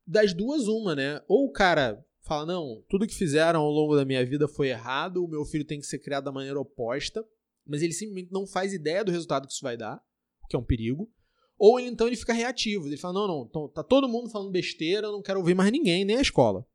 das 0.10 0.34
duas, 0.34 0.68
uma, 0.68 0.96
né? 0.96 1.22
Ou 1.28 1.46
o 1.46 1.52
cara 1.52 2.04
fala: 2.22 2.46
não, 2.48 2.84
tudo 2.90 3.06
que 3.06 3.14
fizeram 3.14 3.62
ao 3.62 3.70
longo 3.70 3.96
da 3.96 4.04
minha 4.04 4.26
vida 4.26 4.48
foi 4.48 4.70
errado, 4.70 5.24
o 5.24 5.28
meu 5.28 5.46
filho 5.46 5.64
tem 5.64 5.80
que 5.80 5.86
ser 5.86 6.00
criado 6.00 6.24
da 6.24 6.32
maneira 6.32 6.60
oposta, 6.60 7.24
mas 7.66 7.84
ele 7.84 7.94
simplesmente 7.94 8.32
não 8.32 8.48
faz 8.48 8.74
ideia 8.74 9.04
do 9.04 9.12
resultado 9.12 9.46
que 9.46 9.54
isso 9.54 9.62
vai 9.62 9.78
dar, 9.78 10.04
que 10.50 10.56
é 10.56 10.60
um 10.60 10.66
perigo. 10.66 11.12
Ou 11.60 11.80
ele, 11.80 11.90
então 11.90 12.08
ele 12.08 12.16
fica 12.16 12.34
reativo, 12.34 12.88
ele 12.88 12.98
fala: 12.98 13.14
não, 13.14 13.50
não, 13.54 13.70
tá 13.70 13.84
todo 13.84 14.10
mundo 14.10 14.32
falando 14.32 14.52
besteira, 14.52 15.08
eu 15.08 15.12
não 15.12 15.22
quero 15.22 15.40
ouvir 15.40 15.54
mais 15.54 15.72
ninguém, 15.72 16.04
nem 16.04 16.18
a 16.18 16.22
escola. 16.22 16.66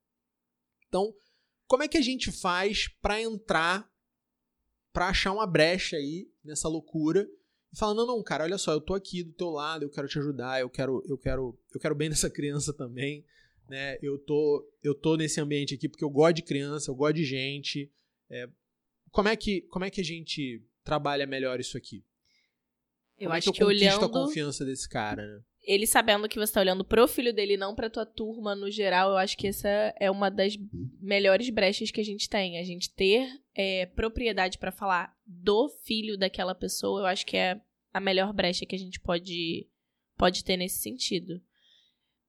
Então, 0.87 1.13
como 1.67 1.83
é 1.83 1.89
que 1.89 1.99
a 1.99 2.03
gente 2.03 2.31
faz 2.31 2.87
para 3.03 3.21
entrar, 3.21 3.91
para 4.93 5.09
achar 5.09 5.33
uma 5.33 5.47
brecha 5.47 5.97
aí 5.97 6.31
nessa 6.45 6.69
loucura 6.69 7.29
e 7.75 7.79
falar 7.79 7.93
não, 7.95 8.07
não, 8.07 8.23
cara, 8.23 8.45
olha 8.45 8.57
só, 8.57 8.73
eu 8.73 8.81
tô 8.81 8.95
aqui 8.95 9.25
do 9.25 9.33
teu 9.33 9.51
lado, 9.51 9.85
eu 9.85 9.91
quero 9.91 10.07
te 10.07 10.19
ajudar, 10.19 10.61
eu 10.61 10.71
quero, 10.71 11.05
eu 11.09 11.19
quero, 11.19 11.59
eu 11.75 11.81
quero 11.81 11.95
bem 11.95 12.09
nessa 12.11 12.31
criança 12.31 12.73
também, 12.73 13.25
né? 13.69 13.99
Eu 14.01 14.17
tô, 14.17 14.65
eu 14.83 14.95
tô 14.95 15.17
nesse 15.17 15.41
ambiente 15.41 15.75
aqui 15.75 15.89
porque 15.89 16.05
eu 16.05 16.11
gosto 16.11 16.37
de 16.37 16.43
criança, 16.43 16.91
eu 16.91 16.95
gosto 16.95 17.17
de 17.17 17.25
gente. 17.25 17.91
É, 18.31 18.49
como 19.11 19.29
é 19.29 19.35
que, 19.35 19.63
como 19.63 19.85
é 19.85 19.91
que 19.91 20.01
a 20.01 20.05
gente 20.05 20.65
trabalha 20.85 21.27
melhor 21.27 21.59
isso 21.59 21.77
aqui? 21.77 22.05
Eu 23.19 23.27
como 23.27 23.39
acho 23.39 23.49
é 23.49 23.53
que, 23.53 23.59
que 23.59 23.63
eu 23.63 23.67
olhando 23.67 24.05
a 24.05 24.09
confiança 24.09 24.65
desse 24.65 24.89
cara, 24.89 25.27
né? 25.27 25.43
Ele 25.67 25.87
sabendo 25.87 26.29
que 26.29 26.39
você 26.39 26.53
tá 26.53 26.61
olhando 26.61 26.85
pro 26.85 27.09
filho 27.09 27.33
dele, 27.33 27.57
não 27.57 27.75
pra 27.75 27.91
tua 27.91 28.05
turma 28.05 28.55
no 28.55 28.71
geral, 28.71 29.11
eu 29.11 29.17
acho 29.17 29.37
que 29.37 29.47
essa 29.47 29.69
é 29.99 30.11
uma 30.11 30.31
das 30.31 30.57
melhores 31.01 31.49
brechas 31.51 31.91
que 31.91 32.01
a 32.01 32.05
gente 32.05 32.29
tem. 32.29 32.59
A 32.59 32.63
gente 32.63 32.93
ter 32.93 33.27
é, 33.55 33.87
propriedade 33.87 34.59
para 34.59 34.71
falar 34.71 35.17
do 35.27 35.69
filho 35.85 36.19
daquela 36.19 36.55
pessoa, 36.55 37.01
eu 37.01 37.07
acho 37.07 37.25
que 37.25 37.37
é 37.37 37.61
a 37.93 38.01
melhor 38.01 38.33
brecha 38.33 38.67
que 38.67 38.75
a 38.75 38.79
gente 38.79 39.01
pode, 39.01 39.69
pode 40.17 40.45
ter 40.45 40.57
nesse 40.57 40.79
sentido. 40.79 41.41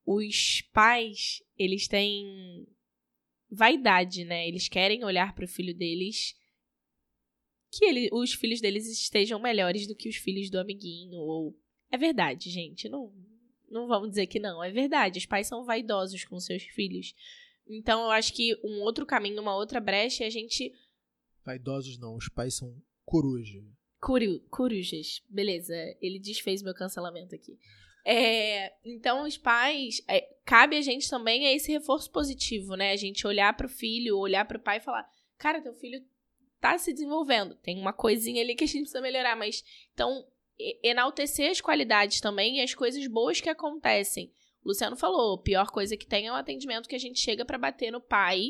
Os 0.06 0.62
pais, 0.74 1.44
eles 1.58 1.88
têm 1.88 2.68
vaidade, 3.50 4.24
né? 4.24 4.48
Eles 4.48 4.70
querem 4.70 5.04
olhar 5.04 5.34
pro 5.34 5.48
filho 5.48 5.76
deles 5.76 6.36
que 7.72 7.84
ele, 7.84 8.10
os 8.14 8.34
filhos 8.34 8.62
deles 8.62 8.88
estejam 8.88 9.40
melhores 9.40 9.86
do 9.86 9.96
que 9.96 10.08
os 10.08 10.16
filhos 10.16 10.50
do 10.50 10.60
amiguinho 10.60 11.18
ou 11.18 11.60
é 11.96 11.98
verdade, 11.98 12.50
gente. 12.50 12.88
Não, 12.88 13.12
não 13.70 13.88
vamos 13.88 14.10
dizer 14.10 14.28
que 14.28 14.40
não. 14.40 14.64
É 14.64 14.70
verdade. 14.70 15.20
Os 15.20 15.26
pais 15.26 15.48
são 15.48 15.64
vaidosos 15.64 16.24
com 16.26 16.40
seus 16.40 16.64
filhos. 16.64 17.16
Então, 17.68 18.04
eu 18.04 18.12
acho 18.12 18.34
que 18.34 18.56
um 18.64 18.82
outro 18.82 19.06
caminho, 19.06 19.42
uma 19.42 19.56
outra 19.56 19.80
brecha 19.80 20.24
é 20.24 20.28
a 20.28 20.30
gente 20.30 20.72
Vaidosos 21.46 22.00
não, 22.00 22.16
os 22.16 22.28
pais 22.28 22.56
são 22.56 22.76
coruja. 23.06 23.64
Curu, 24.02 24.40
corujas. 24.50 25.22
Beleza, 25.30 25.76
ele 26.02 26.20
desfez 26.20 26.64
meu 26.64 26.74
cancelamento 26.74 27.36
aqui. 27.36 27.58
É, 28.04 28.74
então, 28.84 29.24
os 29.24 29.38
pais. 29.38 30.04
É, 30.08 30.22
cabe 30.44 30.76
a 30.76 30.82
gente 30.82 31.10
também 31.10 31.46
a 31.46 31.54
esse 31.54 31.72
reforço 31.72 32.12
positivo, 32.12 32.76
né? 32.76 32.92
A 32.92 32.96
gente 32.96 33.26
olhar 33.28 33.56
para 33.56 33.68
o 33.68 33.70
filho, 33.70 34.18
olhar 34.18 34.46
para 34.46 34.58
o 34.58 34.62
pai 34.62 34.78
e 34.78 34.82
falar: 34.82 35.08
Cara, 35.38 35.62
teu 35.62 35.74
filho 35.76 36.04
tá 36.60 36.78
se 36.78 36.92
desenvolvendo. 36.94 37.56
Tem 37.56 37.80
uma 37.80 37.94
coisinha 37.94 38.42
ali 38.42 38.56
que 38.56 38.64
a 38.64 38.68
gente 38.68 38.82
precisa 38.82 39.02
melhorar, 39.02 39.36
mas. 39.36 39.64
Então, 39.94 40.26
enaltecer 40.84 41.52
as 41.52 41.62
qualidades 41.62 42.20
também 42.20 42.58
e 42.58 42.62
as 42.62 42.74
coisas 42.74 43.06
boas 43.08 43.42
que 43.42 43.50
acontecem. 43.50 44.32
O 44.64 44.70
Luciano 44.70 44.96
falou: 44.96 45.42
pior 45.42 45.70
coisa 45.70 45.96
que 45.96 46.08
tem 46.08 46.28
é 46.28 46.32
o 46.32 46.36
atendimento 46.36 46.90
que 46.90 46.96
a 46.96 47.00
gente 47.00 47.20
chega 47.20 47.46
para 47.46 47.58
bater 47.58 47.92
no 47.92 48.02
pai. 48.02 48.50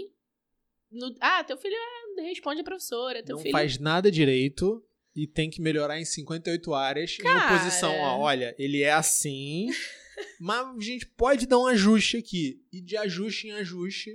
No, 0.92 1.14
ah, 1.20 1.44
teu 1.44 1.58
filho 1.58 1.76
é, 1.76 2.22
responde 2.22 2.62
a 2.62 2.64
professora. 2.64 3.24
Teu 3.24 3.36
não 3.36 3.42
filho... 3.42 3.52
faz 3.52 3.78
nada 3.78 4.10
direito 4.10 4.84
e 5.16 5.28
tem 5.28 5.50
que 5.50 5.62
melhorar 5.62 6.00
em 6.00 6.06
58 6.06 6.74
áreas 6.74 7.18
Cara... 7.18 7.36
em 7.36 7.58
oposição 7.58 8.06
a, 8.06 8.18
olha, 8.18 8.56
ele 8.58 8.82
é 8.82 8.94
assim, 8.94 9.68
mas 10.40 10.68
a 10.68 10.80
gente 10.80 11.06
pode 11.06 11.46
dar 11.48 11.60
um 11.60 11.68
ajuste 11.68 12.18
aqui. 12.18 12.62
E 12.72 12.82
de 12.82 12.96
ajuste 12.96 13.48
em 13.48 13.52
ajuste. 13.52 14.12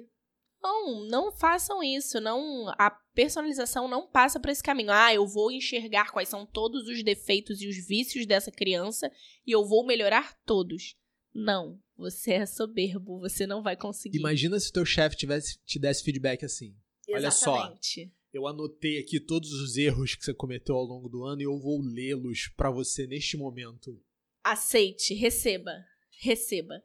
Não, 0.62 1.06
não 1.06 1.32
façam 1.32 1.82
isso. 1.82 2.20
Não, 2.20 2.68
a 2.78 2.90
personalização 3.14 3.88
não 3.88 4.06
passa 4.06 4.38
por 4.38 4.50
esse 4.50 4.62
caminho. 4.62 4.90
Ah, 4.90 5.12
eu 5.14 5.26
vou 5.26 5.50
enxergar 5.50 6.10
quais 6.10 6.28
são 6.28 6.46
todos 6.46 6.86
os 6.86 7.02
defeitos 7.02 7.60
e 7.60 7.68
os 7.68 7.86
vícios 7.86 8.26
dessa 8.26 8.50
criança 8.50 9.10
e 9.46 9.52
eu 9.52 9.64
vou 9.64 9.84
melhorar 9.84 10.34
todos. 10.44 10.96
Não, 11.34 11.80
você 11.96 12.32
é 12.32 12.46
soberbo, 12.46 13.20
você 13.20 13.46
não 13.46 13.62
vai 13.62 13.76
conseguir. 13.76 14.18
Imagina 14.18 14.58
se 14.58 14.72
teu 14.72 14.84
chefe 14.84 15.16
tivesse 15.16 15.58
te 15.64 15.78
desse 15.78 16.02
feedback 16.02 16.44
assim. 16.44 16.74
Exatamente. 17.08 17.12
Olha 17.12 17.30
só, 17.30 18.10
eu 18.32 18.46
anotei 18.46 18.98
aqui 18.98 19.18
todos 19.20 19.52
os 19.52 19.76
erros 19.76 20.14
que 20.14 20.24
você 20.24 20.32
cometeu 20.32 20.76
ao 20.76 20.84
longo 20.84 21.08
do 21.08 21.24
ano 21.24 21.40
e 21.40 21.44
eu 21.44 21.58
vou 21.58 21.80
lê-los 21.82 22.48
para 22.56 22.70
você 22.70 23.06
neste 23.06 23.36
momento. 23.36 24.00
Aceite, 24.42 25.14
receba, 25.14 25.84
receba. 26.20 26.82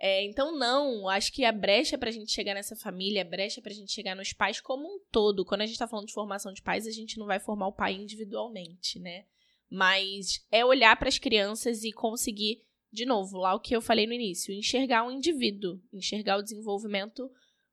É, 0.00 0.24
então, 0.24 0.56
não, 0.56 1.08
acho 1.08 1.32
que 1.32 1.44
a 1.44 1.50
brecha 1.50 1.98
pra 1.98 2.12
gente 2.12 2.30
chegar 2.30 2.54
nessa 2.54 2.76
família, 2.76 3.22
a 3.22 3.24
brecha 3.24 3.60
pra 3.60 3.72
gente 3.72 3.92
chegar 3.92 4.14
nos 4.14 4.32
pais 4.32 4.60
como 4.60 4.86
um 4.86 5.00
todo. 5.10 5.44
Quando 5.44 5.62
a 5.62 5.66
gente 5.66 5.78
tá 5.78 5.88
falando 5.88 6.06
de 6.06 6.12
formação 6.12 6.52
de 6.52 6.62
pais, 6.62 6.86
a 6.86 6.92
gente 6.92 7.18
não 7.18 7.26
vai 7.26 7.40
formar 7.40 7.66
o 7.66 7.72
pai 7.72 7.94
individualmente, 7.94 9.00
né? 9.00 9.26
Mas 9.68 10.46
é 10.52 10.64
olhar 10.64 10.96
para 10.96 11.08
as 11.08 11.18
crianças 11.18 11.82
e 11.82 11.92
conseguir, 11.92 12.62
de 12.92 13.04
novo, 13.04 13.38
lá 13.38 13.54
o 13.54 13.60
que 13.60 13.74
eu 13.74 13.82
falei 13.82 14.06
no 14.06 14.12
início, 14.12 14.54
enxergar 14.54 15.04
um 15.04 15.10
indivíduo, 15.10 15.80
enxergar 15.92 16.38
o 16.38 16.42
desenvolvimento 16.42 17.28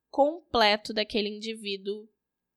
completo 0.10 0.94
daquele 0.94 1.30
indivíduo. 1.30 2.10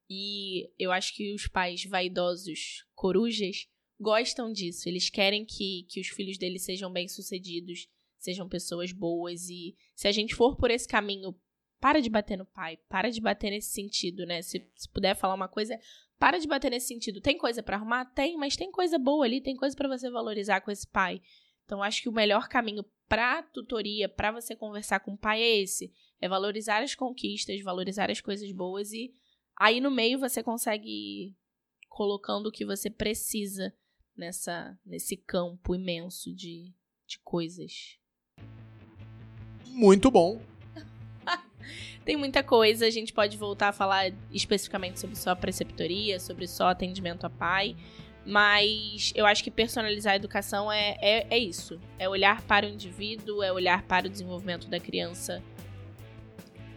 E 0.08 0.70
eu 0.78 0.90
acho 0.90 1.14
que 1.14 1.34
os 1.34 1.46
pais 1.46 1.84
vaidosos, 1.84 2.86
corujas, 2.94 3.68
gostam 4.00 4.50
disso. 4.50 4.88
Eles 4.88 5.10
querem 5.10 5.44
que, 5.44 5.84
que 5.90 6.00
os 6.00 6.08
filhos 6.08 6.38
deles 6.38 6.64
sejam 6.64 6.90
bem-sucedidos 6.90 7.86
sejam 8.18 8.48
pessoas 8.48 8.92
boas 8.92 9.48
e 9.48 9.76
se 9.94 10.08
a 10.08 10.12
gente 10.12 10.34
for 10.34 10.56
por 10.56 10.70
esse 10.70 10.86
caminho, 10.86 11.34
para 11.80 12.00
de 12.00 12.10
bater 12.10 12.36
no 12.36 12.44
pai, 12.44 12.76
para 12.88 13.10
de 13.10 13.20
bater 13.20 13.50
nesse 13.50 13.70
sentido, 13.70 14.26
né? 14.26 14.42
Se, 14.42 14.68
se 14.74 14.88
puder 14.88 15.14
falar 15.14 15.34
uma 15.34 15.48
coisa, 15.48 15.78
para 16.18 16.38
de 16.38 16.46
bater 16.48 16.70
nesse 16.70 16.88
sentido. 16.88 17.20
Tem 17.20 17.38
coisa 17.38 17.62
para 17.62 17.76
arrumar? 17.76 18.04
Tem, 18.06 18.36
mas 18.36 18.56
tem 18.56 18.70
coisa 18.70 18.98
boa 18.98 19.24
ali, 19.24 19.40
tem 19.40 19.56
coisa 19.56 19.76
para 19.76 19.88
você 19.88 20.10
valorizar 20.10 20.60
com 20.60 20.70
esse 20.70 20.86
pai. 20.86 21.22
Então 21.64 21.82
acho 21.82 22.02
que 22.02 22.08
o 22.08 22.12
melhor 22.12 22.48
caminho 22.48 22.84
para 23.08 23.42
tutoria, 23.42 24.08
para 24.08 24.32
você 24.32 24.56
conversar 24.56 25.00
com 25.00 25.12
o 25.12 25.18
pai 25.18 25.40
é 25.42 25.60
esse, 25.60 25.92
é 26.20 26.28
valorizar 26.28 26.82
as 26.82 26.94
conquistas, 26.94 27.62
valorizar 27.62 28.10
as 28.10 28.20
coisas 28.20 28.50
boas 28.52 28.92
e 28.92 29.12
aí 29.56 29.80
no 29.80 29.90
meio 29.90 30.18
você 30.18 30.42
consegue 30.42 30.88
ir 30.88 31.36
colocando 31.88 32.46
o 32.46 32.52
que 32.52 32.64
você 32.64 32.90
precisa 32.90 33.72
nessa 34.16 34.78
nesse 34.84 35.16
campo 35.16 35.74
imenso 35.74 36.34
de, 36.34 36.74
de 37.06 37.18
coisas 37.20 37.98
muito 39.72 40.10
bom. 40.10 40.40
Tem 42.04 42.16
muita 42.16 42.42
coisa, 42.42 42.86
a 42.86 42.90
gente 42.90 43.12
pode 43.12 43.36
voltar 43.36 43.68
a 43.68 43.72
falar 43.72 44.12
especificamente 44.32 44.98
sobre 44.98 45.16
só 45.16 45.34
preceptoria, 45.34 46.18
sobre 46.18 46.46
só 46.46 46.68
atendimento 46.68 47.24
a 47.26 47.30
pai, 47.30 47.76
mas 48.24 49.12
eu 49.14 49.24
acho 49.26 49.42
que 49.42 49.50
personalizar 49.50 50.12
a 50.12 50.16
educação 50.16 50.70
é, 50.70 50.96
é, 51.00 51.26
é 51.30 51.38
isso. 51.38 51.80
É 51.98 52.08
olhar 52.08 52.42
para 52.42 52.66
o 52.66 52.68
indivíduo, 52.68 53.42
é 53.42 53.52
olhar 53.52 53.82
para 53.82 54.06
o 54.06 54.10
desenvolvimento 54.10 54.68
da 54.68 54.78
criança 54.78 55.42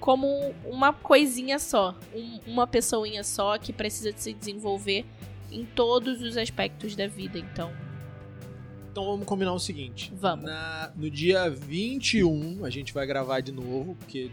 como 0.01 0.53
uma 0.65 0.91
coisinha 0.91 1.59
só, 1.59 1.95
um, 2.13 2.39
uma 2.47 2.65
pessoinha 2.65 3.23
só 3.23 3.57
que 3.59 3.71
precisa 3.71 4.11
se 4.17 4.33
desenvolver 4.33 5.05
em 5.51 5.63
todos 5.63 6.21
os 6.21 6.35
aspectos 6.37 6.95
da 6.95 7.07
vida. 7.07 7.37
Então, 7.37 7.71
então 8.91 9.05
vamos 9.05 9.25
combinar 9.25 9.53
o 9.53 9.59
seguinte. 9.59 10.11
Vamos. 10.15 10.45
Na, 10.45 10.91
no 10.95 11.09
dia 11.09 11.49
21 11.49 12.65
a 12.65 12.69
gente 12.69 12.93
vai 12.93 13.07
gravar 13.07 13.39
de 13.39 13.51
novo, 13.51 13.95
porque 13.95 14.29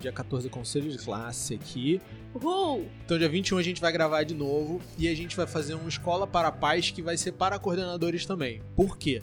dia 0.00 0.10
14 0.10 0.48
é 0.48 0.50
conselho 0.50 0.90
de 0.90 0.98
classe 0.98 1.54
aqui. 1.54 2.00
Uhul! 2.34 2.88
Então 3.04 3.16
dia 3.16 3.28
21 3.28 3.58
a 3.58 3.62
gente 3.62 3.80
vai 3.80 3.92
gravar 3.92 4.24
de 4.24 4.34
novo 4.34 4.80
e 4.98 5.06
a 5.06 5.14
gente 5.14 5.36
vai 5.36 5.46
fazer 5.46 5.74
uma 5.74 5.88
escola 5.88 6.26
para 6.26 6.50
pais 6.50 6.90
que 6.90 7.00
vai 7.00 7.16
ser 7.16 7.32
para 7.32 7.58
coordenadores 7.58 8.26
também. 8.26 8.60
Por 8.74 8.98
quê? 8.98 9.22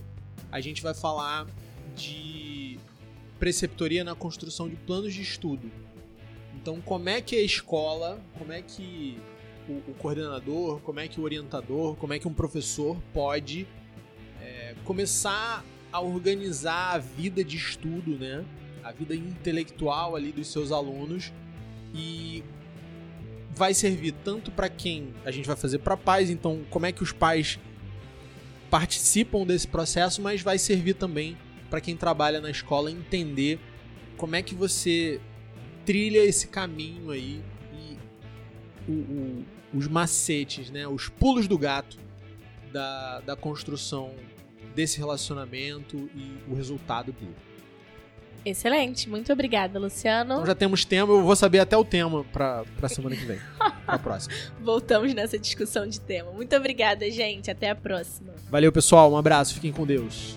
A 0.50 0.62
gente 0.62 0.82
vai 0.82 0.94
falar 0.94 1.48
de 1.96 2.80
preceptoria 3.38 4.04
na 4.04 4.16
construção 4.16 4.70
de 4.70 4.78
planos 4.78 5.14
de 5.14 5.22
estudo. 5.22 5.70
Então 6.56 6.80
como 6.80 7.10
é 7.10 7.20
que 7.22 7.36
a 7.36 7.42
escola, 7.42 8.22
como 8.38 8.54
é 8.54 8.62
que 8.62 9.20
o, 9.68 9.92
o 9.92 9.94
coordenador, 9.96 10.80
como 10.80 11.02
é 11.02 11.10
que 11.10 11.20
o 11.20 11.24
orientador, 11.24 11.96
como 11.98 12.14
é 12.14 12.20
que 12.20 12.28
um 12.28 12.34
professor 12.34 12.98
pode 13.14 13.68
começar 14.88 15.66
a 15.92 16.00
organizar 16.00 16.96
a 16.96 16.98
vida 16.98 17.44
de 17.44 17.58
estudo, 17.58 18.18
né? 18.18 18.46
A 18.82 18.94
vida 18.94 19.14
intelectual 19.14 20.16
ali 20.16 20.32
dos 20.32 20.48
seus 20.48 20.72
alunos 20.72 21.34
e 21.94 22.42
vai 23.52 23.74
servir 23.74 24.14
tanto 24.24 24.50
para 24.50 24.70
quem 24.70 25.14
a 25.26 25.32
gente 25.32 25.46
vai 25.46 25.58
fazer 25.58 25.80
para 25.80 25.98
pais, 25.98 26.30
então 26.30 26.62
como 26.70 26.86
é 26.86 26.94
que 26.94 27.04
os 27.04 27.12
pais 27.12 27.60
participam 28.70 29.46
desse 29.46 29.68
processo, 29.68 30.22
mas 30.22 30.42
vai 30.42 30.58
servir 30.58 30.94
também 30.94 31.38
para 31.70 31.82
quem 31.82 31.98
trabalha 31.98 32.40
na 32.40 32.50
escola 32.50 32.90
entender 32.90 33.60
como 34.16 34.38
é 34.38 34.42
que 34.42 34.56
você 34.56 35.20
trilha 35.86 36.20
esse 36.20 36.48
caminho 36.48 37.12
aí 37.12 37.42
e 37.74 37.98
o, 38.90 38.94
o, 38.94 39.46
os 39.74 39.88
macetes, 39.88 40.70
né, 40.70 40.88
os 40.88 41.10
pulos 41.10 41.46
do 41.46 41.58
gato 41.58 41.98
da, 42.72 43.20
da 43.22 43.36
construção 43.36 44.14
desse 44.78 45.00
relacionamento 45.00 45.98
e 46.16 46.38
o 46.48 46.54
resultado 46.54 47.12
dele. 47.12 47.36
Excelente, 48.46 49.10
muito 49.10 49.34
obrigada, 49.34 49.80
Luciano. 49.80 50.36
Então 50.36 50.46
já 50.46 50.56
temos 50.56 50.86
tema, 50.86 51.12
eu 51.12 51.24
vou 51.24 51.36
saber 51.36 51.60
até 51.60 51.76
o 51.76 51.84
tema 51.84 52.24
para 52.26 52.64
pra 52.78 52.88
semana 52.88 53.16
que 53.16 53.26
vem. 53.26 53.40
pra 53.86 53.98
próxima. 53.98 54.36
Voltamos 54.62 55.14
nessa 55.16 55.40
discussão 55.40 55.88
de 55.88 56.00
tema. 56.00 56.32
Muito 56.32 56.56
obrigada, 56.56 57.10
gente. 57.10 57.50
Até 57.50 57.72
a 57.72 57.76
próxima. 57.76 58.34
Valeu, 58.52 58.72
pessoal. 58.72 59.12
Um 59.12 59.18
abraço. 59.18 59.56
Fiquem 59.56 59.74
com 59.74 59.86
Deus. 59.86 60.36